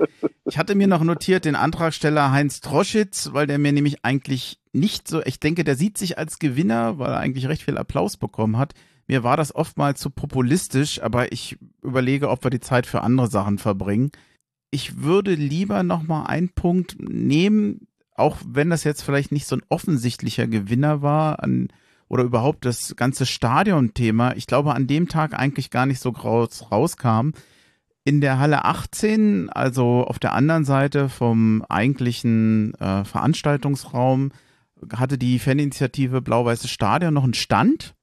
Ich 0.45 0.57
hatte 0.57 0.75
mir 0.75 0.87
noch 0.87 1.03
notiert 1.03 1.45
den 1.45 1.55
Antragsteller 1.55 2.31
Heinz 2.31 2.61
Troschitz, 2.61 3.29
weil 3.33 3.47
der 3.47 3.57
mir 3.57 3.71
nämlich 3.71 4.03
eigentlich 4.03 4.59
nicht 4.73 5.07
so, 5.07 5.21
ich 5.23 5.39
denke, 5.39 5.63
der 5.63 5.75
sieht 5.75 5.97
sich 5.97 6.17
als 6.17 6.39
Gewinner, 6.39 6.99
weil 6.99 7.11
er 7.11 7.19
eigentlich 7.19 7.47
recht 7.47 7.63
viel 7.63 7.77
Applaus 7.77 8.17
bekommen 8.17 8.57
hat. 8.57 8.73
Mir 9.07 9.23
war 9.23 9.37
das 9.37 9.55
oftmals 9.55 9.99
zu 9.99 10.09
populistisch, 10.09 11.01
aber 11.01 11.31
ich 11.31 11.57
überlege, 11.81 12.29
ob 12.29 12.43
wir 12.43 12.51
die 12.51 12.59
Zeit 12.59 12.85
für 12.85 13.01
andere 13.01 13.27
Sachen 13.27 13.57
verbringen 13.57 14.11
ich 14.71 15.01
würde 15.01 15.33
lieber 15.33 15.83
noch 15.83 16.03
mal 16.03 16.25
einen 16.25 16.49
Punkt 16.49 16.97
nehmen, 16.99 17.87
auch 18.15 18.37
wenn 18.45 18.69
das 18.69 18.83
jetzt 18.83 19.01
vielleicht 19.01 19.31
nicht 19.31 19.47
so 19.47 19.55
ein 19.55 19.63
offensichtlicher 19.69 20.47
Gewinner 20.47 21.01
war 21.01 21.43
an, 21.43 21.69
oder 22.09 22.23
überhaupt 22.23 22.65
das 22.65 22.95
ganze 22.95 23.25
Stadion-Thema. 23.25 24.35
Ich 24.35 24.47
glaube, 24.47 24.73
an 24.73 24.87
dem 24.87 25.07
Tag 25.07 25.37
eigentlich 25.37 25.69
gar 25.69 25.85
nicht 25.85 25.99
so 25.99 26.09
raus, 26.09 26.67
rauskam. 26.71 27.31
In 28.03 28.21
der 28.21 28.39
Halle 28.39 28.63
18, 28.63 29.49
also 29.49 30.05
auf 30.05 30.17
der 30.17 30.33
anderen 30.33 30.63
Seite 30.63 31.09
vom 31.09 31.63
eigentlichen 31.67 32.73
äh, 32.75 33.03
Veranstaltungsraum, 33.03 34.31
hatte 34.95 35.17
die 35.17 35.39
Faninitiative 35.39 36.21
Blau-Weißes 36.21 36.69
Stadion 36.69 37.13
noch 37.13 37.23
einen 37.23 37.33
Stand. 37.33 37.95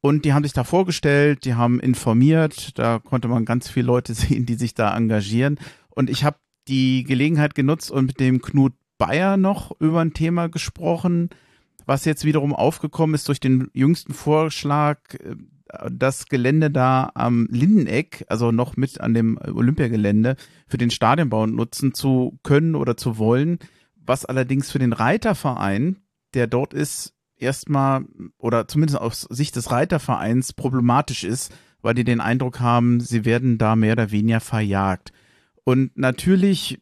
Und 0.00 0.24
die 0.24 0.32
haben 0.32 0.44
sich 0.44 0.52
da 0.52 0.64
vorgestellt, 0.64 1.44
die 1.44 1.54
haben 1.54 1.80
informiert, 1.80 2.78
da 2.78 2.98
konnte 2.98 3.28
man 3.28 3.44
ganz 3.44 3.68
viele 3.68 3.86
Leute 3.86 4.14
sehen, 4.14 4.46
die 4.46 4.54
sich 4.54 4.74
da 4.74 4.96
engagieren. 4.96 5.58
Und 5.88 6.10
ich 6.10 6.24
habe 6.24 6.36
die 6.68 7.04
Gelegenheit 7.04 7.54
genutzt 7.54 7.90
und 7.90 8.06
mit 8.06 8.20
dem 8.20 8.42
Knut 8.42 8.74
Bayer 8.98 9.36
noch 9.36 9.72
über 9.80 10.00
ein 10.00 10.12
Thema 10.12 10.48
gesprochen, 10.48 11.30
was 11.88 12.04
jetzt 12.04 12.26
wiederum 12.26 12.54
aufgekommen 12.54 13.14
ist 13.14 13.26
durch 13.28 13.40
den 13.40 13.70
jüngsten 13.72 14.12
Vorschlag, 14.12 14.98
äh, 15.14 15.36
das 15.90 16.26
Gelände 16.26 16.70
da 16.70 17.10
am 17.14 17.46
Lindeneck, 17.50 18.24
also 18.28 18.52
noch 18.52 18.76
mit 18.76 19.00
an 19.00 19.14
dem 19.14 19.38
Olympiagelände, 19.38 20.36
für 20.66 20.78
den 20.78 20.90
Stadionbau 20.90 21.46
nutzen 21.46 21.94
zu 21.94 22.38
können 22.42 22.74
oder 22.74 22.96
zu 22.96 23.18
wollen, 23.18 23.58
was 23.96 24.24
allerdings 24.24 24.70
für 24.70 24.78
den 24.78 24.92
Reiterverein, 24.92 25.96
der 26.34 26.46
dort 26.46 26.74
ist, 26.74 27.14
erstmal 27.36 28.04
oder 28.36 28.68
zumindest 28.68 29.00
aus 29.00 29.22
Sicht 29.22 29.56
des 29.56 29.70
Reitervereins 29.70 30.52
problematisch 30.52 31.24
ist, 31.24 31.54
weil 31.80 31.94
die 31.94 32.04
den 32.04 32.20
Eindruck 32.20 32.60
haben, 32.60 33.00
sie 33.00 33.24
werden 33.24 33.56
da 33.58 33.76
mehr 33.76 33.92
oder 33.92 34.10
weniger 34.10 34.40
verjagt. 34.40 35.12
Und 35.64 35.96
natürlich, 35.96 36.80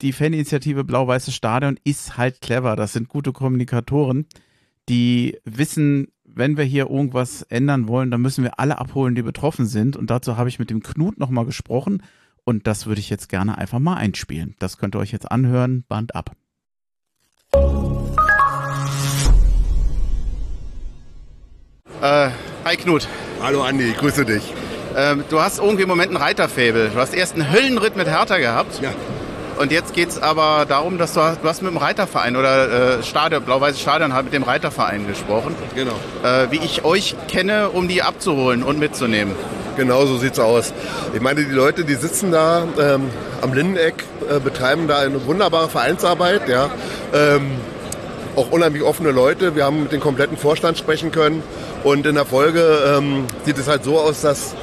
die 0.00 0.12
Faninitiative 0.12 0.84
Blau-Weißes 0.84 1.34
Stadion 1.34 1.78
ist 1.84 2.16
halt 2.16 2.40
clever. 2.40 2.76
Das 2.76 2.92
sind 2.92 3.08
gute 3.08 3.32
Kommunikatoren, 3.32 4.26
die 4.88 5.38
wissen, 5.44 6.08
wenn 6.24 6.56
wir 6.56 6.64
hier 6.64 6.88
irgendwas 6.88 7.42
ändern 7.42 7.88
wollen, 7.88 8.10
dann 8.10 8.20
müssen 8.20 8.44
wir 8.44 8.58
alle 8.58 8.78
abholen, 8.78 9.14
die 9.14 9.22
betroffen 9.22 9.66
sind. 9.66 9.96
Und 9.96 10.10
dazu 10.10 10.36
habe 10.36 10.48
ich 10.48 10.58
mit 10.58 10.70
dem 10.70 10.82
Knut 10.82 11.18
nochmal 11.18 11.44
gesprochen. 11.44 12.02
Und 12.44 12.66
das 12.66 12.86
würde 12.86 13.00
ich 13.00 13.10
jetzt 13.10 13.28
gerne 13.28 13.58
einfach 13.58 13.78
mal 13.78 13.96
einspielen. 13.96 14.54
Das 14.58 14.78
könnt 14.78 14.94
ihr 14.94 15.00
euch 15.00 15.12
jetzt 15.12 15.30
anhören. 15.30 15.84
Band 15.88 16.14
ab. 16.14 16.32
Äh, 22.00 22.30
hi 22.64 22.76
Knut. 22.76 23.08
Hallo 23.42 23.62
Andi, 23.62 23.84
ich 23.84 23.96
grüße 23.96 24.24
dich. 24.24 24.54
Ähm, 24.96 25.24
du 25.28 25.40
hast 25.40 25.58
irgendwie 25.58 25.82
im 25.82 25.88
Moment 25.88 26.12
ein 26.12 26.16
Reiterfäbel. 26.16 26.90
Du 26.90 26.96
hast 26.96 27.12
erst 27.12 27.34
einen 27.34 27.50
Höllenritt 27.52 27.96
mit 27.96 28.06
Hertha 28.06 28.38
gehabt. 28.38 28.80
Ja. 28.80 28.94
Und 29.58 29.72
jetzt 29.72 29.92
geht 29.92 30.10
es 30.10 30.22
aber 30.22 30.66
darum, 30.68 30.98
dass 30.98 31.14
du, 31.14 31.20
du 31.20 31.48
hast 31.48 31.62
mit 31.62 31.72
dem 31.72 31.78
Reiterverein 31.78 32.36
oder 32.36 32.98
äh, 32.98 33.02
Stadion, 33.02 33.42
Blau-Weißes 33.42 33.80
Stadion 33.80 34.14
hat 34.14 34.24
mit 34.24 34.32
dem 34.32 34.44
Reiterverein 34.44 35.06
gesprochen. 35.08 35.56
Genau. 35.74 35.94
Äh, 36.22 36.50
wie 36.50 36.58
ich 36.64 36.84
euch 36.84 37.16
kenne, 37.26 37.70
um 37.70 37.88
die 37.88 38.02
abzuholen 38.02 38.62
und 38.62 38.78
mitzunehmen. 38.78 39.34
Genau 39.76 40.06
so 40.06 40.16
sieht 40.18 40.34
es 40.34 40.38
aus. 40.38 40.72
Ich 41.12 41.20
meine, 41.20 41.44
die 41.44 41.50
Leute, 41.50 41.84
die 41.84 41.94
sitzen 41.94 42.30
da 42.30 42.66
ähm, 42.80 43.10
am 43.42 43.52
Lindeneck, 43.52 44.04
äh, 44.30 44.38
betreiben 44.38 44.86
da 44.86 44.98
eine 44.98 45.24
wunderbare 45.26 45.68
Vereinsarbeit. 45.68 46.48
Ja. 46.48 46.70
Ähm, 47.12 47.52
auch 48.36 48.50
unheimlich 48.52 48.82
offene 48.84 49.10
Leute. 49.10 49.56
Wir 49.56 49.64
haben 49.64 49.82
mit 49.82 49.92
dem 49.92 50.00
kompletten 50.00 50.36
Vorstand 50.36 50.78
sprechen 50.78 51.10
können. 51.10 51.42
Und 51.82 52.06
in 52.06 52.14
der 52.14 52.26
Folge 52.26 52.62
ähm, 52.86 53.24
sieht 53.44 53.58
es 53.58 53.66
halt 53.66 53.82
so 53.82 53.98
aus, 53.98 54.20
dass 54.20 54.54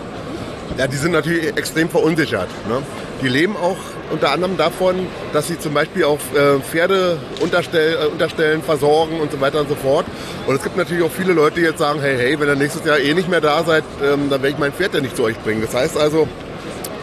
ja, 0.78 0.88
die 0.88 0.97
sind 0.97 1.11
natürlich 1.11 1.55
extrem 1.55 1.89
verunsichert. 1.89 2.49
Ne? 2.68 2.82
Die 3.22 3.28
leben 3.28 3.55
auch 3.55 3.78
unter 4.11 4.32
anderem 4.32 4.57
davon, 4.57 5.07
dass 5.34 5.47
sie 5.47 5.57
zum 5.57 5.74
Beispiel 5.74 6.03
auch 6.03 6.20
äh, 6.36 6.59
Pferde 6.59 7.18
unterstell, 7.39 7.97
äh, 8.01 8.05
unterstellen, 8.07 8.61
versorgen 8.61 9.20
und 9.20 9.32
so 9.32 9.39
weiter 9.41 9.61
und 9.61 9.70
so 9.70 9.76
fort. 9.76 10.05
Und 10.47 10.55
es 10.55 10.63
gibt 10.63 10.78
natürlich 10.78 11.03
auch 11.03 11.11
viele 11.11 11.34
Leute, 11.34 11.59
die 11.59 11.66
jetzt 11.66 11.80
sagen, 11.80 11.99
hey, 12.01 12.18
hey, 12.18 12.39
wenn 12.39 12.47
ihr 12.47 12.55
nächstes 12.55 12.86
Jahr 12.86 12.99
eh 12.99 13.13
nicht 13.13 13.30
mehr 13.30 13.41
da 13.41 13.63
seid, 13.63 13.84
ähm, 14.03 14.30
dann 14.30 14.41
werde 14.41 14.49
ich 14.49 14.57
mein 14.57 14.74
Pferd 14.74 14.93
ja 14.93 15.01
nicht 15.01 15.16
zu 15.16 15.24
euch 15.24 15.38
bringen. 15.39 15.61
Das 15.61 15.74
heißt 15.74 15.97
also, 15.97 16.28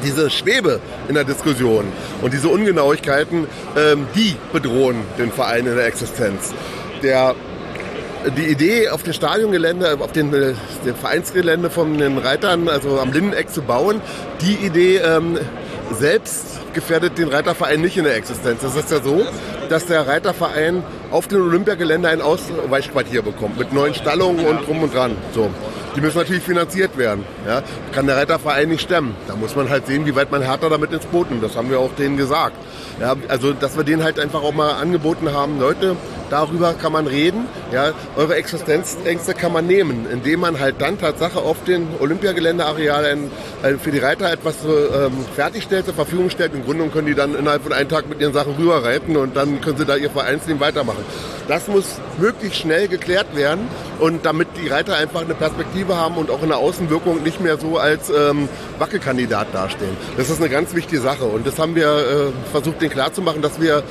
diese 0.04 0.30
Schwebe 0.30 0.80
in 1.08 1.14
der 1.14 1.24
Diskussion 1.24 1.86
und 2.20 2.32
diese 2.32 2.48
Ungenauigkeiten, 2.48 3.46
ähm, 3.76 4.06
die 4.14 4.36
bedrohen 4.52 5.04
den 5.18 5.32
Verein 5.32 5.66
in 5.66 5.76
der 5.76 5.86
Existenz. 5.86 6.52
Der 7.02 7.34
die 8.30 8.46
Idee, 8.46 8.88
auf 8.88 9.02
dem 9.02 9.12
Stadiongelände, 9.12 9.98
auf 10.00 10.12
den, 10.12 10.32
äh, 10.32 10.54
dem 10.84 10.94
Vereinsgelände 10.94 11.70
von 11.70 11.98
den 11.98 12.18
Reitern, 12.18 12.68
also 12.68 12.98
am 13.00 13.12
Lindeneck 13.12 13.50
zu 13.50 13.62
bauen, 13.62 14.00
die 14.40 14.54
Idee 14.66 14.98
ähm, 14.98 15.38
selbst 15.92 16.60
gefährdet 16.72 17.18
den 17.18 17.28
Reiterverein 17.28 17.80
nicht 17.80 17.96
in 17.96 18.04
der 18.04 18.16
Existenz. 18.16 18.62
Das 18.62 18.74
ist 18.74 18.90
ja 18.90 19.02
so, 19.02 19.26
dass 19.68 19.86
der 19.86 20.06
Reiterverein 20.06 20.82
auf 21.10 21.28
dem 21.28 21.42
Olympiagelände 21.42 22.08
ein 22.08 22.22
Ausweichquartier 22.22 23.22
bekommt 23.22 23.58
mit 23.58 23.72
neuen 23.72 23.94
Stallungen 23.94 24.46
und 24.46 24.66
drum 24.66 24.82
und 24.82 24.94
dran. 24.94 25.16
So. 25.34 25.50
Die 25.94 26.00
müssen 26.00 26.16
natürlich 26.16 26.42
finanziert 26.42 26.96
werden. 26.96 27.24
Ja. 27.46 27.62
Kann 27.92 28.06
der 28.06 28.16
Reiterverein 28.16 28.70
nicht 28.70 28.80
stemmen. 28.80 29.14
Da 29.28 29.36
muss 29.36 29.54
man 29.54 29.68
halt 29.68 29.86
sehen, 29.86 30.06
wie 30.06 30.16
weit 30.16 30.30
man 30.30 30.40
härter 30.40 30.70
damit 30.70 30.90
ins 30.92 31.04
Boot 31.04 31.30
nimmt. 31.30 31.44
Das 31.44 31.54
haben 31.54 31.68
wir 31.68 31.78
auch 31.78 31.94
denen 31.98 32.16
gesagt. 32.16 32.56
Ja, 32.98 33.14
also, 33.28 33.52
dass 33.52 33.76
wir 33.76 33.84
denen 33.84 34.02
halt 34.02 34.18
einfach 34.18 34.42
auch 34.42 34.54
mal 34.54 34.72
angeboten 34.72 35.32
haben, 35.34 35.60
Leute, 35.60 35.96
darüber 36.32 36.72
kann 36.72 36.92
man 36.92 37.06
reden. 37.06 37.46
Ja, 37.72 37.92
eure 38.16 38.36
Existenzängste 38.36 39.34
kann 39.34 39.52
man 39.52 39.66
nehmen, 39.66 40.06
indem 40.10 40.40
man 40.40 40.58
halt 40.58 40.80
dann 40.80 40.98
Tatsache 40.98 41.38
auf 41.38 41.62
den 41.64 41.86
Olympiageländearealen 42.00 43.30
äh, 43.62 43.74
für 43.74 43.90
die 43.90 43.98
Reiter 43.98 44.32
etwas 44.32 44.56
ähm, 44.64 45.12
fertigstellt, 45.36 45.84
zur 45.84 45.94
Verfügung 45.94 46.30
stellt. 46.30 46.54
Im 46.54 46.64
Grunde 46.64 46.88
können 46.88 47.06
die 47.06 47.14
dann 47.14 47.34
innerhalb 47.34 47.62
von 47.62 47.72
einem 47.72 47.88
Tag 47.88 48.08
mit 48.08 48.20
ihren 48.20 48.32
Sachen 48.32 48.54
rüberreiten 48.54 49.16
und 49.16 49.36
dann 49.36 49.60
können 49.60 49.76
sie 49.76 49.84
da 49.84 49.96
ihr 49.96 50.10
Vereinsleben 50.10 50.60
weitermachen. 50.60 51.04
Das 51.48 51.68
muss 51.68 51.84
möglichst 52.18 52.60
schnell 52.60 52.88
geklärt 52.88 53.36
werden 53.36 53.68
und 54.00 54.24
damit 54.24 54.48
die 54.62 54.68
Reiter 54.68 54.96
einfach 54.96 55.20
eine 55.20 55.34
Perspektive 55.34 55.96
haben 55.96 56.16
und 56.16 56.30
auch 56.30 56.42
in 56.42 56.48
der 56.48 56.58
Außenwirkung 56.58 57.22
nicht 57.22 57.40
mehr 57.40 57.58
so 57.58 57.78
als 57.78 58.10
ähm, 58.10 58.48
Wackelkandidat 58.78 59.48
dastehen. 59.52 59.96
Das 60.16 60.30
ist 60.30 60.40
eine 60.40 60.48
ganz 60.48 60.74
wichtige 60.74 61.00
Sache 61.00 61.24
und 61.24 61.46
das 61.46 61.58
haben 61.58 61.74
wir 61.74 61.86
äh, 61.86 62.50
versucht, 62.50 62.80
denen 62.80 62.90
klarzumachen, 62.90 63.42
dass 63.42 63.60
wir 63.60 63.82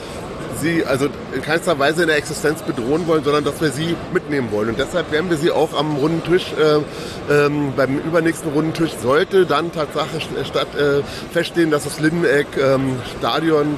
sie 0.62 0.86
also 0.86 1.08
in 1.34 1.42
keinster 1.42 1.78
Weise 1.78 2.04
in 2.04 2.08
der 2.08 2.18
Existenz 2.18 2.62
bedrohen 2.62 3.08
wollen, 3.08 3.24
sondern 3.24 3.44
dass 3.44 3.60
wir 3.60 3.72
sie 3.72 3.96
mitnehmen 4.14 4.52
wollen. 4.52 4.70
Und 4.70 4.80
deshalb 4.80 5.12
werden 5.12 5.30
wir 5.30 5.38
sie 5.38 5.52
auch 5.52 5.78
am 5.78 5.98
runden 5.98 6.24
Tisch, 6.24 6.54
äh, 6.54 7.34
ähm, 7.34 7.74
beim 7.76 7.98
übernächsten 8.00 8.52
runden 8.52 8.74
Tisch 8.74 8.92
sollte 9.02 9.46
dann 9.46 9.72
Tatsache 9.72 10.22
statt 10.46 10.68
äh, 10.76 11.02
feststehen, 11.34 11.72
dass 11.72 11.84
das 11.84 12.00
Lindeneck 12.00 12.48
ähm, 12.58 12.98
Stadion 13.18 13.78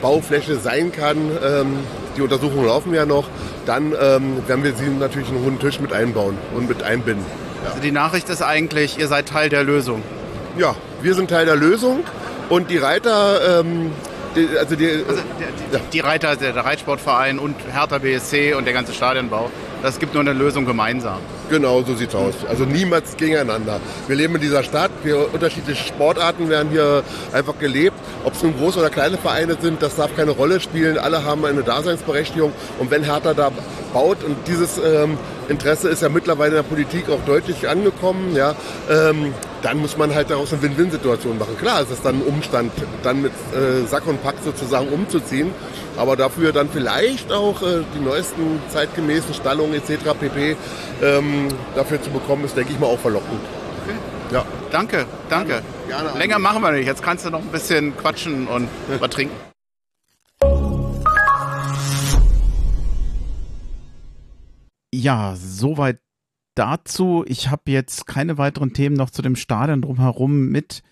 Baufläche 0.00 0.56
sein 0.56 0.92
kann. 0.92 1.16
Ähm, 1.44 1.78
die 2.16 2.22
Untersuchungen 2.22 2.66
laufen 2.66 2.94
ja 2.94 3.06
noch. 3.06 3.28
Dann 3.66 3.94
ähm, 3.98 4.46
werden 4.46 4.64
wir 4.64 4.74
sie 4.74 4.88
natürlich 4.88 5.28
einen 5.28 5.42
runden 5.44 5.60
Tisch 5.60 5.80
mit 5.80 5.92
einbauen 5.92 6.36
und 6.54 6.68
mit 6.68 6.82
einbinden. 6.82 7.24
Ja. 7.62 7.70
Also 7.70 7.82
die 7.82 7.92
Nachricht 7.92 8.28
ist 8.28 8.42
eigentlich, 8.42 8.98
ihr 8.98 9.08
seid 9.08 9.28
Teil 9.28 9.48
der 9.48 9.62
Lösung. 9.62 10.02
Ja, 10.58 10.74
wir 11.00 11.14
sind 11.14 11.30
Teil 11.30 11.46
der 11.46 11.56
Lösung 11.56 12.00
und 12.48 12.70
die 12.70 12.76
Reiter 12.76 13.60
ähm, 13.60 13.92
die, 14.36 14.48
also 14.58 14.76
die, 14.76 14.88
also 14.88 15.22
die, 15.38 15.78
die, 15.92 16.00
Reiter, 16.00 16.36
der, 16.36 16.56
Reitsportverein 16.56 17.38
und 17.38 17.56
Hertha 17.72 17.98
BSC 17.98 18.54
und 18.54 18.64
der 18.64 18.72
ganze 18.72 18.92
Stadionbau, 18.92 19.50
das 19.82 19.98
gibt 19.98 20.14
nur 20.14 20.22
eine 20.22 20.32
Lösung 20.32 20.64
gemeinsam. 20.64 21.18
Genau, 21.50 21.82
so 21.82 21.94
sieht's 21.94 22.14
aus. 22.14 22.34
Also 22.48 22.64
niemals 22.64 23.16
gegeneinander. 23.16 23.80
Wir 24.06 24.16
leben 24.16 24.34
in 24.36 24.40
dieser 24.40 24.62
Stadt, 24.62 24.90
wir, 25.02 25.32
unterschiedliche 25.34 25.84
Sportarten 25.84 26.48
werden 26.48 26.70
hier 26.70 27.02
einfach 27.32 27.58
gelebt. 27.58 27.96
Ob 28.24 28.34
es 28.34 28.42
nun 28.42 28.56
große 28.56 28.78
oder 28.78 28.90
kleine 28.90 29.18
Vereine 29.18 29.56
sind, 29.60 29.82
das 29.82 29.96
darf 29.96 30.14
keine 30.16 30.30
Rolle 30.30 30.60
spielen. 30.60 30.98
Alle 30.98 31.24
haben 31.24 31.44
eine 31.44 31.62
Daseinsberechtigung. 31.62 32.52
Und 32.78 32.90
wenn 32.90 33.02
Hertha 33.02 33.34
da 33.34 33.50
baut 33.92 34.22
und 34.24 34.36
dieses 34.46 34.78
ähm, 34.78 35.18
Interesse 35.48 35.88
ist 35.88 36.02
ja 36.02 36.08
mittlerweile 36.08 36.50
in 36.50 36.56
der 36.56 36.62
Politik 36.62 37.10
auch 37.10 37.24
deutlich 37.26 37.68
angekommen, 37.68 38.34
ja, 38.34 38.54
ähm, 38.90 39.34
dann 39.62 39.78
muss 39.78 39.96
man 39.96 40.14
halt 40.14 40.30
daraus 40.30 40.52
eine 40.52 40.62
Win-Win-Situation 40.62 41.38
machen. 41.38 41.56
Klar, 41.56 41.82
es 41.82 41.90
ist 41.90 42.04
dann 42.04 42.16
ein 42.16 42.22
Umstand, 42.22 42.72
dann 43.02 43.22
mit 43.22 43.32
äh, 43.54 43.86
Sack 43.86 44.06
und 44.06 44.22
Pack 44.22 44.34
sozusagen 44.44 44.88
umzuziehen, 44.88 45.52
aber 45.96 46.16
dafür 46.16 46.52
dann 46.52 46.68
vielleicht 46.68 47.32
auch 47.32 47.62
äh, 47.62 47.82
die 47.94 48.00
neuesten 48.00 48.60
zeitgemäßen 48.68 49.34
Stallungen 49.34 49.74
etc. 49.74 50.14
pp. 50.18 50.56
Ähm, 51.02 51.48
dafür 51.74 52.02
zu 52.02 52.10
bekommen, 52.10 52.44
ist, 52.44 52.56
denke 52.56 52.72
ich 52.72 52.80
mal, 52.80 52.88
auch 52.88 52.98
verlockend. 52.98 53.40
Okay. 53.84 53.96
Ja. 54.34 54.44
Danke, 54.70 55.06
danke. 55.28 55.62
Gerne, 55.88 56.04
gerne 56.04 56.18
Länger 56.18 56.38
machen 56.38 56.62
wir 56.62 56.72
nicht. 56.72 56.86
Jetzt 56.86 57.02
kannst 57.02 57.24
du 57.24 57.30
noch 57.30 57.40
ein 57.40 57.48
bisschen 57.48 57.96
quatschen 57.96 58.48
und 58.48 58.68
was 59.00 59.10
trinken. 59.10 59.34
Ja, 64.94 65.34
soweit 65.36 65.98
dazu. 66.54 67.24
Ich 67.26 67.50
habe 67.50 67.70
jetzt 67.70 68.06
keine 68.06 68.38
weiteren 68.38 68.72
Themen 68.72 68.96
noch 68.96 69.10
zu 69.10 69.22
dem 69.22 69.36
Stadion 69.36 69.82
drumherum 69.82 70.48
mit. 70.48 70.82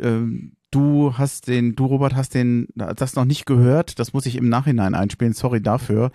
Ähm, 0.00 0.52
du 0.70 1.14
hast 1.16 1.48
den, 1.48 1.74
du 1.74 1.86
Robert 1.86 2.14
hast 2.14 2.34
den, 2.34 2.68
das 2.74 3.16
noch 3.16 3.24
nicht 3.24 3.46
gehört. 3.46 3.98
Das 3.98 4.12
muss 4.12 4.26
ich 4.26 4.36
im 4.36 4.48
Nachhinein 4.48 4.94
einspielen. 4.94 5.32
Sorry 5.32 5.60
dafür. 5.60 6.10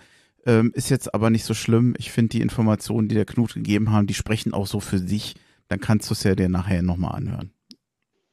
Ähm, 0.46 0.72
ist 0.74 0.90
jetzt 0.90 1.14
aber 1.14 1.30
nicht 1.30 1.44
so 1.44 1.54
schlimm. 1.54 1.94
Ich 1.98 2.12
finde 2.12 2.30
die 2.30 2.42
Informationen, 2.42 3.08
die 3.08 3.14
der 3.14 3.24
Knut 3.24 3.54
gegeben 3.54 3.90
haben, 3.90 4.06
die 4.06 4.14
sprechen 4.14 4.52
auch 4.52 4.66
so 4.66 4.80
für 4.80 4.98
sich. 4.98 5.34
Dann 5.68 5.80
kannst 5.80 6.10
du 6.10 6.12
es 6.12 6.22
ja 6.24 6.34
dir 6.34 6.48
nachher 6.48 6.82
nochmal 6.82 7.16
anhören. 7.16 7.50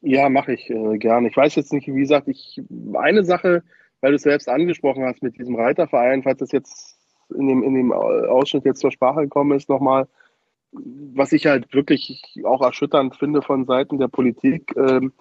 Ja, 0.02 0.28
mache 0.28 0.52
ich 0.52 0.68
äh, 0.68 0.98
gerne. 0.98 1.28
Ich 1.28 1.36
weiß 1.36 1.54
jetzt 1.54 1.72
nicht, 1.72 1.86
wie 1.86 2.00
gesagt, 2.00 2.28
ich 2.28 2.60
eine 2.94 3.24
Sache, 3.24 3.62
weil 4.00 4.10
du 4.10 4.16
es 4.16 4.22
selbst 4.22 4.48
angesprochen 4.48 5.04
hast 5.04 5.22
mit 5.22 5.38
diesem 5.38 5.54
Reiterverein, 5.54 6.22
falls 6.22 6.40
das 6.40 6.52
jetzt 6.52 6.98
in 7.34 7.46
dem, 7.46 7.62
in 7.62 7.74
dem 7.74 7.92
Ausschnitt 7.92 8.64
jetzt 8.64 8.80
zur 8.80 8.92
Sprache 8.92 9.22
gekommen 9.22 9.56
ist, 9.56 9.68
nochmal, 9.68 10.08
was 10.72 11.32
ich 11.32 11.46
halt 11.46 11.72
wirklich 11.74 12.22
auch 12.44 12.62
erschütternd 12.62 13.16
finde 13.16 13.42
von 13.42 13.66
Seiten 13.66 13.98
der 13.98 14.08
Politik, 14.08 14.74
ähm, 14.76 15.12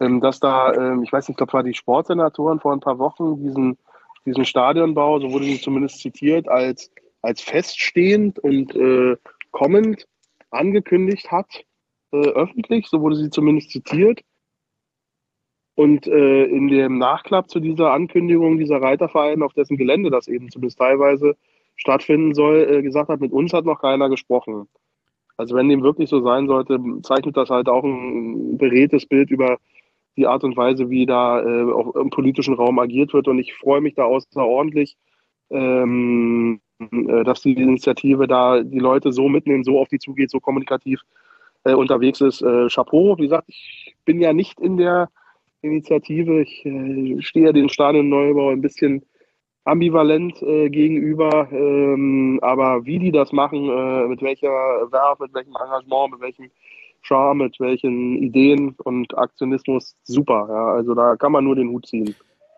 ähm, 0.00 0.20
dass 0.20 0.40
da, 0.40 0.72
ähm, 0.74 1.02
ich 1.02 1.12
weiß 1.12 1.28
nicht, 1.28 1.34
ich 1.34 1.36
glaube, 1.36 1.52
war 1.52 1.62
die 1.62 1.74
Sportsenatoren 1.74 2.60
vor 2.60 2.72
ein 2.72 2.80
paar 2.80 2.98
Wochen 2.98 3.42
diesen, 3.42 3.78
diesen 4.26 4.44
Stadionbau, 4.44 5.20
so 5.20 5.32
wurde 5.32 5.44
sie 5.44 5.60
zumindest 5.60 6.00
zitiert, 6.00 6.48
als, 6.48 6.90
als 7.22 7.40
feststehend 7.40 8.38
und 8.40 8.74
äh, 8.74 9.16
kommend 9.52 10.06
angekündigt 10.50 11.30
hat, 11.30 11.64
äh, 12.12 12.16
öffentlich, 12.16 12.88
so 12.88 13.00
wurde 13.00 13.16
sie 13.16 13.30
zumindest 13.30 13.70
zitiert. 13.70 14.20
Und 15.74 16.06
äh, 16.06 16.44
in 16.44 16.68
dem 16.68 16.98
Nachklapp 16.98 17.48
zu 17.48 17.58
dieser 17.58 17.92
Ankündigung 17.92 18.58
dieser 18.58 18.82
Reiterverein, 18.82 19.42
auf 19.42 19.54
dessen 19.54 19.78
Gelände 19.78 20.10
das 20.10 20.28
eben 20.28 20.50
zumindest 20.50 20.78
teilweise 20.78 21.36
stattfinden 21.76 22.34
soll, 22.34 22.66
äh, 22.70 22.82
gesagt 22.82 23.08
hat, 23.08 23.20
mit 23.20 23.32
uns 23.32 23.52
hat 23.52 23.64
noch 23.64 23.80
keiner 23.80 24.08
gesprochen. 24.08 24.68
Also 25.36 25.54
wenn 25.56 25.68
dem 25.68 25.82
wirklich 25.82 26.08
so 26.08 26.22
sein 26.22 26.46
sollte, 26.46 26.78
zeichnet 27.02 27.36
das 27.36 27.50
halt 27.50 27.68
auch 27.68 27.84
ein 27.84 28.58
beredtes 28.58 29.06
Bild 29.06 29.30
über 29.30 29.58
die 30.16 30.26
Art 30.26 30.44
und 30.44 30.56
Weise, 30.56 30.90
wie 30.90 31.06
da 31.06 31.42
äh, 31.42 31.72
auch 31.72 31.94
im 31.96 32.10
politischen 32.10 32.54
Raum 32.54 32.78
agiert 32.78 33.12
wird. 33.14 33.28
Und 33.28 33.38
ich 33.38 33.54
freue 33.54 33.80
mich 33.80 33.94
da 33.94 34.04
außerordentlich, 34.04 34.96
ähm, 35.50 36.60
äh, 36.78 37.24
dass 37.24 37.42
die 37.42 37.54
Initiative 37.54 38.26
da 38.26 38.62
die 38.62 38.78
Leute 38.78 39.12
so 39.12 39.28
mitnehmen, 39.28 39.64
so 39.64 39.80
auf 39.80 39.88
die 39.88 39.98
zugeht, 39.98 40.30
so 40.30 40.40
kommunikativ 40.40 41.00
äh, 41.64 41.74
unterwegs 41.74 42.20
ist. 42.20 42.42
Äh, 42.42 42.68
Chapeau, 42.68 43.16
wie 43.18 43.22
gesagt, 43.22 43.48
ich 43.48 43.96
bin 44.04 44.20
ja 44.20 44.32
nicht 44.32 44.60
in 44.60 44.76
der 44.76 45.08
Initiative. 45.62 46.42
Ich 46.42 46.64
äh, 46.66 47.20
stehe 47.22 47.52
den 47.52 47.68
Stadionneubau 47.68 48.50
ein 48.50 48.60
bisschen 48.60 49.04
ambivalent 49.64 50.42
äh, 50.42 50.68
gegenüber, 50.70 51.48
ähm, 51.52 52.40
aber 52.42 52.84
wie 52.84 52.98
die 52.98 53.12
das 53.12 53.32
machen, 53.32 53.68
äh, 53.68 54.08
mit 54.08 54.22
welcher 54.22 54.48
Werf, 54.48 55.18
mit 55.20 55.32
welchem 55.34 55.54
Engagement, 55.54 56.12
mit 56.12 56.20
welchem 56.20 56.50
Charme, 57.02 57.38
mit 57.38 57.60
welchen 57.60 58.16
Ideen 58.18 58.74
und 58.84 59.16
Aktionismus, 59.16 59.96
super. 60.04 60.46
Ja, 60.48 60.74
also 60.74 60.94
da 60.94 61.16
kann 61.16 61.32
man 61.32 61.44
nur 61.44 61.56
den 61.56 61.68
Hut 61.68 61.86
ziehen. 61.86 62.14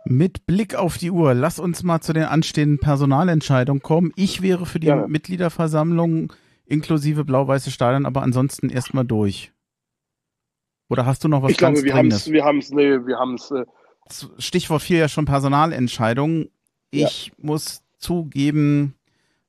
Mit 0.06 0.46
Blick 0.46 0.74
auf 0.74 0.98
die 0.98 1.10
Uhr, 1.10 1.32
lass 1.32 1.58
uns 1.58 1.82
mal 1.82 2.00
zu 2.00 2.12
den 2.12 2.24
anstehenden 2.24 2.78
Personalentscheidungen 2.78 3.82
kommen. 3.82 4.12
Ich 4.16 4.42
wäre 4.42 4.66
für 4.66 4.78
die 4.78 4.88
ja. 4.88 5.06
Mitgliederversammlung 5.06 6.32
inklusive 6.66 7.24
blau-weiße 7.24 7.70
Stadion, 7.70 8.06
aber 8.06 8.22
ansonsten 8.22 8.68
erstmal 8.68 9.04
durch. 9.04 9.52
Oder 10.90 11.06
hast 11.06 11.24
du 11.24 11.28
noch 11.28 11.42
was 11.42 11.52
ich 11.52 11.58
ganz 11.58 11.78
glaube, 11.78 11.86
wir 11.86 11.92
Dringendes? 11.92 12.30
wir 12.30 12.44
haben 12.44 12.58
es, 12.58 12.70
nee, 12.70 13.06
wir 13.06 13.18
haben 13.18 13.34
es. 13.34 13.50
Äh 13.50 13.64
Stichwort 14.38 14.82
4 14.82 14.98
ja 14.98 15.08
schon 15.08 15.24
Personalentscheidungen. 15.24 16.50
Ich 16.94 17.26
ja. 17.26 17.32
muss 17.38 17.82
zugeben, 17.98 18.94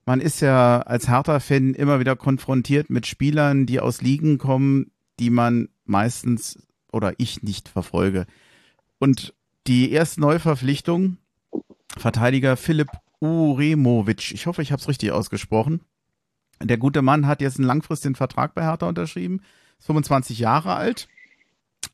man 0.05 0.21
ist 0.21 0.41
ja 0.41 0.81
als 0.81 1.07
Hertha-Fan 1.07 1.73
immer 1.73 1.99
wieder 1.99 2.15
konfrontiert 2.15 2.89
mit 2.89 3.07
Spielern, 3.07 3.65
die 3.65 3.79
aus 3.79 4.01
Ligen 4.01 4.37
kommen, 4.37 4.91
die 5.19 5.29
man 5.29 5.69
meistens 5.85 6.59
oder 6.91 7.13
ich 7.17 7.43
nicht 7.43 7.69
verfolge. 7.69 8.25
Und 8.99 9.33
die 9.67 9.91
erste 9.91 10.21
Neuverpflichtung, 10.21 11.17
Verteidiger 11.97 12.57
Philipp 12.57 12.89
Uremovic, 13.19 14.31
ich 14.31 14.45
hoffe, 14.45 14.61
ich 14.61 14.71
habe 14.71 14.81
es 14.81 14.87
richtig 14.87 15.11
ausgesprochen. 15.11 15.81
Der 16.61 16.77
gute 16.77 17.01
Mann 17.01 17.27
hat 17.27 17.41
jetzt 17.41 17.57
einen 17.57 17.67
langfristigen 17.67 18.15
Vertrag 18.15 18.53
bei 18.53 18.63
Hertha 18.63 18.87
unterschrieben, 18.87 19.41
ist 19.79 19.87
25 19.87 20.39
Jahre 20.39 20.75
alt, 20.75 21.07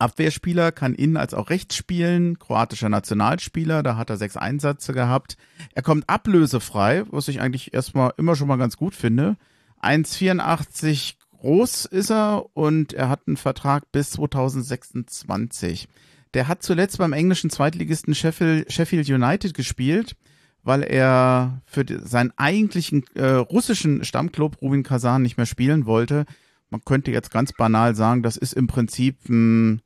Abwehrspieler, 0.02 0.72
kann 0.72 0.94
innen 0.94 1.18
als 1.18 1.34
auch 1.34 1.50
rechts 1.50 1.76
spielen, 1.76 2.40
kroatischer 2.40 2.90
Nationalspieler, 2.90 3.84
da 3.84 3.96
hat 3.96 4.10
er 4.10 4.18
sechs 4.18 4.36
Einsätze 4.36 4.94
gehabt. 4.94 5.38
Er 5.74 5.84
kommt 5.84 6.10
ablösefrei, 6.10 7.04
was 7.10 7.28
ich 7.28 7.40
eigentlich 7.40 7.74
erstmal 7.74 8.14
immer 8.18 8.36
schon 8.36 8.48
mal 8.48 8.58
ganz 8.58 8.78
gut 8.78 8.96
finde. 8.96 9.38
1,84 9.82 11.16
groß 11.40 11.86
ist 11.86 12.12
er 12.12 12.46
und 12.54 12.94
er 12.94 13.10
hat 13.10 13.22
einen 13.28 13.38
Vertrag 13.38 13.92
bis 13.92 14.12
2026. 14.12 15.88
Der 16.34 16.48
hat 16.48 16.64
zuletzt 16.64 16.98
beim 16.98 17.14
englischen 17.14 17.50
Zweitligisten 17.50 18.16
Sheffield, 18.16 19.10
United 19.10 19.54
gespielt, 19.54 20.16
weil 20.64 20.84
er 20.84 21.62
für 21.66 21.84
seinen 22.04 22.32
eigentlichen 22.38 23.04
äh, 23.16 23.26
russischen 23.26 24.04
Stammclub 24.06 24.62
Rubin 24.62 24.84
Kazan 24.84 25.24
nicht 25.24 25.38
mehr 25.38 25.46
spielen 25.46 25.86
wollte. 25.86 26.26
Man 26.70 26.86
könnte 26.86 27.12
jetzt 27.12 27.32
ganz 27.32 27.52
banal 27.52 27.96
sagen, 27.96 28.24
das 28.24 28.38
ist 28.38 28.54
im 28.54 28.68
Prinzip 28.68 29.18
ein, 29.28 29.82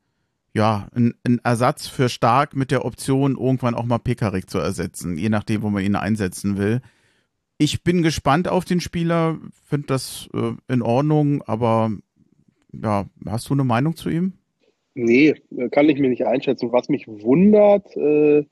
ja, 0.55 0.87
ein, 0.95 1.13
ein 1.25 1.41
Ersatz 1.43 1.85
für 1.85 2.07
Stark 2.07 2.55
mit 2.55 2.71
der 2.71 2.85
Option, 2.85 3.35
irgendwann 3.37 3.75
auch 3.75 3.83
mal 3.83 3.97
Pekarik 3.97 4.49
zu 4.49 4.57
ersetzen, 4.57 5.17
je 5.17 5.27
nachdem, 5.27 5.61
wo 5.63 5.69
man 5.69 5.83
ihn 5.83 5.97
einsetzen 5.97 6.57
will. 6.57 6.81
Ich 7.57 7.83
bin 7.83 8.03
gespannt 8.03 8.47
auf 8.47 8.63
den 8.63 8.79
Spieler, 8.79 9.37
finde 9.65 9.87
das 9.87 10.29
äh, 10.33 10.53
in 10.71 10.81
Ordnung, 10.81 11.43
aber 11.45 11.91
ja, 12.71 13.05
hast 13.25 13.49
du 13.49 13.53
eine 13.53 13.65
Meinung 13.65 13.97
zu 13.97 14.09
ihm? 14.09 14.33
Nee, 14.93 15.35
kann 15.71 15.89
ich 15.89 15.99
mir 15.99 16.09
nicht 16.09 16.25
einschätzen. 16.25 16.71
Was 16.71 16.87
mich 16.87 17.05
wundert, 17.05 17.93
äh, 17.97 18.45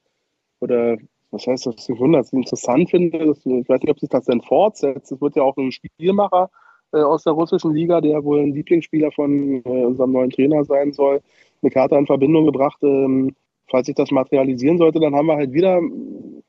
oder 0.60 0.98
was 1.32 1.48
heißt 1.48 1.68
das, 1.68 1.88
mich 1.88 2.00
wundert, 2.00 2.26
was 2.26 2.34
ich 2.34 2.38
interessant 2.38 2.90
finde, 2.90 3.18
dass, 3.28 3.46
ich 3.46 3.70
weiß 3.70 3.82
nicht, 3.82 3.92
ob 3.92 4.00
sich 4.00 4.10
das 4.10 4.26
denn 4.26 4.42
fortsetzt. 4.42 5.10
Es 5.10 5.22
wird 5.22 5.38
ja 5.38 5.44
auch 5.44 5.56
ein 5.56 5.72
Spielmacher 5.72 6.50
äh, 6.92 6.98
aus 6.98 7.24
der 7.24 7.32
russischen 7.32 7.74
Liga, 7.74 8.02
der 8.02 8.26
wohl 8.26 8.42
ein 8.42 8.54
Lieblingsspieler 8.54 9.14
von 9.14 9.64
äh, 9.64 9.86
unserem 9.86 10.12
neuen 10.12 10.32
Trainer 10.32 10.66
sein 10.66 10.92
soll, 10.92 11.22
eine 11.64 11.72
Karte 11.72 11.96
in 11.96 12.06
Verbindung 12.06 12.46
gebracht. 12.46 12.78
Ähm, 12.84 13.36
falls 13.68 13.88
sich 13.88 13.96
das 13.96 14.12
materialisieren 14.12 14.78
sollte, 14.78 15.00
dann 15.00 15.16
haben 15.16 15.28
wir 15.28 15.36
halt 15.36 15.54
wieder 15.54 15.82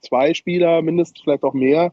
zwei 0.02 0.34
Spieler, 0.34 0.82
mindestens 0.82 1.22
vielleicht 1.22 1.44
auch 1.44 1.54
mehr, 1.54 1.92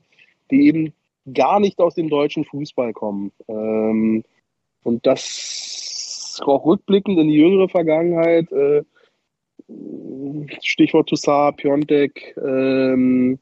die 0.49 0.67
eben 0.67 0.93
gar 1.33 1.59
nicht 1.59 1.79
aus 1.79 1.95
dem 1.95 2.09
deutschen 2.09 2.43
Fußball 2.43 2.93
kommen. 2.93 3.31
Ähm, 3.47 4.23
und 4.83 5.05
das 5.05 6.41
auch 6.43 6.65
rückblickend 6.65 7.19
in 7.19 7.27
die 7.27 7.35
jüngere 7.35 7.69
Vergangenheit, 7.69 8.51
äh, 8.51 8.83
Stichwort 10.61 11.09
Toussaint, 11.09 11.57
Piontek, 11.57 12.35
ähm, 12.37 13.39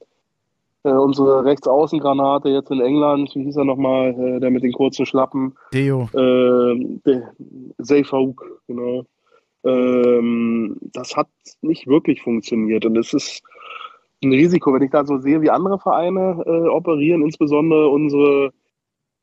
äh, 0.83 0.91
unsere 0.91 1.43
Rechtsaußengranate 1.45 2.49
jetzt 2.49 2.71
in 2.71 2.81
England, 2.81 3.31
wie 3.35 3.43
hieß 3.43 3.57
er 3.57 3.65
nochmal, 3.65 4.09
äh, 4.19 4.39
der 4.39 4.49
mit 4.49 4.63
den 4.63 4.73
kurzen 4.73 5.05
Schlappen? 5.05 5.55
Deo. 5.73 6.09
Ähm, 6.15 7.01
Seyfauk, 7.77 8.61
genau. 8.67 9.05
Ähm, 9.63 10.77
das 10.93 11.15
hat 11.17 11.27
nicht 11.61 11.87
wirklich 11.87 12.21
funktioniert 12.21 12.85
und 12.85 12.97
es 12.97 13.13
ist 13.13 13.43
ein 14.23 14.31
Risiko, 14.31 14.73
wenn 14.73 14.81
ich 14.81 14.91
da 14.91 15.05
so 15.05 15.17
sehe, 15.17 15.41
wie 15.41 15.49
andere 15.49 15.79
Vereine 15.79 16.43
äh, 16.45 16.67
operieren, 16.67 17.21
insbesondere 17.21 17.87
unsere 17.89 18.51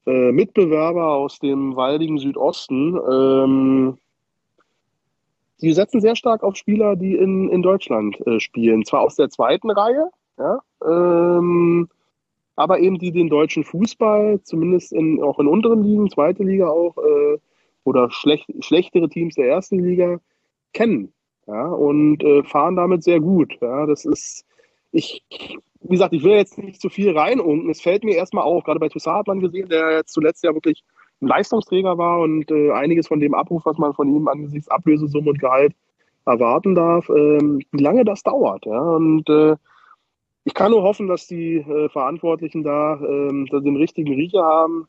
äh, 0.07 0.32
Mitbewerber 0.32 1.14
aus 1.14 1.39
dem 1.39 1.76
waldigen 1.76 2.18
Südosten, 2.18 2.99
ähm, 3.11 3.99
die 5.61 5.72
setzen 5.72 6.01
sehr 6.01 6.16
stark 6.16 6.43
auf 6.43 6.57
Spieler, 6.57 6.97
die 6.97 7.14
in, 7.14 7.49
in 7.49 7.62
Deutschland 7.62 8.24
äh, 8.26 8.41
spielen. 8.41 8.84
Zwar 8.84 9.01
aus 9.01 9.16
der 9.16 9.30
zweiten 9.30 9.70
Reihe, 9.70 10.11
ja, 10.39 10.61
ähm, 10.84 11.89
aber 12.57 12.80
eben 12.80 12.99
die 12.99 13.12
den 13.12 13.28
deutschen 13.28 13.64
Fußball, 13.64 14.41
zumindest 14.43 14.93
in, 14.93 15.22
auch 15.22 15.39
in 15.39 15.47
unteren 15.47 15.82
Ligen, 15.82 16.11
zweite 16.11 16.43
Liga 16.43 16.68
auch, 16.68 16.97
äh, 16.99 17.39
oder 17.87 18.11
schlecht, 18.11 18.47
schlechtere 18.61 19.09
Teams 19.09 19.34
der 19.34 19.49
ersten 19.49 19.78
Liga 19.78 20.18
kennen. 20.72 21.12
Ja, 21.47 21.68
und 21.68 22.24
äh, 22.24 22.43
fahren 22.43 22.74
damit 22.74 23.05
sehr 23.05 23.20
gut. 23.20 23.57
Ja, 23.61 23.87
das 23.87 24.05
ist, 24.05 24.45
ich 24.91 25.22
wie 25.89 25.95
gesagt, 25.95 26.12
ich 26.12 26.24
will 26.24 26.32
jetzt 26.32 26.59
nicht 26.59 26.80
zu 26.80 26.89
viel 26.89 27.16
reinunken. 27.16 27.70
Es 27.70 27.80
fällt 27.80 28.05
mir 28.05 28.16
erstmal 28.16 28.45
auf, 28.45 28.64
gerade 28.64 28.80
bei 28.80 28.89
Toussaint 28.89 29.18
hat 29.18 29.26
man 29.28 29.41
gesehen, 29.41 29.68
der 29.68 29.93
jetzt 29.93 30.12
zuletzt 30.12 30.43
ja 30.43 30.53
wirklich 30.55 30.82
ein 31.20 31.28
Leistungsträger 31.28 31.97
war 31.97 32.20
und 32.20 32.51
äh, 32.51 32.72
einiges 32.72 33.09
von 33.09 33.20
dem 33.20 33.34
Abruf, 33.34 33.64
was 33.64 33.78
man 33.78 33.95
von 33.95 34.14
ihm 34.14 34.28
angesichts 34.28 34.68
Ablösesumme 34.68 35.30
und 35.30 35.39
Gehalt 35.39 35.74
erwarten 36.26 36.74
darf, 36.74 37.09
ähm, 37.09 37.61
wie 37.70 37.82
lange 37.82 38.05
das 38.05 38.22
dauert. 38.22 38.66
Ja? 38.66 38.80
Und 38.80 39.28
äh, 39.28 39.57
ich 40.45 40.55
kann 40.55 40.72
nur 40.72 40.82
hoffen, 40.82 41.07
dass 41.07 41.26
die 41.26 41.57
äh, 41.57 41.89
Verantwortlichen 41.89 42.62
da, 42.62 43.01
ähm, 43.01 43.47
da 43.51 43.61
den 43.61 43.76
richtigen 43.76 44.12
Riecher 44.12 44.43
haben. 44.43 44.89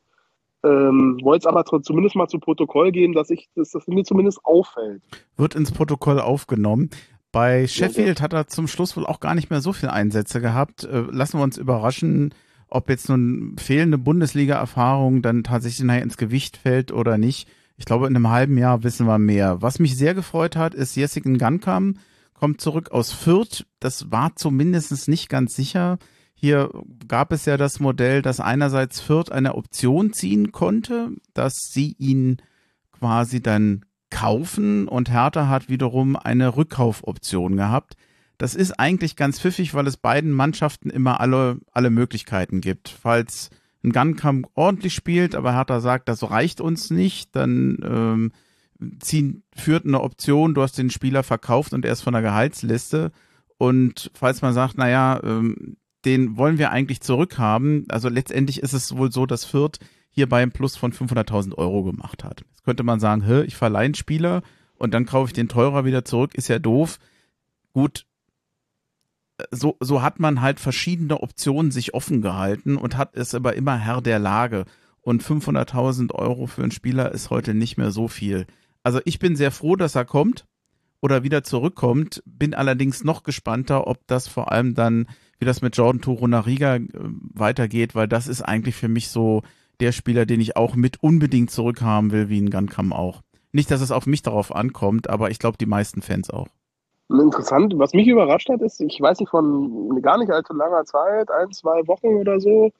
Ähm, 0.64 1.18
Wollte 1.22 1.46
es 1.48 1.54
aber 1.54 1.64
zumindest 1.82 2.16
mal 2.16 2.28
zu 2.28 2.38
Protokoll 2.38 2.90
geben, 2.90 3.12
dass 3.12 3.30
ich, 3.30 3.48
dass 3.54 3.70
das 3.70 3.86
mir 3.86 4.04
zumindest 4.04 4.44
auffällt. 4.44 5.02
Wird 5.36 5.54
ins 5.54 5.70
Protokoll 5.70 6.20
aufgenommen. 6.20 6.90
Bei 7.30 7.66
Sheffield 7.66 8.20
hat 8.20 8.32
er 8.32 8.48
zum 8.48 8.66
Schluss 8.66 8.96
wohl 8.96 9.06
auch 9.06 9.20
gar 9.20 9.34
nicht 9.34 9.50
mehr 9.50 9.60
so 9.60 9.72
viele 9.72 9.92
Einsätze 9.92 10.40
gehabt. 10.40 10.84
Äh, 10.84 11.04
lassen 11.10 11.38
wir 11.38 11.44
uns 11.44 11.58
überraschen, 11.58 12.34
ob 12.68 12.88
jetzt 12.88 13.08
nun 13.08 13.56
fehlende 13.58 13.98
Bundesliga-Erfahrung 13.98 15.22
dann 15.22 15.44
tatsächlich 15.44 15.86
nachher 15.86 16.02
ins 16.02 16.16
Gewicht 16.16 16.56
fällt 16.56 16.90
oder 16.90 17.18
nicht. 17.18 17.48
Ich 17.76 17.84
glaube, 17.84 18.06
in 18.08 18.16
einem 18.16 18.28
halben 18.28 18.58
Jahr 18.58 18.82
wissen 18.82 19.06
wir 19.06 19.18
mehr. 19.18 19.62
Was 19.62 19.78
mich 19.78 19.96
sehr 19.96 20.14
gefreut 20.14 20.56
hat, 20.56 20.74
ist 20.74 20.96
Jessica 20.96 21.30
Gankam, 21.30 21.98
kommt 22.34 22.60
zurück 22.60 22.90
aus 22.90 23.12
Fürth. 23.12 23.66
Das 23.78 24.10
war 24.10 24.34
zumindest 24.34 25.08
nicht 25.08 25.28
ganz 25.28 25.54
sicher. 25.54 25.98
Hier 26.40 26.70
gab 27.08 27.32
es 27.32 27.46
ja 27.46 27.56
das 27.56 27.80
Modell, 27.80 28.22
dass 28.22 28.38
einerseits 28.38 29.00
Fürth 29.00 29.32
eine 29.32 29.56
Option 29.56 30.12
ziehen 30.12 30.52
konnte, 30.52 31.10
dass 31.34 31.54
sie 31.68 31.96
ihn 31.98 32.36
quasi 32.92 33.42
dann 33.42 33.84
kaufen 34.08 34.86
und 34.86 35.10
Hertha 35.10 35.48
hat 35.48 35.68
wiederum 35.68 36.14
eine 36.14 36.56
Rückkaufoption 36.56 37.56
gehabt. 37.56 37.96
Das 38.38 38.54
ist 38.54 38.78
eigentlich 38.78 39.16
ganz 39.16 39.40
pfiffig, 39.40 39.74
weil 39.74 39.88
es 39.88 39.96
beiden 39.96 40.30
Mannschaften 40.30 40.90
immer 40.90 41.20
alle, 41.20 41.58
alle 41.72 41.90
Möglichkeiten 41.90 42.60
gibt. 42.60 42.88
Falls 42.88 43.50
ein 43.82 43.90
Gunkamp 43.90 44.46
ordentlich 44.54 44.94
spielt, 44.94 45.34
aber 45.34 45.54
Hertha 45.54 45.80
sagt, 45.80 46.08
das 46.08 46.30
reicht 46.30 46.60
uns 46.60 46.90
nicht, 46.90 47.34
dann 47.34 47.78
ähm, 47.82 48.32
ziehen, 49.00 49.42
führt 49.56 49.86
eine 49.86 50.02
Option, 50.02 50.54
du 50.54 50.62
hast 50.62 50.78
den 50.78 50.90
Spieler 50.90 51.24
verkauft 51.24 51.72
und 51.72 51.84
er 51.84 51.92
ist 51.92 52.02
von 52.02 52.12
der 52.12 52.22
Gehaltsliste. 52.22 53.10
Und 53.56 54.12
falls 54.14 54.40
man 54.40 54.54
sagt, 54.54 54.78
naja, 54.78 55.20
ähm, 55.24 55.76
den 56.04 56.36
wollen 56.36 56.58
wir 56.58 56.70
eigentlich 56.70 57.00
zurückhaben, 57.00 57.86
also 57.88 58.08
letztendlich 58.08 58.62
ist 58.62 58.72
es 58.72 58.96
wohl 58.96 59.10
so, 59.12 59.26
dass 59.26 59.44
Fürth 59.44 59.78
hierbei 60.10 60.42
ein 60.42 60.52
Plus 60.52 60.76
von 60.76 60.92
500.000 60.92 61.54
Euro 61.56 61.82
gemacht 61.82 62.24
hat. 62.24 62.44
Jetzt 62.48 62.64
könnte 62.64 62.82
man 62.82 63.00
sagen, 63.00 63.22
hä, 63.22 63.42
ich 63.42 63.56
verleihe 63.56 63.86
einen 63.86 63.94
Spieler 63.94 64.42
und 64.76 64.94
dann 64.94 65.06
kaufe 65.06 65.28
ich 65.28 65.32
den 65.32 65.48
teurer 65.48 65.84
wieder 65.84 66.04
zurück, 66.04 66.34
ist 66.34 66.48
ja 66.48 66.58
doof. 66.58 66.98
Gut, 67.72 68.06
so, 69.50 69.76
so 69.80 70.02
hat 70.02 70.20
man 70.20 70.40
halt 70.40 70.60
verschiedene 70.60 71.20
Optionen 71.22 71.70
sich 71.70 71.94
offen 71.94 72.22
gehalten 72.22 72.76
und 72.76 72.96
hat 72.96 73.16
es 73.16 73.34
aber 73.34 73.54
immer 73.54 73.76
Herr 73.76 74.00
der 74.00 74.18
Lage. 74.18 74.64
Und 75.00 75.22
500.000 75.22 76.12
Euro 76.12 76.46
für 76.46 76.62
einen 76.62 76.70
Spieler 76.70 77.12
ist 77.12 77.30
heute 77.30 77.54
nicht 77.54 77.78
mehr 77.78 77.92
so 77.92 78.08
viel. 78.08 78.46
Also 78.82 79.00
ich 79.04 79.18
bin 79.18 79.36
sehr 79.36 79.50
froh, 79.50 79.76
dass 79.76 79.94
er 79.94 80.04
kommt 80.04 80.44
oder 81.00 81.22
wieder 81.22 81.44
zurückkommt. 81.44 82.22
Bin 82.26 82.54
allerdings 82.54 83.04
noch 83.04 83.22
gespannter, 83.22 83.86
ob 83.86 84.06
das 84.06 84.28
vor 84.28 84.52
allem 84.52 84.74
dann, 84.74 85.06
wie 85.38 85.44
das 85.44 85.62
mit 85.62 85.76
Jordan 85.76 86.00
Torunariga 86.00 86.76
äh, 86.76 86.88
weitergeht, 86.92 87.94
weil 87.94 88.08
das 88.08 88.28
ist 88.28 88.42
eigentlich 88.42 88.74
für 88.74 88.88
mich 88.88 89.08
so 89.08 89.42
der 89.80 89.92
Spieler, 89.92 90.26
den 90.26 90.40
ich 90.40 90.56
auch 90.56 90.74
mit 90.74 91.02
unbedingt 91.02 91.50
zurückhaben 91.50 92.10
will, 92.10 92.28
wie 92.28 92.40
ein 92.40 92.50
Gunkam 92.50 92.92
auch. 92.92 93.22
Nicht, 93.52 93.70
dass 93.70 93.80
es 93.80 93.92
auf 93.92 94.06
mich 94.06 94.22
darauf 94.22 94.54
ankommt, 94.54 95.08
aber 95.08 95.30
ich 95.30 95.38
glaube, 95.38 95.56
die 95.58 95.66
meisten 95.66 96.02
Fans 96.02 96.30
auch. 96.30 96.48
Interessant, 97.08 97.74
was 97.78 97.94
mich 97.94 98.06
überrascht 98.06 98.50
hat, 98.50 98.60
ist, 98.60 98.80
ich 98.80 99.00
weiß 99.00 99.20
nicht, 99.20 99.30
von 99.30 100.02
gar 100.02 100.18
nicht 100.18 100.30
allzu 100.30 100.52
langer 100.52 100.84
Zeit, 100.84 101.30
ein, 101.30 101.50
zwei 101.52 101.86
Wochen 101.86 102.08
oder 102.08 102.38
so, 102.38 102.70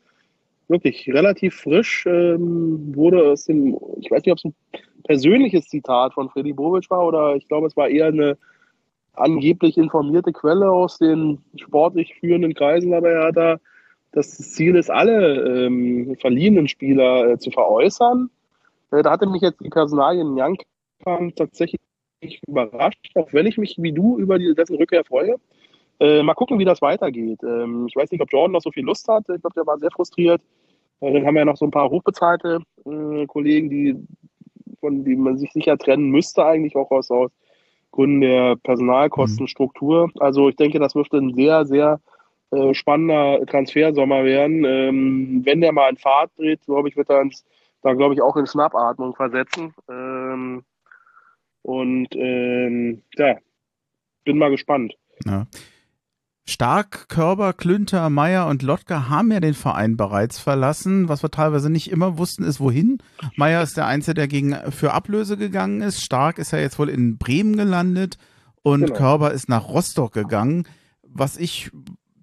wirklich 0.69 1.09
relativ 1.09 1.55
frisch, 1.57 2.05
ähm, 2.07 2.95
wurde 2.95 3.33
es 3.33 3.47
dem, 3.47 3.79
ich 4.01 4.11
weiß 4.11 4.23
nicht, 4.25 4.33
ob 4.33 4.39
es 4.39 4.45
ein 4.45 4.55
persönliches 5.05 5.69
Zitat 5.69 6.13
von 6.13 6.29
Freddy 6.29 6.53
Bovic 6.53 6.91
war 6.91 7.07
oder 7.07 7.37
ich 7.37 7.49
glaube, 7.49 7.69
es 7.69 7.77
war 7.77 7.89
eher 7.89 8.09
eine 8.09 8.37
angeblich 9.21 9.79
informierte 9.79 10.33
Quelle 10.33 10.71
aus 10.71 10.99
den 10.99 11.39
sportlich 11.57 12.15
führenden 12.21 12.55
Kreisen, 12.55 12.95
aber 12.95 13.11
er 13.11 13.27
hat 13.29 13.37
da 13.37 13.57
das 14.13 14.37
Ziel 14.39 14.77
ist, 14.77 14.91
alle 14.91 15.67
ähm, 15.67 16.17
verliehenen 16.19 16.67
Spieler 16.67 17.33
äh, 17.33 17.39
zu 17.39 17.51
veräußern. 17.51 18.31
Äh, 18.91 19.03
da 19.03 19.11
hatte 19.11 19.27
mich 19.27 19.43
jetzt 19.43 19.61
die 19.61 19.69
Personalien 19.69 20.39
Young 20.39 20.59
tatsächlich 21.37 21.81
überrascht, 22.47 23.11
auch 23.15 23.33
wenn 23.33 23.47
ich 23.47 23.59
mich 23.59 23.77
wie 23.79 23.93
du 23.93 24.19
über 24.19 24.39
die, 24.39 24.55
dessen 24.55 24.77
Rückkehr 24.77 25.05
freue. 25.05 25.37
Äh, 26.01 26.23
mal 26.23 26.35
gucken, 26.35 26.59
wie 26.59 26.65
das 26.65 26.81
weitergeht. 26.81 27.41
Ähm, 27.43 27.87
ich 27.89 27.97
weiß 27.97 28.11
nicht, 28.11 28.21
ob 28.21 28.33
Jordan 28.33 28.53
noch 28.53 28.63
so 28.63 28.71
viel 28.71 28.85
Lust 28.85 29.09
hat. 29.09 29.25
Ich 29.29 29.41
glaube, 29.41 29.55
der 29.55 29.67
war 29.67 29.79
sehr 29.79 29.91
frustriert. 29.91 30.41
Äh, 31.01 31.13
dann 31.13 31.27
haben 31.27 31.35
wir 31.35 31.41
ja 31.41 31.45
noch 31.45 31.57
so 31.57 31.67
ein 31.67 31.71
paar 31.71 31.91
hochbezahlte 31.91 32.61
äh, 32.87 33.27
Kollegen, 33.27 33.69
die, 33.69 33.97
von 34.81 35.05
denen 35.05 35.23
man 35.23 35.39
sich 35.39 35.53
sicher 35.53 35.77
trennen 35.77 36.11
müsste, 36.11 36.45
eigentlich 36.45 36.77
auch 36.77 36.91
aus, 36.91 37.11
aus 37.11 37.31
Gründen 37.91 38.21
der 38.21 38.57
Personalkostenstruktur. 38.57 40.09
Mhm. 40.09 40.13
Also 40.21 40.49
ich 40.49 40.57
denke, 40.57 40.79
das 40.79 40.95
wird 40.95 41.13
ein 41.13 41.35
sehr, 41.35 41.67
sehr 41.67 42.01
äh, 42.51 42.75
spannender 42.75 43.45
Transfersommer 43.47 44.25
werden. 44.25 44.65
Ähm, 44.65 45.41
wenn 45.45 45.61
der 45.61 45.73
mal 45.73 45.91
in 45.91 45.97
Fahrt 45.97 46.31
dreht, 46.39 46.65
glaube 46.65 46.89
ich, 46.89 46.97
wird 46.97 47.11
er 47.11 47.21
uns 47.21 47.45
da, 47.83 47.95
glaube 47.95 48.15
ich, 48.15 48.23
auch 48.23 48.37
in 48.37 48.47
Schnappatmung 48.47 49.15
versetzen. 49.15 49.75
Ähm, 49.89 50.65
und 51.63 52.09
ähm, 52.15 53.03
ja, 53.17 53.37
bin 54.25 54.39
mal 54.39 54.51
gespannt. 54.51 54.95
Ja. 55.25 55.47
Stark, 56.49 57.11
Körber, 57.11 57.53
Klünter, 57.53 58.09
Meier 58.09 58.47
und 58.47 58.63
Lotka 58.63 59.11
haben 59.11 59.31
ja 59.31 59.39
den 59.39 59.53
Verein 59.53 59.99
bereits 59.99 60.39
verlassen. 60.39 61.11
Was 61.11 61.23
wir 61.23 61.31
teilweise 61.31 61.69
nicht 61.69 61.91
immer 61.91 62.17
wussten, 62.17 62.43
ist 62.43 62.59
wohin. 62.59 63.03
Meier 63.37 63.63
ist 63.63 63.77
der 63.77 63.85
Einzige, 63.85 64.15
der 64.15 64.29
gegen, 64.29 64.57
für 64.71 64.95
Ablöse 64.95 65.37
gegangen 65.37 65.83
ist. 65.83 66.03
Stark 66.03 66.39
ist 66.39 66.53
ja 66.53 66.59
jetzt 66.59 66.79
wohl 66.79 66.89
in 66.89 67.19
Bremen 67.19 67.55
gelandet 67.55 68.17
und 68.63 68.81
genau. 68.81 68.95
Körber 68.95 69.33
ist 69.33 69.51
nach 69.51 69.69
Rostock 69.69 70.15
gegangen. 70.15 70.67
Was 71.03 71.37
ich 71.37 71.71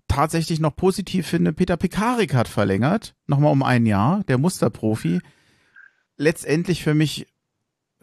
tatsächlich 0.08 0.60
noch 0.60 0.76
positiv 0.76 1.28
finde, 1.28 1.54
Peter 1.54 1.78
Pekarik 1.78 2.34
hat 2.34 2.48
verlängert. 2.48 3.14
Nochmal 3.28 3.52
um 3.52 3.62
ein 3.62 3.86
Jahr, 3.86 4.24
der 4.24 4.40
Musterprofi. 4.40 5.20
Letztendlich 6.18 6.84
für 6.84 6.96
mich 6.96 7.28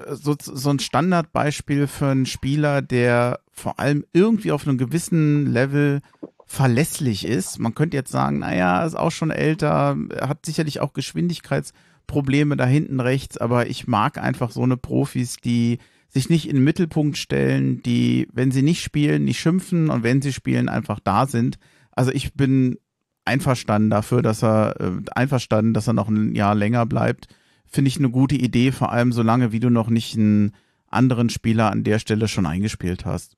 so, 0.08 0.36
so 0.38 0.70
ein 0.70 0.78
Standardbeispiel 0.78 1.86
für 1.86 2.08
einen 2.08 2.26
Spieler, 2.26 2.82
der 2.82 3.40
vor 3.50 3.78
allem 3.78 4.04
irgendwie 4.12 4.52
auf 4.52 4.66
einem 4.66 4.78
gewissen 4.78 5.46
Level 5.46 6.00
verlässlich 6.46 7.26
ist. 7.26 7.58
Man 7.58 7.74
könnte 7.74 7.96
jetzt 7.96 8.10
sagen, 8.10 8.40
naja, 8.40 8.84
ist 8.84 8.94
auch 8.94 9.10
schon 9.10 9.30
älter, 9.30 9.96
hat 10.20 10.44
sicherlich 10.44 10.80
auch 10.80 10.92
Geschwindigkeitsprobleme 10.92 12.56
da 12.56 12.66
hinten 12.66 13.00
rechts, 13.00 13.38
aber 13.38 13.68
ich 13.68 13.86
mag 13.86 14.18
einfach 14.18 14.50
so 14.50 14.62
eine 14.62 14.76
Profis, 14.76 15.36
die 15.36 15.78
sich 16.08 16.28
nicht 16.28 16.48
in 16.48 16.56
den 16.56 16.64
Mittelpunkt 16.64 17.16
stellen, 17.16 17.82
die, 17.82 18.28
wenn 18.32 18.50
sie 18.50 18.62
nicht 18.62 18.82
spielen, 18.82 19.24
nicht 19.24 19.40
schimpfen 19.40 19.88
und 19.88 20.02
wenn 20.02 20.20
sie 20.20 20.32
spielen, 20.32 20.68
einfach 20.68 21.00
da 21.00 21.26
sind. 21.26 21.58
Also 21.90 22.12
ich 22.12 22.34
bin 22.34 22.76
einverstanden 23.24 23.88
dafür, 23.88 24.20
dass 24.20 24.42
er 24.42 24.78
äh, 24.78 24.90
einverstanden, 25.14 25.72
dass 25.72 25.86
er 25.86 25.94
noch 25.94 26.08
ein 26.08 26.34
Jahr 26.34 26.54
länger 26.54 26.84
bleibt. 26.84 27.28
Finde 27.72 27.88
ich 27.88 27.98
eine 27.98 28.10
gute 28.10 28.34
Idee, 28.34 28.70
vor 28.70 28.92
allem 28.92 29.12
solange 29.12 29.52
wie 29.52 29.60
du 29.60 29.70
noch 29.70 29.88
nicht 29.88 30.16
einen 30.16 30.54
anderen 30.88 31.30
Spieler 31.30 31.70
an 31.70 31.84
der 31.84 31.98
Stelle 31.98 32.28
schon 32.28 32.44
eingespielt 32.44 33.06
hast. 33.06 33.36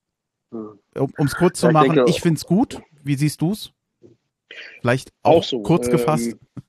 Um 0.51 1.27
es 1.27 1.35
kurz 1.35 1.61
zu 1.61 1.71
machen, 1.71 1.95
denke, 1.95 2.11
ich 2.11 2.21
finde 2.21 2.39
es 2.39 2.45
gut. 2.45 2.81
Wie 3.03 3.15
siehst 3.15 3.41
du 3.41 3.53
es? 3.53 3.73
Vielleicht 4.81 5.13
auch, 5.23 5.37
auch 5.37 5.45
so, 5.45 5.63
kurz 5.63 5.89
gefasst. 5.89 6.33
Ähm, 6.33 6.63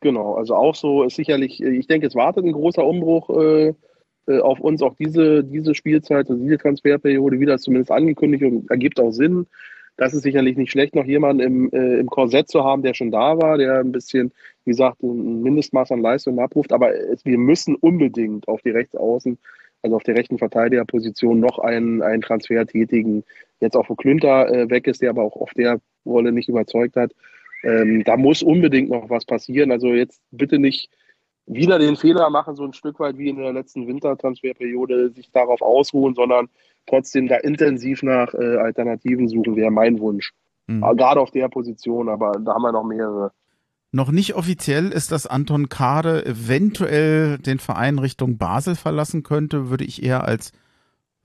genau, 0.00 0.34
also 0.34 0.54
auch 0.54 0.74
so 0.74 1.02
ist 1.04 1.16
sicherlich, 1.16 1.62
ich 1.62 1.86
denke, 1.86 2.06
es 2.06 2.14
wartet 2.14 2.44
ein 2.44 2.52
großer 2.52 2.84
Umbruch 2.84 3.30
äh, 3.30 3.74
äh, 4.26 4.40
auf 4.40 4.60
uns, 4.60 4.82
auch 4.82 4.94
diese, 4.96 5.44
diese 5.44 5.74
Spielzeit, 5.74 6.28
also 6.30 6.42
diese 6.42 6.58
Transferperiode, 6.58 7.40
wie 7.40 7.46
das 7.46 7.62
zumindest 7.62 7.90
angekündigt 7.90 8.44
und 8.44 8.70
ergibt 8.70 9.00
auch 9.00 9.12
Sinn. 9.12 9.46
Das 10.00 10.14
ist 10.14 10.22
sicherlich 10.22 10.56
nicht 10.56 10.70
schlecht, 10.70 10.94
noch 10.94 11.04
jemanden 11.04 11.42
im, 11.42 11.70
äh, 11.72 11.98
im 11.98 12.08
Korsett 12.08 12.48
zu 12.48 12.64
haben, 12.64 12.82
der 12.82 12.94
schon 12.94 13.10
da 13.10 13.36
war, 13.36 13.58
der 13.58 13.80
ein 13.80 13.92
bisschen, 13.92 14.32
wie 14.64 14.70
gesagt, 14.70 15.02
ein 15.02 15.42
Mindestmaß 15.42 15.92
an 15.92 16.00
Leistung 16.00 16.38
abruft. 16.38 16.72
Aber 16.72 16.94
es, 16.94 17.22
wir 17.26 17.36
müssen 17.36 17.74
unbedingt 17.76 18.48
auf 18.48 18.62
die 18.62 18.70
Rechtsaußen 18.70 19.36
also 19.82 19.96
auf 19.96 20.02
der 20.02 20.16
rechten 20.16 20.38
Verteidigerposition 20.38 21.40
noch 21.40 21.58
einen, 21.58 22.02
einen 22.02 22.22
Transfer 22.22 22.66
tätigen. 22.66 23.24
Jetzt 23.60 23.76
auch 23.76 23.88
wo 23.88 23.94
Klünter 23.94 24.48
äh, 24.50 24.70
weg 24.70 24.86
ist, 24.86 25.02
der 25.02 25.10
aber 25.10 25.22
auch 25.22 25.36
auf 25.36 25.52
der 25.54 25.80
Rolle 26.04 26.32
nicht 26.32 26.48
überzeugt 26.48 26.96
hat. 26.96 27.12
Ähm, 27.62 28.04
da 28.04 28.16
muss 28.16 28.42
unbedingt 28.42 28.90
noch 28.90 29.10
was 29.10 29.24
passieren. 29.24 29.70
Also 29.70 29.88
jetzt 29.88 30.22
bitte 30.30 30.58
nicht 30.58 30.90
wieder 31.46 31.78
den 31.78 31.96
Fehler 31.96 32.30
machen, 32.30 32.56
so 32.56 32.64
ein 32.64 32.72
Stück 32.72 33.00
weit 33.00 33.18
wie 33.18 33.28
in 33.28 33.36
der 33.36 33.52
letzten 33.52 33.86
Wintertransferperiode, 33.86 35.10
sich 35.10 35.30
darauf 35.30 35.62
ausruhen, 35.62 36.14
sondern 36.14 36.48
trotzdem 36.86 37.28
da 37.28 37.36
intensiv 37.36 38.02
nach 38.02 38.34
äh, 38.34 38.56
Alternativen 38.56 39.28
suchen, 39.28 39.56
wäre 39.56 39.70
mein 39.70 40.00
Wunsch. 40.00 40.32
Mhm. 40.66 40.80
Gerade 40.80 41.20
auf 41.20 41.30
der 41.30 41.48
Position, 41.48 42.08
aber 42.08 42.32
da 42.44 42.54
haben 42.54 42.62
wir 42.62 42.72
noch 42.72 42.84
mehrere. 42.84 43.32
Noch 43.92 44.12
nicht 44.12 44.34
offiziell 44.34 44.90
ist, 44.90 45.10
dass 45.10 45.26
Anton 45.26 45.68
Kade 45.68 46.24
eventuell 46.24 47.38
den 47.38 47.58
Verein 47.58 47.98
Richtung 47.98 48.38
Basel 48.38 48.76
verlassen 48.76 49.24
könnte, 49.24 49.68
würde 49.68 49.84
ich 49.84 50.02
eher 50.02 50.24
als 50.24 50.52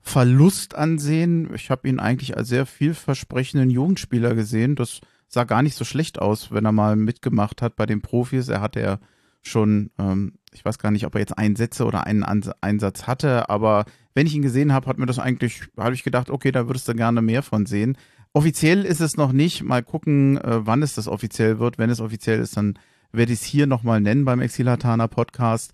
Verlust 0.00 0.74
ansehen. 0.74 1.52
Ich 1.54 1.70
habe 1.70 1.88
ihn 1.88 2.00
eigentlich 2.00 2.36
als 2.36 2.48
sehr 2.48 2.66
vielversprechenden 2.66 3.70
Jugendspieler 3.70 4.34
gesehen. 4.34 4.74
Das 4.74 5.00
sah 5.28 5.44
gar 5.44 5.62
nicht 5.62 5.76
so 5.76 5.84
schlecht 5.84 6.20
aus, 6.20 6.52
wenn 6.52 6.64
er 6.64 6.72
mal 6.72 6.96
mitgemacht 6.96 7.62
hat 7.62 7.76
bei 7.76 7.86
den 7.86 8.02
Profis. 8.02 8.48
Er 8.48 8.60
hatte 8.60 8.80
ja 8.80 8.98
schon, 9.42 9.90
ähm, 9.98 10.34
ich 10.52 10.64
weiß 10.64 10.78
gar 10.78 10.90
nicht, 10.90 11.06
ob 11.06 11.14
er 11.14 11.20
jetzt 11.20 11.38
Einsätze 11.38 11.84
oder 11.84 12.04
einen 12.04 12.24
Einsatz 12.24 13.06
hatte, 13.06 13.48
aber 13.48 13.84
wenn 14.16 14.26
ich 14.26 14.34
ihn 14.34 14.40
gesehen 14.40 14.72
habe, 14.72 14.86
hat 14.86 14.96
mir 14.96 15.04
das 15.04 15.18
eigentlich, 15.18 15.60
habe 15.76 15.94
ich 15.94 16.02
gedacht, 16.02 16.30
okay, 16.30 16.50
da 16.50 16.66
würdest 16.68 16.88
du 16.88 16.94
gerne 16.94 17.20
mehr 17.20 17.42
von 17.42 17.66
sehen. 17.66 17.98
Offiziell 18.32 18.86
ist 18.86 19.00
es 19.00 19.18
noch 19.18 19.30
nicht. 19.30 19.62
Mal 19.62 19.82
gucken, 19.82 20.38
äh, 20.38 20.66
wann 20.66 20.82
es 20.82 20.94
das 20.94 21.06
offiziell 21.06 21.58
wird. 21.58 21.76
Wenn 21.76 21.90
es 21.90 22.00
offiziell 22.00 22.40
ist, 22.40 22.56
dann 22.56 22.78
werde 23.12 23.34
ich 23.34 23.40
es 23.40 23.44
hier 23.44 23.66
nochmal 23.66 24.00
nennen 24.00 24.24
beim 24.24 24.40
Exilatana 24.40 25.06
Podcast. 25.06 25.72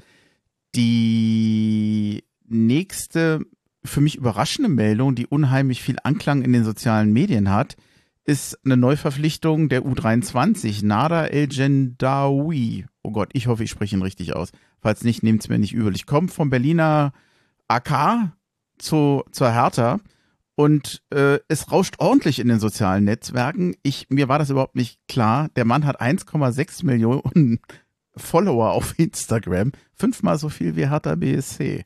Die 0.74 2.24
nächste 2.48 3.46
für 3.84 4.00
mich 4.00 4.16
überraschende 4.16 4.68
Meldung, 4.68 5.14
die 5.14 5.28
unheimlich 5.28 5.80
viel 5.80 5.98
Anklang 6.02 6.42
in 6.42 6.52
den 6.52 6.64
sozialen 6.64 7.12
Medien 7.12 7.48
hat, 7.48 7.76
ist 8.24 8.58
eine 8.64 8.76
Neuverpflichtung 8.76 9.68
der 9.68 9.84
U23, 9.84 10.84
Nada 10.84 11.26
El 11.26 11.46
Gendawi. 11.46 12.86
Oh 13.02 13.12
Gott, 13.12 13.30
ich 13.34 13.46
hoffe, 13.46 13.62
ich 13.62 13.70
spreche 13.70 13.94
ihn 13.94 14.02
richtig 14.02 14.34
aus. 14.34 14.50
Falls 14.80 15.04
nicht, 15.04 15.22
nehmt 15.22 15.42
es 15.42 15.48
mir 15.48 15.60
nicht 15.60 15.74
übel. 15.74 15.94
Ich 15.94 16.06
komme 16.06 16.26
vom 16.26 16.50
Berliner 16.50 17.12
AK 17.72 18.32
zu, 18.78 19.24
zur 19.30 19.50
Hertha 19.50 20.00
und 20.54 21.02
äh, 21.10 21.38
es 21.48 21.72
rauscht 21.72 21.94
ordentlich 21.98 22.38
in 22.38 22.48
den 22.48 22.60
sozialen 22.60 23.04
Netzwerken. 23.04 23.74
Ich, 23.82 24.08
mir 24.10 24.28
war 24.28 24.38
das 24.38 24.50
überhaupt 24.50 24.76
nicht 24.76 25.00
klar. 25.08 25.48
Der 25.56 25.64
Mann 25.64 25.86
hat 25.86 26.00
1,6 26.00 26.84
Millionen 26.84 27.60
Follower 28.16 28.72
auf 28.72 28.98
Instagram. 28.98 29.72
Fünfmal 29.94 30.38
so 30.38 30.50
viel 30.50 30.76
wie 30.76 30.88
Hertha 30.88 31.14
BSC. 31.14 31.84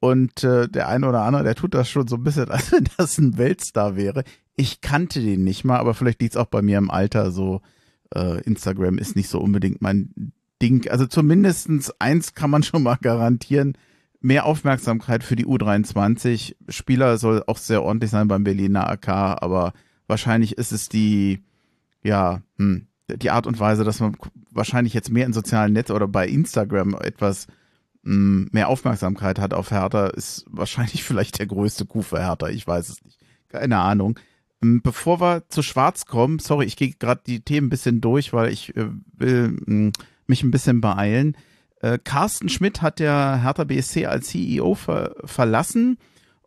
Und 0.00 0.42
äh, 0.42 0.68
der 0.68 0.88
eine 0.88 1.08
oder 1.08 1.22
andere, 1.22 1.44
der 1.44 1.54
tut 1.54 1.74
das 1.74 1.88
schon 1.88 2.08
so 2.08 2.16
ein 2.16 2.24
bisschen, 2.24 2.48
als 2.50 2.72
wenn 2.72 2.88
das 2.96 3.18
ein 3.18 3.38
Weltstar 3.38 3.94
wäre. 3.94 4.24
Ich 4.56 4.80
kannte 4.80 5.20
den 5.20 5.44
nicht 5.44 5.64
mal, 5.64 5.78
aber 5.78 5.94
vielleicht 5.94 6.20
liegt 6.20 6.34
es 6.34 6.40
auch 6.40 6.46
bei 6.46 6.62
mir 6.62 6.78
im 6.78 6.90
Alter 6.90 7.30
so. 7.30 7.60
Äh, 8.12 8.42
Instagram 8.42 8.98
ist 8.98 9.14
nicht 9.14 9.28
so 9.28 9.38
unbedingt 9.38 9.80
mein 9.80 10.32
Ding. 10.60 10.90
Also 10.90 11.06
zumindestens 11.06 11.92
eins 12.00 12.34
kann 12.34 12.50
man 12.50 12.64
schon 12.64 12.82
mal 12.82 12.96
garantieren 13.00 13.78
mehr 14.20 14.44
Aufmerksamkeit 14.44 15.24
für 15.24 15.36
die 15.36 15.46
U23. 15.46 16.56
Spieler 16.68 17.18
soll 17.18 17.42
auch 17.46 17.58
sehr 17.58 17.82
ordentlich 17.82 18.10
sein 18.10 18.28
beim 18.28 18.44
Berliner 18.44 18.88
AK, 18.88 19.08
aber 19.08 19.72
wahrscheinlich 20.06 20.58
ist 20.58 20.72
es 20.72 20.88
die, 20.88 21.42
ja, 22.02 22.42
hm, 22.58 22.86
die 23.08 23.30
Art 23.30 23.46
und 23.46 23.58
Weise, 23.58 23.84
dass 23.84 24.00
man 24.00 24.16
wahrscheinlich 24.50 24.94
jetzt 24.94 25.10
mehr 25.10 25.26
in 25.26 25.32
sozialen 25.32 25.72
Netzen 25.72 25.96
oder 25.96 26.06
bei 26.06 26.28
Instagram 26.28 26.94
etwas 26.94 27.46
hm, 28.04 28.48
mehr 28.52 28.68
Aufmerksamkeit 28.68 29.38
hat 29.38 29.54
auf 29.54 29.70
Hertha, 29.70 30.08
ist 30.08 30.44
wahrscheinlich 30.50 31.02
vielleicht 31.04 31.38
der 31.38 31.46
größte 31.46 31.86
Coup 31.86 32.04
für 32.04 32.20
Hertha. 32.20 32.48
Ich 32.48 32.66
weiß 32.66 32.88
es 32.88 33.04
nicht. 33.04 33.18
Keine 33.48 33.78
Ahnung. 33.78 34.18
Hm, 34.62 34.82
bevor 34.82 35.20
wir 35.20 35.48
zu 35.48 35.62
Schwarz 35.62 36.06
kommen, 36.06 36.38
sorry, 36.38 36.66
ich 36.66 36.76
gehe 36.76 36.92
gerade 36.92 37.22
die 37.26 37.40
Themen 37.40 37.66
ein 37.68 37.70
bisschen 37.70 38.00
durch, 38.00 38.32
weil 38.32 38.52
ich 38.52 38.76
äh, 38.76 38.88
will 39.16 39.48
mh, 39.48 39.66
hm, 39.66 39.92
mich 40.26 40.42
ein 40.42 40.50
bisschen 40.50 40.80
beeilen. 40.80 41.36
Äh, 41.80 41.98
Carsten 42.02 42.48
Schmidt 42.48 42.82
hat 42.82 42.98
der 42.98 43.42
Hertha 43.42 43.64
BSC 43.64 44.06
als 44.06 44.28
CEO 44.28 44.74
ver 44.74 45.14
verlassen. 45.24 45.98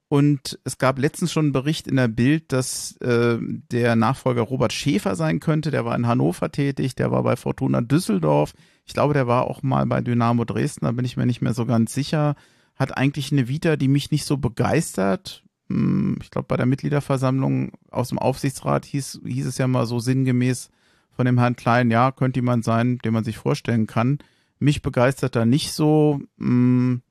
Und 0.07 0.59
es 0.63 0.77
gab 0.77 0.99
letztens 0.99 1.31
schon 1.31 1.45
einen 1.45 1.53
Bericht 1.53 1.87
in 1.87 1.95
der 1.95 2.07
Bild, 2.07 2.51
dass 2.51 2.95
äh, 2.97 3.39
der 3.41 3.95
Nachfolger 3.95 4.43
Robert 4.43 4.71
Schäfer 4.71 5.15
sein 5.15 5.39
könnte. 5.39 5.71
Der 5.71 5.85
war 5.85 5.95
in 5.95 6.05
Hannover 6.05 6.51
tätig, 6.51 6.93
der 6.93 7.09
war 7.09 7.23
bei 7.23 7.35
Fortuna 7.35 7.81
Düsseldorf. 7.81 8.53
Ich 8.85 8.93
glaube, 8.93 9.15
der 9.15 9.25
war 9.25 9.47
auch 9.47 9.63
mal 9.63 9.87
bei 9.87 10.01
Dynamo 10.01 10.45
Dresden, 10.45 10.85
da 10.85 10.91
bin 10.91 11.05
ich 11.05 11.17
mir 11.17 11.25
nicht 11.25 11.41
mehr 11.41 11.55
so 11.55 11.65
ganz 11.65 11.95
sicher. 11.95 12.35
Hat 12.75 12.95
eigentlich 12.95 13.31
eine 13.31 13.47
Vita, 13.47 13.75
die 13.75 13.87
mich 13.87 14.11
nicht 14.11 14.25
so 14.25 14.37
begeistert. 14.37 15.43
Hm, 15.69 16.19
ich 16.21 16.29
glaube, 16.29 16.47
bei 16.47 16.57
der 16.57 16.67
Mitgliederversammlung 16.67 17.71
aus 17.89 18.09
dem 18.09 18.19
Aufsichtsrat 18.19 18.85
hieß, 18.85 19.21
hieß 19.25 19.47
es 19.47 19.57
ja 19.57 19.67
mal 19.67 19.87
so 19.87 19.97
sinngemäß 19.97 20.69
von 21.09 21.25
dem 21.25 21.39
Herrn 21.39 21.55
Klein, 21.55 21.89
ja, 21.89 22.11
könnte 22.11 22.39
jemand 22.39 22.65
sein, 22.65 22.99
den 22.99 23.13
man 23.13 23.23
sich 23.23 23.37
vorstellen 23.37 23.87
kann. 23.87 24.19
Mich 24.63 24.81
begeistert 24.81 25.35
da 25.35 25.45
nicht 25.45 25.73
so. 25.73 26.21
Hm, 26.37 27.01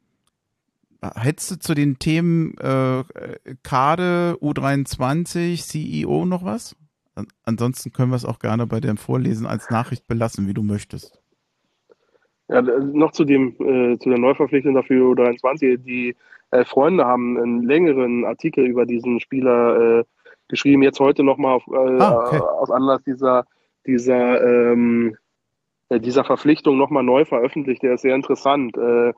hättest 1.03 1.51
du 1.51 1.59
zu 1.59 1.75
den 1.75 1.99
Themen 1.99 2.57
äh, 2.57 3.05
Kade, 3.63 4.39
U23, 4.41 5.63
CEO 5.63 6.25
noch 6.25 6.47
was? 6.47 6.75
An 7.15 7.27
ansonsten 7.45 7.93
können 7.93 8.11
wir 8.11 8.17
es 8.17 8.25
auch 8.25 8.39
gerne 8.39 8.67
bei 8.67 8.81
dem 8.81 8.97
Vorlesen 8.97 9.47
als 9.47 9.69
Nachricht 9.69 10.07
belassen, 10.07 10.49
wie 10.49 10.55
du 10.55 10.63
möchtest. 10.63 11.21
Ja, 12.49 12.63
noch 12.63 13.13
zu 13.13 13.25
dem 13.27 13.49
äh, 13.61 13.99
zu 13.99 14.09
der 14.09 14.19
Neuverpflichtung 14.19 14.73
dafür 14.73 15.13
U23. 15.13 15.77
Die 15.77 16.17
äh, 16.53 16.65
Freunde 16.65 17.05
haben 17.05 17.37
einen 17.37 17.63
längeren 17.65 18.25
Artikel 18.25 18.65
über 18.65 18.87
diesen 18.87 19.21
Spieler 19.21 19.99
äh, 19.99 20.05
geschrieben, 20.49 20.83
jetzt 20.83 21.01
heute 21.01 21.23
nochmal 21.23 21.57
auf, 21.57 21.67
äh, 21.69 22.01
ah, 22.01 22.17
okay. 22.17 22.39
aus 22.39 22.71
Anlass 22.71 23.03
dieser, 23.05 23.45
dieser 23.87 24.73
ähm, 24.73 25.11
äh, 25.11 25.22
dieser 26.01 26.25
Verpflichtung 26.25 26.79
nochmal 26.79 27.03
neu 27.03 27.25
veröffentlicht. 27.25 27.83
Der 27.83 27.95
ist 27.95 28.03
sehr 28.03 28.15
interessant. 28.15 28.77
Äh, 28.77 29.13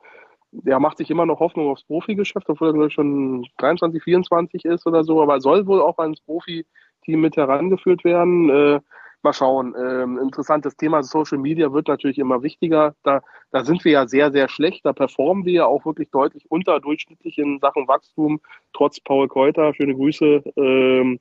der 0.51 0.79
macht 0.79 0.97
sich 0.97 1.09
immer 1.09 1.25
noch 1.25 1.39
Hoffnung 1.39 1.69
aufs 1.69 1.83
Profigeschäft, 1.83 2.49
obwohl 2.49 2.81
er 2.81 2.89
schon 2.89 3.45
23, 3.57 4.01
24 4.01 4.65
ist 4.65 4.87
oder 4.87 5.03
so, 5.03 5.21
aber 5.21 5.41
soll 5.41 5.67
wohl 5.67 5.81
auch 5.81 5.97
ans 5.97 6.21
Profi-Team 6.21 7.21
mit 7.21 7.35
herangeführt 7.35 8.03
werden. 8.03 8.49
Äh, 8.49 8.79
mal 9.25 9.33
schauen. 9.33 9.75
Ähm, 9.77 10.17
interessantes 10.19 10.77
Thema. 10.77 11.03
Social 11.03 11.39
Media 11.39 11.73
wird 11.73 11.89
natürlich 11.89 12.19
immer 12.19 12.43
wichtiger. 12.43 12.95
Da, 13.03 13.21
da 13.51 13.65
sind 13.65 13.83
wir 13.83 13.91
ja 13.91 14.07
sehr, 14.07 14.31
sehr 14.31 14.47
schlecht. 14.47 14.85
Da 14.85 14.93
performen 14.93 15.43
wir 15.45 15.53
ja 15.53 15.65
auch 15.65 15.85
wirklich 15.85 16.09
deutlich 16.11 16.49
unterdurchschnittlich 16.49 17.37
in 17.37 17.59
Sachen 17.59 17.87
Wachstum, 17.89 18.39
trotz 18.71 19.01
Paul 19.01 19.27
Keuter. 19.27 19.73
Schöne 19.73 19.95
Grüße. 19.95 20.43
Ähm, 20.55 21.19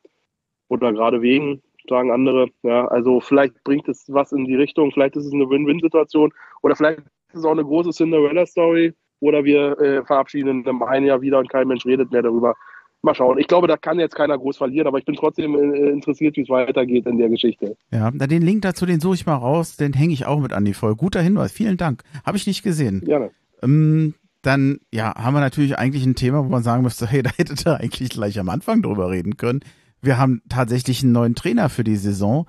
oder 0.68 0.92
gerade 0.92 1.22
wegen 1.22 1.62
sagen 1.88 2.10
andere. 2.10 2.48
Ja, 2.62 2.86
also 2.86 3.20
vielleicht 3.20 3.62
bringt 3.64 3.88
es 3.88 4.04
was 4.08 4.32
in 4.32 4.44
die 4.44 4.56
Richtung, 4.56 4.90
vielleicht 4.92 5.16
ist 5.16 5.26
es 5.26 5.32
eine 5.32 5.48
Win-Win-Situation 5.48 6.32
oder 6.62 6.76
vielleicht 6.76 7.00
ist 7.00 7.40
es 7.40 7.44
auch 7.44 7.52
eine 7.52 7.64
große 7.64 7.90
Cinderella-Story 7.90 8.94
oder 9.20 9.44
wir 9.44 9.78
äh, 9.80 10.04
verabschieden 10.04 10.60
in 10.60 10.68
einem 10.68 10.82
einen 10.82 11.06
Jahr 11.06 11.20
wieder 11.20 11.38
und 11.38 11.48
kein 11.48 11.68
Mensch 11.68 11.86
redet 11.86 12.10
mehr 12.10 12.22
darüber. 12.22 12.54
Mal 13.02 13.14
schauen. 13.14 13.38
Ich 13.38 13.48
glaube, 13.48 13.66
da 13.66 13.76
kann 13.76 14.00
jetzt 14.00 14.14
keiner 14.14 14.38
groß 14.38 14.56
verlieren, 14.56 14.86
aber 14.86 14.96
ich 14.96 15.04
bin 15.04 15.14
trotzdem 15.14 15.54
äh, 15.54 15.90
interessiert, 15.90 16.36
wie 16.36 16.42
es 16.42 16.48
weitergeht 16.48 17.04
in 17.06 17.18
der 17.18 17.28
Geschichte. 17.28 17.76
Ja, 17.90 18.10
den 18.10 18.40
Link 18.40 18.62
dazu, 18.62 18.86
den 18.86 19.00
suche 19.00 19.16
ich 19.16 19.26
mal 19.26 19.34
raus, 19.34 19.76
den 19.76 19.92
hänge 19.92 20.14
ich 20.14 20.24
auch 20.24 20.40
mit 20.40 20.54
an 20.54 20.64
die 20.64 20.72
Folge. 20.72 20.96
Guter 20.96 21.20
Hinweis, 21.20 21.52
vielen 21.52 21.76
Dank. 21.76 22.02
Habe 22.24 22.38
ich 22.38 22.46
nicht 22.46 22.62
gesehen. 22.62 23.02
Gerne. 23.04 23.30
Ähm, 23.62 24.14
dann, 24.40 24.78
ja, 24.92 25.14
haben 25.16 25.34
wir 25.34 25.40
natürlich 25.40 25.78
eigentlich 25.78 26.04
ein 26.06 26.14
Thema, 26.14 26.44
wo 26.44 26.48
man 26.48 26.62
sagen 26.62 26.82
müsste, 26.82 27.06
hey, 27.06 27.22
da 27.22 27.30
hättet 27.36 27.66
ihr 27.66 27.78
eigentlich 27.78 28.10
gleich 28.10 28.38
am 28.38 28.48
Anfang 28.48 28.82
drüber 28.82 29.10
reden 29.10 29.36
können. 29.36 29.60
Wir 30.04 30.18
haben 30.18 30.42
tatsächlich 30.50 31.02
einen 31.02 31.12
neuen 31.12 31.34
Trainer 31.34 31.70
für 31.70 31.82
die 31.82 31.96
Saison. 31.96 32.46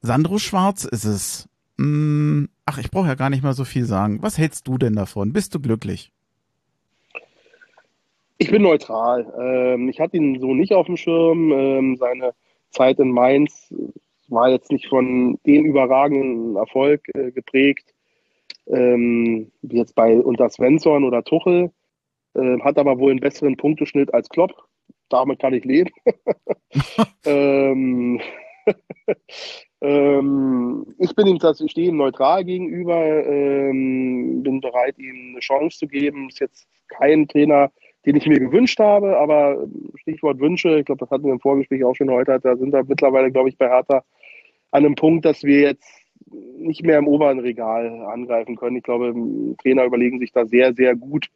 Sandro 0.00 0.38
Schwarz 0.38 0.84
ist 0.84 1.04
es. 1.04 1.48
Hm, 1.76 2.48
ach, 2.64 2.78
ich 2.78 2.90
brauche 2.90 3.08
ja 3.08 3.14
gar 3.14 3.28
nicht 3.28 3.42
mal 3.42 3.52
so 3.52 3.64
viel 3.64 3.84
sagen. 3.84 4.22
Was 4.22 4.38
hältst 4.38 4.66
du 4.66 4.78
denn 4.78 4.94
davon? 4.94 5.34
Bist 5.34 5.54
du 5.54 5.60
glücklich? 5.60 6.12
Ich 8.38 8.50
bin 8.50 8.62
neutral. 8.62 9.30
Ähm, 9.38 9.90
ich 9.90 10.00
hatte 10.00 10.16
ihn 10.16 10.40
so 10.40 10.54
nicht 10.54 10.72
auf 10.72 10.86
dem 10.86 10.96
Schirm. 10.96 11.52
Ähm, 11.52 11.96
seine 11.96 12.32
Zeit 12.70 12.98
in 13.00 13.10
Mainz 13.10 13.74
war 14.28 14.48
jetzt 14.48 14.72
nicht 14.72 14.86
von 14.86 15.38
dem 15.44 15.66
überragenden 15.66 16.56
Erfolg 16.56 17.02
äh, 17.14 17.32
geprägt, 17.32 17.94
ähm, 18.66 19.50
wie 19.60 19.76
jetzt 19.76 19.94
bei 19.94 20.16
unter 20.18 20.48
Svensson 20.48 21.04
oder 21.04 21.22
Tuchel. 21.22 21.70
Hat 22.34 22.78
aber 22.78 23.00
wohl 23.00 23.10
einen 23.10 23.20
besseren 23.20 23.56
Punkteschnitt 23.56 24.14
als 24.14 24.28
Klopp. 24.28 24.67
Damit 25.08 25.38
kann 25.38 25.54
ich 25.54 25.64
leben. 25.64 25.90
ähm, 27.24 28.20
ähm, 29.80 30.94
ich 30.98 31.14
bin 31.14 31.26
ihm 31.26 31.38
tatsächlich 31.38 31.72
stehe 31.72 31.88
ihm 31.88 31.96
neutral 31.96 32.44
gegenüber, 32.44 33.26
ähm, 33.26 34.42
bin 34.42 34.60
bereit, 34.60 34.98
ihm 34.98 35.30
eine 35.32 35.40
Chance 35.40 35.78
zu 35.78 35.86
geben. 35.86 36.28
Ist 36.28 36.40
jetzt 36.40 36.68
kein 36.88 37.28
Trainer, 37.28 37.70
den 38.06 38.16
ich 38.16 38.26
mir 38.26 38.40
gewünscht 38.40 38.78
habe, 38.80 39.18
aber 39.18 39.66
Stichwort 39.96 40.40
Wünsche, 40.40 40.78
ich 40.78 40.86
glaube, 40.86 41.00
das 41.00 41.10
hatten 41.10 41.24
wir 41.24 41.32
im 41.32 41.40
Vorgespräch 41.40 41.84
auch 41.84 41.94
schon 41.94 42.10
heute, 42.10 42.38
da 42.40 42.56
sind 42.56 42.72
wir 42.72 42.84
mittlerweile, 42.84 43.30
glaube 43.30 43.48
ich, 43.48 43.58
bei 43.58 43.68
Hertha 43.68 44.02
an 44.70 44.84
einem 44.84 44.94
Punkt, 44.94 45.24
dass 45.24 45.42
wir 45.42 45.60
jetzt 45.60 45.88
nicht 46.30 46.82
mehr 46.82 46.98
im 46.98 47.08
oberen 47.08 47.38
Regal 47.38 48.04
angreifen 48.06 48.56
können. 48.56 48.76
Ich 48.76 48.82
glaube, 48.82 49.14
Trainer 49.62 49.84
überlegen 49.84 50.18
sich 50.18 50.32
da 50.32 50.46
sehr, 50.46 50.74
sehr 50.74 50.94
gut, 50.94 51.28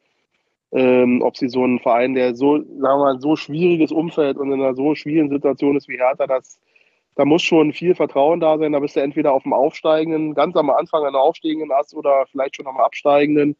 ähm, 0.73 1.23
ob 1.23 1.37
sie 1.37 1.49
so 1.49 1.63
einen 1.63 1.79
Verein, 1.79 2.15
der 2.15 2.35
so, 2.35 2.59
sagen 2.59 2.81
wir 2.81 2.99
mal, 2.99 3.21
so 3.21 3.37
schwieriges 3.37 3.93
Umfeld 3.93 4.39
und 4.39 4.53
in 4.53 4.61
einer 4.61 4.75
so 4.75 4.95
schwierigen 4.95 5.31
Situation 5.31 5.77
ist 5.77 5.89
wie 5.89 5.99
Hertha, 5.99 6.27
dass 6.27 6.59
da 7.15 7.27
muss 7.27 7.43
schon 7.43 7.73
viel 7.73 7.95
Vertrauen 7.95 8.41
da 8.41 8.57
sein. 8.57 8.73
Da 8.73 8.81
bist 8.81 8.97
du 8.97 9.01
entweder 9.01 9.33
auf 9.33 9.43
dem 9.43 9.53
aufsteigenden, 9.53 10.35
ganz 10.35 10.57
am 10.57 10.71
Anfang 10.71 11.05
an 11.05 11.13
der 11.13 11.21
aufsteigenden 11.21 11.71
Ast 11.71 11.95
oder 11.95 12.25
vielleicht 12.31 12.57
schon 12.57 12.67
am 12.67 12.79
absteigenden. 12.79 13.57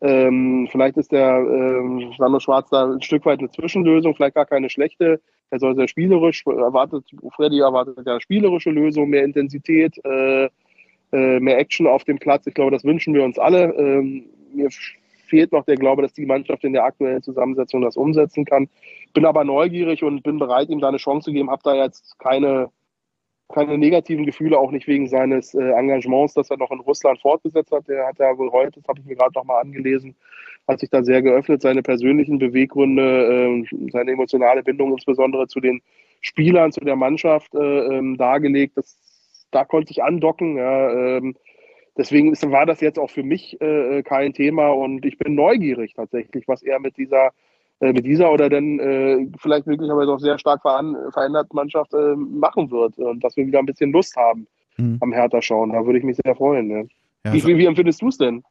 Ähm, 0.00 0.68
vielleicht 0.70 0.96
ist 0.96 1.12
der 1.12 1.36
ähm, 1.36 2.12
Sandro 2.18 2.40
Schwarz 2.40 2.68
da 2.70 2.90
ein 2.90 3.02
Stück 3.02 3.24
weit 3.24 3.38
eine 3.38 3.50
Zwischenlösung, 3.50 4.16
vielleicht 4.16 4.34
gar 4.34 4.46
keine 4.46 4.68
schlechte. 4.68 5.20
Er 5.50 5.58
soll 5.60 5.76
sehr 5.76 5.86
spielerisch, 5.86 6.44
erwartet, 6.44 7.04
Freddy 7.36 7.60
erwartet 7.60 7.98
ja 8.04 8.20
spielerische 8.20 8.70
Lösung, 8.70 9.10
mehr 9.10 9.22
Intensität, 9.22 9.96
äh, 10.04 10.48
äh, 11.12 11.38
mehr 11.38 11.58
Action 11.58 11.86
auf 11.86 12.02
dem 12.02 12.18
Platz. 12.18 12.48
Ich 12.48 12.54
glaube, 12.54 12.72
das 12.72 12.84
wünschen 12.84 13.14
wir 13.14 13.22
uns 13.22 13.38
alle. 13.38 13.72
Ähm, 13.76 14.24
mir 14.52 14.70
fehlt 15.32 15.50
noch 15.50 15.64
der 15.64 15.76
Glaube, 15.76 16.02
dass 16.02 16.12
die 16.12 16.26
Mannschaft 16.26 16.62
in 16.62 16.74
der 16.74 16.84
aktuellen 16.84 17.22
Zusammensetzung 17.22 17.80
das 17.80 17.96
umsetzen 17.96 18.44
kann. 18.44 18.68
Bin 19.14 19.24
aber 19.24 19.44
neugierig 19.44 20.04
und 20.04 20.22
bin 20.22 20.38
bereit, 20.38 20.68
ihm 20.68 20.80
da 20.80 20.88
eine 20.88 20.98
Chance 20.98 21.24
zu 21.24 21.32
geben. 21.32 21.50
Habe 21.50 21.62
da 21.64 21.74
jetzt 21.74 22.18
keine 22.18 22.68
keine 23.48 23.76
negativen 23.76 24.24
Gefühle, 24.24 24.58
auch 24.58 24.70
nicht 24.70 24.86
wegen 24.86 25.06
seines 25.08 25.54
äh, 25.54 25.72
Engagements, 25.72 26.32
das 26.34 26.50
er 26.50 26.56
noch 26.56 26.70
in 26.70 26.80
Russland 26.80 27.20
fortgesetzt 27.20 27.70
hat. 27.70 27.86
Der 27.86 28.06
hat 28.06 28.18
ja 28.18 28.36
wohl 28.38 28.50
heute, 28.50 28.80
das 28.80 28.88
habe 28.88 29.00
ich 29.00 29.06
mir 29.06 29.14
gerade 29.14 29.34
nochmal 29.34 29.60
angelesen, 29.60 30.16
hat 30.66 30.80
sich 30.80 30.88
da 30.88 31.02
sehr 31.04 31.20
geöffnet, 31.20 31.60
seine 31.60 31.82
persönlichen 31.82 32.38
Beweggründe, 32.38 33.62
äh, 33.62 33.90
seine 33.90 34.12
emotionale 34.12 34.62
Bindung 34.62 34.92
insbesondere 34.92 35.48
zu 35.48 35.60
den 35.60 35.82
Spielern, 36.22 36.72
zu 36.72 36.80
der 36.80 36.96
Mannschaft 36.96 37.54
äh, 37.54 37.58
ähm, 37.58 38.16
dargelegt. 38.16 38.76
Das, 38.76 38.96
da 39.50 39.64
konnte 39.64 39.92
ich 39.92 40.02
andocken. 40.02 40.56
Ja, 40.56 41.18
ähm, 41.18 41.34
deswegen 41.96 42.32
ist, 42.32 42.48
war 42.50 42.66
das 42.66 42.80
jetzt 42.80 42.98
auch 42.98 43.10
für 43.10 43.22
mich 43.22 43.60
äh, 43.60 44.02
kein 44.02 44.32
Thema 44.32 44.70
und 44.70 45.04
ich 45.04 45.18
bin 45.18 45.34
neugierig 45.34 45.94
tatsächlich, 45.94 46.48
was 46.48 46.62
er 46.62 46.80
mit 46.80 46.96
dieser 46.96 47.30
äh, 47.80 47.92
mit 47.92 48.06
dieser 48.06 48.30
oder 48.30 48.48
dann 48.48 48.78
äh, 48.78 49.26
vielleicht 49.40 49.66
möglicherweise 49.66 50.12
auch 50.12 50.20
sehr 50.20 50.38
stark 50.38 50.62
veränderten 50.62 51.54
Mannschaft 51.56 51.92
äh, 51.94 52.14
machen 52.14 52.70
wird 52.70 52.96
und 52.98 53.24
dass 53.24 53.36
wir 53.36 53.46
wieder 53.46 53.58
ein 53.58 53.66
bisschen 53.66 53.90
Lust 53.90 54.16
haben 54.16 54.46
mhm. 54.76 54.98
am 55.00 55.12
Hertha 55.12 55.42
schauen. 55.42 55.72
Da 55.72 55.84
würde 55.84 55.98
ich 55.98 56.04
mich 56.04 56.16
sehr 56.24 56.36
freuen. 56.36 56.68
Ne? 56.68 56.88
Ja, 57.24 57.32
wie, 57.32 57.44
wie, 57.44 57.58
wie 57.58 57.66
empfindest 57.66 58.00
du 58.00 58.08
es 58.08 58.18
denn? 58.18 58.44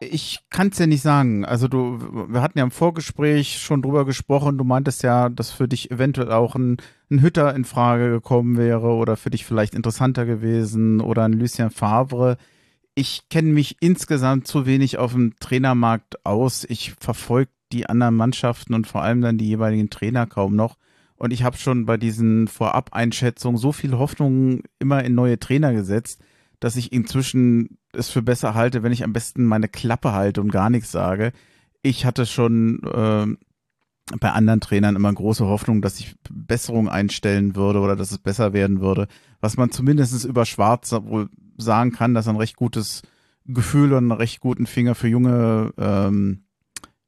Ich 0.00 0.38
kann 0.50 0.68
es 0.68 0.78
ja 0.78 0.86
nicht 0.86 1.02
sagen. 1.02 1.44
Also 1.44 1.66
du, 1.66 1.98
wir 2.28 2.40
hatten 2.40 2.58
ja 2.58 2.64
im 2.64 2.70
Vorgespräch 2.70 3.58
schon 3.58 3.82
drüber 3.82 4.04
gesprochen. 4.04 4.56
Du 4.56 4.62
meintest 4.62 5.02
ja, 5.02 5.28
dass 5.28 5.50
für 5.50 5.66
dich 5.66 5.90
eventuell 5.90 6.30
auch 6.30 6.54
ein, 6.54 6.76
ein 7.10 7.20
Hütter 7.20 7.54
in 7.54 7.64
Frage 7.64 8.10
gekommen 8.10 8.56
wäre 8.56 8.92
oder 8.92 9.16
für 9.16 9.30
dich 9.30 9.44
vielleicht 9.44 9.74
interessanter 9.74 10.24
gewesen 10.24 11.00
oder 11.00 11.24
ein 11.24 11.32
Lucien 11.32 11.70
Favre. 11.70 12.36
Ich 12.94 13.28
kenne 13.28 13.52
mich 13.52 13.76
insgesamt 13.80 14.46
zu 14.46 14.66
wenig 14.66 14.98
auf 14.98 15.12
dem 15.12 15.34
Trainermarkt 15.40 16.24
aus. 16.24 16.64
Ich 16.68 16.94
verfolge 17.00 17.50
die 17.72 17.88
anderen 17.88 18.14
Mannschaften 18.14 18.74
und 18.74 18.86
vor 18.86 19.02
allem 19.02 19.20
dann 19.20 19.38
die 19.38 19.48
jeweiligen 19.48 19.90
Trainer 19.90 20.26
kaum 20.26 20.54
noch. 20.54 20.76
Und 21.16 21.32
ich 21.32 21.42
habe 21.42 21.56
schon 21.56 21.86
bei 21.86 21.96
diesen 21.96 22.46
Vorab-Einschätzungen 22.46 23.58
so 23.58 23.72
viel 23.72 23.98
Hoffnung 23.98 24.62
immer 24.78 25.02
in 25.02 25.16
neue 25.16 25.40
Trainer 25.40 25.72
gesetzt, 25.72 26.22
dass 26.60 26.76
ich 26.76 26.92
inzwischen 26.92 27.78
es 27.98 28.08
für 28.08 28.22
besser 28.22 28.54
halte, 28.54 28.82
wenn 28.82 28.92
ich 28.92 29.04
am 29.04 29.12
besten 29.12 29.44
meine 29.44 29.68
Klappe 29.68 30.12
halte 30.12 30.40
und 30.40 30.50
gar 30.50 30.70
nichts 30.70 30.90
sage. 30.90 31.32
Ich 31.82 32.04
hatte 32.04 32.26
schon 32.26 32.82
äh, 32.84 33.26
bei 34.18 34.32
anderen 34.32 34.60
Trainern 34.60 34.96
immer 34.96 35.12
große 35.12 35.46
Hoffnung, 35.46 35.82
dass 35.82 36.00
ich 36.00 36.16
Besserung 36.30 36.88
einstellen 36.88 37.56
würde 37.56 37.80
oder 37.80 37.96
dass 37.96 38.10
es 38.10 38.18
besser 38.18 38.52
werden 38.52 38.80
würde. 38.80 39.08
Was 39.40 39.56
man 39.56 39.70
zumindest 39.70 40.24
über 40.24 40.46
Schwarz 40.46 40.92
wohl 40.92 41.28
sagen 41.56 41.92
kann, 41.92 42.14
dass 42.14 42.26
er 42.26 42.34
ein 42.34 42.36
recht 42.36 42.56
gutes 42.56 43.02
Gefühl 43.44 43.92
und 43.92 44.10
einen 44.10 44.12
recht 44.12 44.40
guten 44.40 44.66
Finger 44.66 44.94
für 44.94 45.08
junge 45.08 45.72
ähm, 45.78 46.44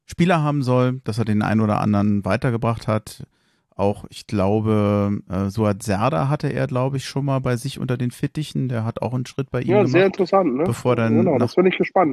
Spieler 0.07 0.43
haben 0.43 0.63
soll, 0.63 1.01
dass 1.05 1.19
er 1.19 1.25
den 1.25 1.43
einen 1.43 1.61
oder 1.61 1.81
anderen 1.81 2.25
weitergebracht 2.25 2.89
hat. 2.89 3.25
Auch, 3.81 4.05
ich 4.11 4.27
glaube, 4.27 5.23
äh, 5.31 5.49
Suat 5.49 5.83
Serda 5.83 6.29
hatte 6.29 6.49
er, 6.49 6.67
glaube 6.67 6.99
ich, 6.99 7.07
schon 7.07 7.25
mal 7.25 7.39
bei 7.39 7.57
sich 7.57 7.79
unter 7.79 7.97
den 7.97 8.11
Fittichen. 8.11 8.69
Der 8.69 8.85
hat 8.85 9.01
auch 9.01 9.15
einen 9.15 9.25
Schritt 9.25 9.51
bei 9.51 9.63
ihm 9.63 9.71
ja, 9.71 9.77
gemacht. 9.79 9.93
sehr 9.93 10.05
interessant, 10.05 10.55
ne? 10.55 10.65
Bevor 10.65 10.97
dann 10.97 11.17
genau, 11.17 11.39
nach 11.39 11.55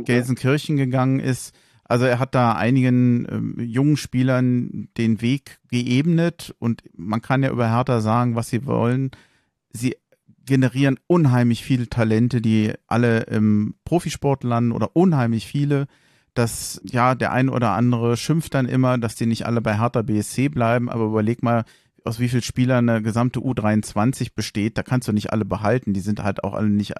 Gelsenkirchen 0.05 0.77
gegangen 0.77 1.19
ist. 1.19 1.53
Also 1.83 2.05
er 2.05 2.19
hat 2.19 2.35
da 2.35 2.53
einigen 2.53 3.57
äh, 3.59 3.63
jungen 3.63 3.97
Spielern 3.97 4.87
den 4.97 5.21
Weg 5.21 5.59
geebnet 5.69 6.55
und 6.59 6.83
man 6.95 7.21
kann 7.21 7.43
ja 7.43 7.49
über 7.49 7.69
Hertha 7.69 7.99
sagen, 7.99 8.35
was 8.35 8.47
sie 8.47 8.65
wollen. 8.65 9.11
Sie 9.69 9.97
generieren 10.45 10.97
unheimlich 11.07 11.65
viele 11.65 11.89
Talente, 11.89 12.39
die 12.39 12.71
alle 12.87 13.23
im 13.23 13.75
Profisport 13.83 14.45
landen 14.45 14.71
oder 14.71 14.95
unheimlich 14.95 15.47
viele 15.47 15.87
dass 16.37 16.81
ja 16.83 17.15
der 17.15 17.31
ein 17.31 17.49
oder 17.49 17.71
andere 17.71 18.17
schimpft 18.17 18.53
dann 18.53 18.67
immer, 18.67 18.97
dass 18.97 19.15
die 19.15 19.25
nicht 19.25 19.45
alle 19.45 19.61
bei 19.61 19.77
Hertha 19.77 20.01
BSC 20.01 20.49
bleiben, 20.49 20.89
aber 20.89 21.05
überleg 21.05 21.41
mal, 21.41 21.65
aus 22.03 22.19
wie 22.19 22.29
vielen 22.29 22.41
Spielern 22.41 22.89
eine 22.89 23.01
gesamte 23.01 23.39
U23 23.39 24.29
besteht, 24.35 24.77
da 24.77 24.83
kannst 24.83 25.07
du 25.07 25.13
nicht 25.13 25.33
alle 25.33 25.45
behalten. 25.45 25.93
Die 25.93 25.99
sind 25.99 26.23
halt 26.23 26.43
auch 26.43 26.53
alle 26.53 26.69
nicht 26.69 26.93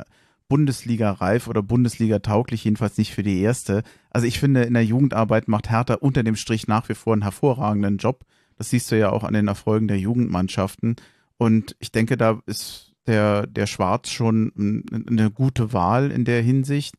Bundesliga 0.50 1.12
reif 1.12 1.48
oder 1.48 1.62
Bundesliga 1.62 2.20
tauglich, 2.20 2.64
jedenfalls 2.64 2.98
nicht 2.98 3.14
für 3.14 3.24
die 3.24 3.42
erste. 3.42 3.84
Also 4.10 4.28
ich 4.28 4.40
finde, 4.40 4.64
in 4.64 4.74
der 4.74 4.86
Jugendarbeit 4.86 5.48
macht 5.48 5.70
Hertha 5.70 5.96
unter 5.96 6.24
dem 6.24 6.36
Strich 6.36 6.68
nach 6.68 6.90
wie 6.90 6.96
vor 6.96 7.14
einen 7.14 7.22
hervorragenden 7.22 7.98
Job. 7.98 8.26
Das 8.58 8.70
siehst 8.70 8.92
du 8.92 8.98
ja 8.98 9.12
auch 9.12 9.24
an 9.24 9.34
den 9.34 9.48
Erfolgen 9.48 9.88
der 9.88 10.00
Jugendmannschaften. 10.00 10.96
Und 11.38 11.76
ich 11.80 11.92
denke, 11.92 12.18
da 12.18 12.42
ist 12.46 12.94
der, 13.06 13.48
der 13.48 13.68
Schwarz 13.68 14.10
schon 14.10 14.84
eine 15.08 15.32
gute 15.32 15.74
Wahl 15.74 16.12
in 16.12 16.26
der 16.26 16.42
Hinsicht. 16.42 16.96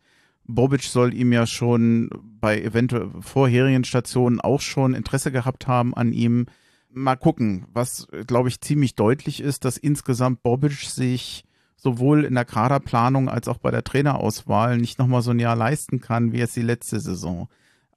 Bobic 0.49 0.83
soll 0.83 1.13
ihm 1.13 1.33
ja 1.33 1.47
schon 1.47 2.09
bei 2.41 2.61
eventuell 2.61 3.11
vorherigen 3.21 3.85
Stationen 3.85 4.41
auch 4.41 4.63
schon 4.63 4.95
Interesse 4.95 5.31
gehabt 5.31 5.69
haben 5.69 5.95
an 5.95 6.13
ihm. 6.13 6.47
Mal 6.91 7.17
gucken, 7.17 7.67
was 7.75 8.09
glaube 8.27 8.49
ich 8.49 8.63
ziemlich 8.63 8.95
deutlich 8.95 9.41
ist, 9.41 9.67
dass 9.67 9.77
insgesamt 9.77 10.43
Bobic 10.43 10.73
sich 10.73 11.45
sowohl 11.77 12.25
in 12.25 12.35
der 12.35 12.47
Kaderplanung 12.47 13.29
als 13.29 13.47
auch 13.47 13.59
bei 13.59 13.71
der 13.71 13.85
Trainerauswahl 13.85 14.79
nicht 14.79 14.99
nochmal 14.99 15.21
so 15.21 15.33
ein 15.33 15.39
Jahr 15.39 15.55
leisten 15.55 16.01
kann 16.01 16.33
wie 16.33 16.39
jetzt 16.39 16.57
die 16.57 16.63
letzte 16.63 16.99
Saison. 16.99 17.49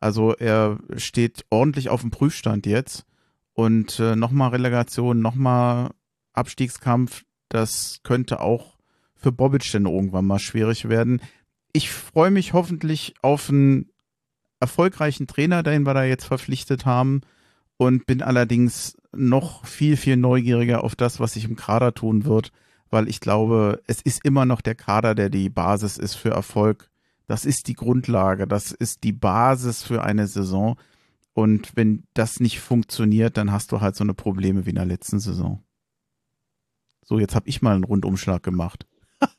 Also 0.01 0.35
er 0.35 0.77
steht 0.97 1.45
ordentlich 1.49 1.89
auf 1.89 2.01
dem 2.01 2.11
Prüfstand 2.11 2.65
jetzt 2.65 3.05
und 3.53 3.97
äh, 3.99 4.17
nochmal 4.17 4.49
Relegation, 4.49 5.21
nochmal 5.21 5.91
Abstiegskampf, 6.33 7.23
das 7.47 8.01
könnte 8.03 8.41
auch 8.41 8.77
für 9.15 9.31
Bobic 9.31 9.71
denn 9.71 9.85
irgendwann 9.85 10.25
mal 10.25 10.39
schwierig 10.39 10.89
werden 10.89 11.21
ich 11.73 11.91
freue 11.91 12.31
mich 12.31 12.53
hoffentlich 12.53 13.15
auf 13.21 13.49
einen 13.49 13.89
erfolgreichen 14.59 15.27
Trainer, 15.27 15.63
den 15.63 15.83
wir 15.85 15.93
da 15.93 16.03
jetzt 16.03 16.25
verpflichtet 16.25 16.85
haben. 16.85 17.21
und 17.77 18.05
bin 18.05 18.21
allerdings 18.21 18.95
noch 19.11 19.65
viel, 19.65 19.97
viel 19.97 20.15
neugieriger 20.15 20.83
auf 20.83 20.95
das, 20.95 21.19
was 21.19 21.33
sich 21.33 21.45
im 21.45 21.55
Kader 21.55 21.95
tun 21.95 22.25
wird, 22.25 22.51
weil 22.91 23.09
ich 23.09 23.19
glaube, 23.19 23.81
es 23.87 24.03
ist 24.03 24.23
immer 24.23 24.45
noch 24.45 24.61
der 24.61 24.75
Kader, 24.75 25.15
der 25.15 25.31
die 25.31 25.49
Basis 25.49 25.97
ist 25.97 26.13
für 26.13 26.29
Erfolg. 26.29 26.91
Das 27.25 27.43
ist 27.43 27.67
die 27.67 27.73
Grundlage, 27.73 28.45
das 28.45 28.71
ist 28.71 29.03
die 29.03 29.13
Basis 29.13 29.81
für 29.81 30.03
eine 30.03 30.27
Saison. 30.27 30.77
Und 31.33 31.71
wenn 31.75 32.03
das 32.13 32.39
nicht 32.39 32.59
funktioniert, 32.59 33.35
dann 33.35 33.51
hast 33.51 33.71
du 33.71 33.81
halt 33.81 33.95
so 33.95 34.03
eine 34.03 34.13
Probleme 34.13 34.67
wie 34.67 34.71
in 34.71 34.75
der 34.75 34.85
letzten 34.85 35.19
Saison. 35.19 35.63
So, 37.03 37.17
jetzt 37.17 37.33
habe 37.33 37.49
ich 37.49 37.63
mal 37.63 37.73
einen 37.73 37.83
Rundumschlag 37.83 38.43
gemacht. 38.43 38.85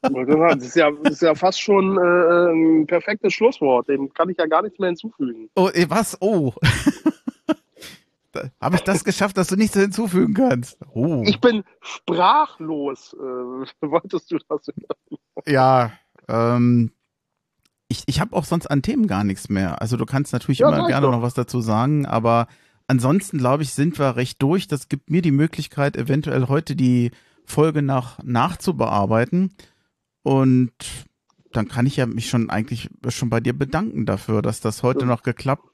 Das 0.01 0.65
ist 0.65 0.77
ja, 0.77 0.91
das 1.03 1.15
ist 1.15 1.23
ja 1.23 1.35
fast 1.35 1.61
schon 1.61 1.97
äh, 1.97 2.53
ein 2.53 2.87
perfektes 2.87 3.35
Schlusswort. 3.35 3.89
Dem 3.89 4.13
kann 4.13 4.29
ich 4.29 4.39
ja 4.39 4.47
gar 4.47 4.63
nichts 4.63 4.79
mehr 4.79 4.89
hinzufügen. 4.89 5.49
Oh, 5.55 5.71
was? 5.89 6.17
Oh. 6.21 6.53
Habe 8.61 8.77
ich 8.77 8.83
das 8.83 9.05
geschafft, 9.05 9.37
dass 9.37 9.49
du 9.49 9.57
nichts 9.57 9.77
hinzufügen 9.77 10.35
kannst? 10.35 10.79
Oh. 10.95 11.23
Ich 11.27 11.41
bin 11.41 11.65
sprachlos. 11.81 13.15
Äh, 13.15 13.19
wolltest 13.83 14.31
du 14.31 14.39
das 14.49 14.67
hören? 14.67 15.19
Ja, 15.47 15.93
ähm, 16.29 16.93
ich, 17.89 18.05
ich 18.07 18.21
habe 18.21 18.35
auch 18.35 18.45
sonst 18.45 18.67
an 18.67 18.83
Themen 18.83 19.07
gar 19.07 19.25
nichts 19.25 19.49
mehr. 19.49 19.83
Also 19.83 19.97
du 19.97 20.07
kannst 20.07 20.33
natürlich 20.33 20.61
ja, 20.61 20.69
immer 20.69 20.87
gerne 20.87 21.07
doch. 21.07 21.13
noch 21.13 21.23
was 21.23 21.35
dazu 21.35 21.61
sagen, 21.61 22.07
aber 22.07 22.47
ansonsten 22.87 23.39
glaube 23.39 23.63
ich, 23.63 23.75
sind 23.75 23.99
wir 23.99 24.17
recht 24.17 24.41
durch. 24.43 24.67
Das 24.67 24.89
gibt 24.89 25.11
mir 25.11 25.23
die 25.23 25.31
Möglichkeit, 25.31 25.97
eventuell 25.97 26.49
heute 26.49 26.75
die 26.75 27.11
Folge 27.45 27.83
nach 27.83 28.19
nachzubearbeiten. 28.23 29.55
Und 30.23 30.73
dann 31.53 31.69
kann 31.69 31.87
ich 31.87 31.97
ja 31.97 32.07
mich 32.07 32.29
schon 32.29 32.51
eigentlich 32.51 32.89
schon 33.09 33.31
bei 33.31 33.41
dir 33.41 33.53
bedanken 33.53 34.07
dafür, 34.07 34.43
dass 34.43 34.61
das 34.61 34.83
heute 34.83 35.07
noch 35.07 35.23
geklappt 35.23 35.69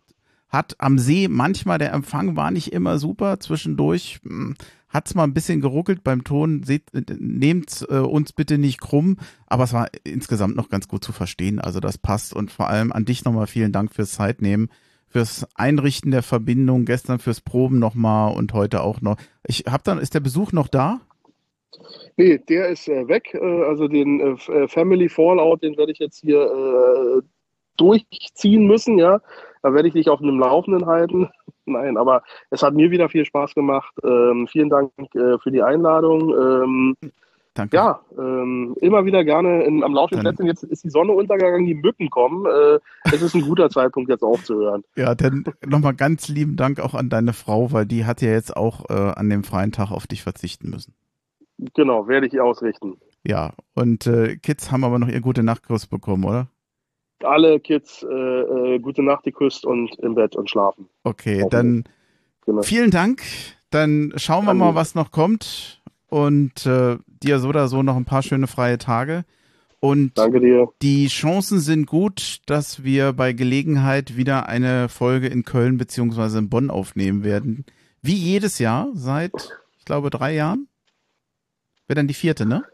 hat. 0.49 0.77
Am 0.79 0.99
See 0.99 1.29
manchmal 1.29 1.79
der 1.79 1.93
Empfang 1.93 2.37
war 2.37 2.51
nicht 2.51 2.73
immer 2.73 2.99
super. 2.99 3.39
Zwischendurch 3.41 4.21
hm, 4.23 4.55
hat 4.89 5.07
es 5.07 5.15
mal 5.15 5.25
ein 5.25 5.35
bisschen 5.35 5.61
geruckelt 5.61 6.03
beim 6.03 6.25
Ton. 6.25 6.63
Seht, 6.63 6.91
nehmt 7.19 7.87
äh, 7.89 7.99
uns 7.99 8.33
bitte 8.33 8.59
nicht 8.59 8.81
krumm, 8.81 9.19
aber 9.47 9.65
es 9.65 9.73
war 9.73 9.89
insgesamt 10.05 10.57
noch 10.57 10.69
ganz 10.69 10.89
gut 10.89 11.05
zu 11.05 11.13
verstehen. 11.13 11.61
Also 11.61 11.81
das 11.81 11.99
passt 11.99 12.35
und 12.35 12.51
vor 12.51 12.69
allem 12.69 12.93
an 12.93 13.05
dich 13.05 13.25
nochmal 13.25 13.47
vielen 13.47 13.73
Dank 13.73 13.95
fürs 13.95 14.13
Zeitnehmen, 14.13 14.71
fürs 15.07 15.47
Einrichten 15.55 16.11
der 16.11 16.23
Verbindung, 16.23 16.85
gestern 16.87 17.19
fürs 17.19 17.41
Proben 17.41 17.79
nochmal 17.79 18.35
und 18.35 18.53
heute 18.55 18.83
auch 18.83 19.01
noch. 19.01 19.17
Ich 19.47 19.65
hab 19.67 19.85
dann, 19.85 19.99
ist 19.99 20.15
der 20.15 20.21
Besuch 20.21 20.53
noch 20.53 20.69
da? 20.69 21.01
Nee, 22.19 22.37
der 22.37 22.69
ist 22.69 22.89
äh, 22.89 23.07
weg. 23.07 23.33
Äh, 23.33 23.63
also 23.63 23.87
den 23.87 24.21
äh, 24.21 24.53
äh, 24.53 24.69
Family 24.69 25.09
Fallout, 25.09 25.63
den 25.63 25.77
werde 25.77 25.93
ich 25.93 26.01
jetzt 26.01 26.19
hier 26.19 26.41
äh, 26.43 27.23
durchziehen 27.77 28.67
müssen, 28.67 28.99
ja. 28.99 29.21
Da 29.63 29.73
werde 29.73 29.87
ich 29.87 29.95
dich 29.95 30.09
auf 30.09 30.21
einem 30.21 30.41
Laufenden 30.41 30.87
halten. 30.87 31.31
Nein, 31.65 31.97
aber 31.97 32.25
es 32.51 32.63
hat 32.63 32.75
mir 32.75 32.91
wieder 32.91 33.09
viel 33.09 33.25
Spaß 33.25 33.55
gemacht. 33.55 33.95
Ähm, 34.03 34.49
vielen 34.51 34.69
Dank 34.69 34.91
für 35.13 35.51
die 35.51 35.63
Einladung. 35.63 36.31
Ähm, 36.31 36.97
Danke. 37.55 37.77
Ja, 37.77 38.01
ähm, 38.17 38.77
immer 38.81 39.05
wieder 39.05 39.25
gerne 39.25 39.65
in, 39.65 39.83
am 39.83 39.93
laufenden 39.93 40.23
Plätzchen. 40.23 40.47
Jetzt 40.47 40.63
ist 40.63 40.85
die 40.85 40.91
Sonne 40.91 41.13
untergegangen, 41.13 41.67
die 41.67 41.75
Mücken 41.75 42.09
kommen. 42.09 42.47
Äh, 42.47 42.79
es 43.13 43.21
ist 43.21 43.35
ein 43.35 43.43
guter 43.43 43.69
Zeitpunkt, 43.71 44.11
jetzt 44.11 44.23
aufzuhören. 44.23 44.85
Ja, 44.97 45.15
dann 45.15 45.45
nochmal 45.67 45.95
ganz 45.95 46.29
lieben 46.29 46.57
Dank 46.57 46.79
auch 46.79 46.95
an 46.95 47.11
deine 47.11 47.33
Frau, 47.33 47.73
weil 47.73 47.85
die 47.85 48.07
hat 48.07 48.23
ja 48.23 48.31
jetzt 48.31 48.57
auch 48.57 48.89
äh, 48.91 48.95
an 48.95 49.29
dem 49.29 49.43
freien 49.43 49.73
Tag 49.73 49.91
auf 49.91 50.07
dich 50.07 50.23
verzichten 50.23 50.71
müssen. 50.71 50.95
Genau, 51.75 52.07
werde 52.09 52.27
ich 52.27 52.41
ausrichten. 52.41 52.99
Ja, 53.25 53.53
und 53.75 54.07
äh, 54.07 54.37
Kids 54.37 54.71
haben 54.71 54.85
aber 54.85 54.99
noch 54.99 55.09
ihr 55.09 55.21
gute 55.21 55.43
Nachtkuss 55.43 55.87
bekommen, 55.87 56.25
oder? 56.25 56.49
Alle 57.23 57.59
Kids 57.59 58.05
äh, 58.09 58.15
äh, 58.15 58.79
gute 58.79 59.03
Nacht 59.03 59.25
geküsst 59.25 59.67
und 59.67 59.95
im 59.99 60.15
Bett 60.15 60.37
und 60.37 60.49
schlafen. 60.49 60.89
Okay, 61.03 61.45
dann 61.51 61.85
genau. 62.47 62.63
vielen 62.63 62.93
Dank. 62.93 63.23
Dann 63.71 64.13
schauen 64.17 64.47
wir 64.47 64.55
mal, 64.55 64.75
was 64.75 64.95
noch 64.95 65.11
kommt. 65.11 65.83
Und 66.09 66.65
äh, 66.65 66.97
dir 67.23 67.39
so 67.39 67.49
oder 67.49 67.69
so 67.69 67.83
noch 67.83 67.97
ein 67.97 68.07
paar 68.07 68.23
schöne 68.23 68.47
freie 68.47 68.79
Tage. 68.79 69.25
Und 69.81 70.19
Danke 70.19 70.41
dir. 70.41 70.69
die 70.83 71.07
Chancen 71.07 71.61
sind 71.61 71.87
gut, 71.87 72.41
dass 72.47 72.83
wir 72.83 73.13
bei 73.13 73.33
Gelegenheit 73.33 74.17
wieder 74.17 74.49
eine 74.49 74.89
Folge 74.89 75.29
in 75.29 75.45
Köln 75.45 75.77
beziehungsweise 75.77 76.39
in 76.39 76.49
Bonn 76.49 76.71
aufnehmen 76.71 77.23
werden. 77.23 77.65
Wie 78.03 78.15
jedes 78.15 78.59
Jahr 78.59 78.89
seit, 78.95 79.33
ich 79.79 79.85
glaube, 79.85 80.11
drei 80.11 80.35
Jahren. 80.35 80.69
Wäre 81.89 81.97
dann 81.97 82.07
die 82.07 82.15
vierte, 82.15 82.45
ne? 82.45 82.65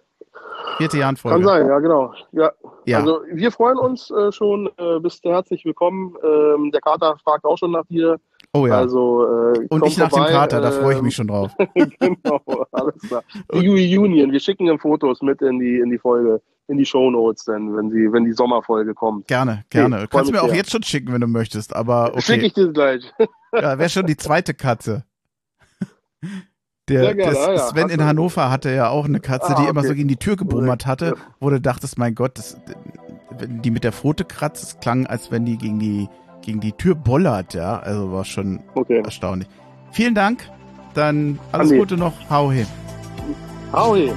Vierte 0.76 0.98
Jahr 0.98 1.10
in 1.10 1.16
Folge. 1.16 1.38
Kann 1.38 1.46
sein, 1.46 1.68
ja, 1.68 1.78
genau. 1.78 2.12
Ja. 2.32 2.50
ja. 2.84 2.98
Also 2.98 3.20
wir 3.32 3.52
freuen 3.52 3.78
uns 3.78 4.10
äh, 4.10 4.32
schon. 4.32 4.68
Äh, 4.76 4.98
bist 4.98 5.24
herzlich 5.24 5.64
willkommen. 5.64 6.16
Ähm, 6.24 6.72
der 6.72 6.80
Kater 6.80 7.16
fragt 7.22 7.44
auch 7.44 7.56
schon 7.56 7.70
nach 7.70 7.86
dir. 7.86 8.18
Oh 8.52 8.66
ja. 8.66 8.78
Also, 8.78 9.24
äh, 9.24 9.66
Und 9.68 9.86
ich 9.86 9.96
nach 9.98 10.10
vorbei, 10.10 10.26
dem 10.26 10.32
Kater, 10.32 10.60
da 10.60 10.72
freue 10.72 10.96
ich 10.96 11.02
mich 11.02 11.14
schon 11.14 11.28
drauf. 11.28 11.52
genau, 11.74 12.40
alles 12.72 12.98
klar. 13.06 13.22
Die 13.52 13.96
Reunion, 13.96 14.32
wir 14.32 14.40
schicken 14.40 14.66
ihm 14.66 14.80
Fotos 14.80 15.22
mit 15.22 15.40
in 15.42 15.60
die, 15.60 15.78
in 15.78 15.90
die 15.90 15.98
Folge, 15.98 16.40
in 16.66 16.76
die 16.76 16.86
Show 16.86 17.08
Notes, 17.08 17.44
denn, 17.44 17.76
wenn, 17.76 17.90
sie, 17.90 18.12
wenn 18.12 18.24
die 18.24 18.32
Sommerfolge 18.32 18.94
kommt. 18.94 19.28
Gerne, 19.28 19.64
gerne. 19.70 19.98
Hey, 19.98 20.06
Kannst 20.08 20.30
du 20.30 20.34
mir 20.34 20.42
auch 20.42 20.52
jetzt 20.52 20.72
schon 20.72 20.82
schicken, 20.82 21.12
wenn 21.12 21.20
du 21.20 21.28
möchtest, 21.28 21.74
aber 21.74 22.10
okay. 22.10 22.22
Schicke 22.22 22.46
ich 22.46 22.52
dir 22.54 22.72
gleich. 22.72 23.12
ja, 23.52 23.78
wäre 23.78 23.88
schon 23.88 24.06
die 24.06 24.16
zweite 24.16 24.54
Katze. 24.54 25.04
Der, 26.88 27.14
das, 27.14 27.34
ja, 27.34 27.58
Sven 27.58 27.88
in 27.88 28.04
Hannover 28.04 28.50
hatte 28.50 28.70
ja 28.70 28.90
auch 28.90 29.06
eine 29.06 29.20
Katze, 29.20 29.56
ah, 29.56 29.62
die 29.62 29.68
immer 29.68 29.82
so 29.84 29.94
gegen 29.94 30.08
die 30.08 30.18
Tür 30.18 30.36
gebummert 30.36 30.84
hatte, 30.84 31.14
wo 31.40 31.48
du 31.48 31.58
dachtest, 31.58 31.96
mein 31.96 32.14
Gott, 32.14 32.36
das, 32.36 32.58
die 33.40 33.70
mit 33.70 33.84
der 33.84 33.92
Pfote 33.92 34.24
kratzt, 34.24 34.62
es 34.62 34.80
klang, 34.80 35.06
als 35.06 35.30
wenn 35.30 35.46
die 35.46 35.56
gegen 35.56 35.78
die, 35.78 36.08
gegen 36.42 36.60
die 36.60 36.72
Tür 36.72 36.94
bollert, 36.94 37.54
ja. 37.54 37.78
Also 37.78 38.12
war 38.12 38.24
schon 38.26 38.60
okay. 38.74 39.00
erstaunlich. 39.02 39.48
Vielen 39.92 40.14
Dank. 40.14 40.50
Dann 40.92 41.38
alles 41.52 41.70
Andi. 41.70 41.78
Gute 41.78 41.96
noch. 41.96 42.12
Hau 42.28 42.52
he. 42.52 42.66
Hau 43.72 43.96
he. 43.96 44.12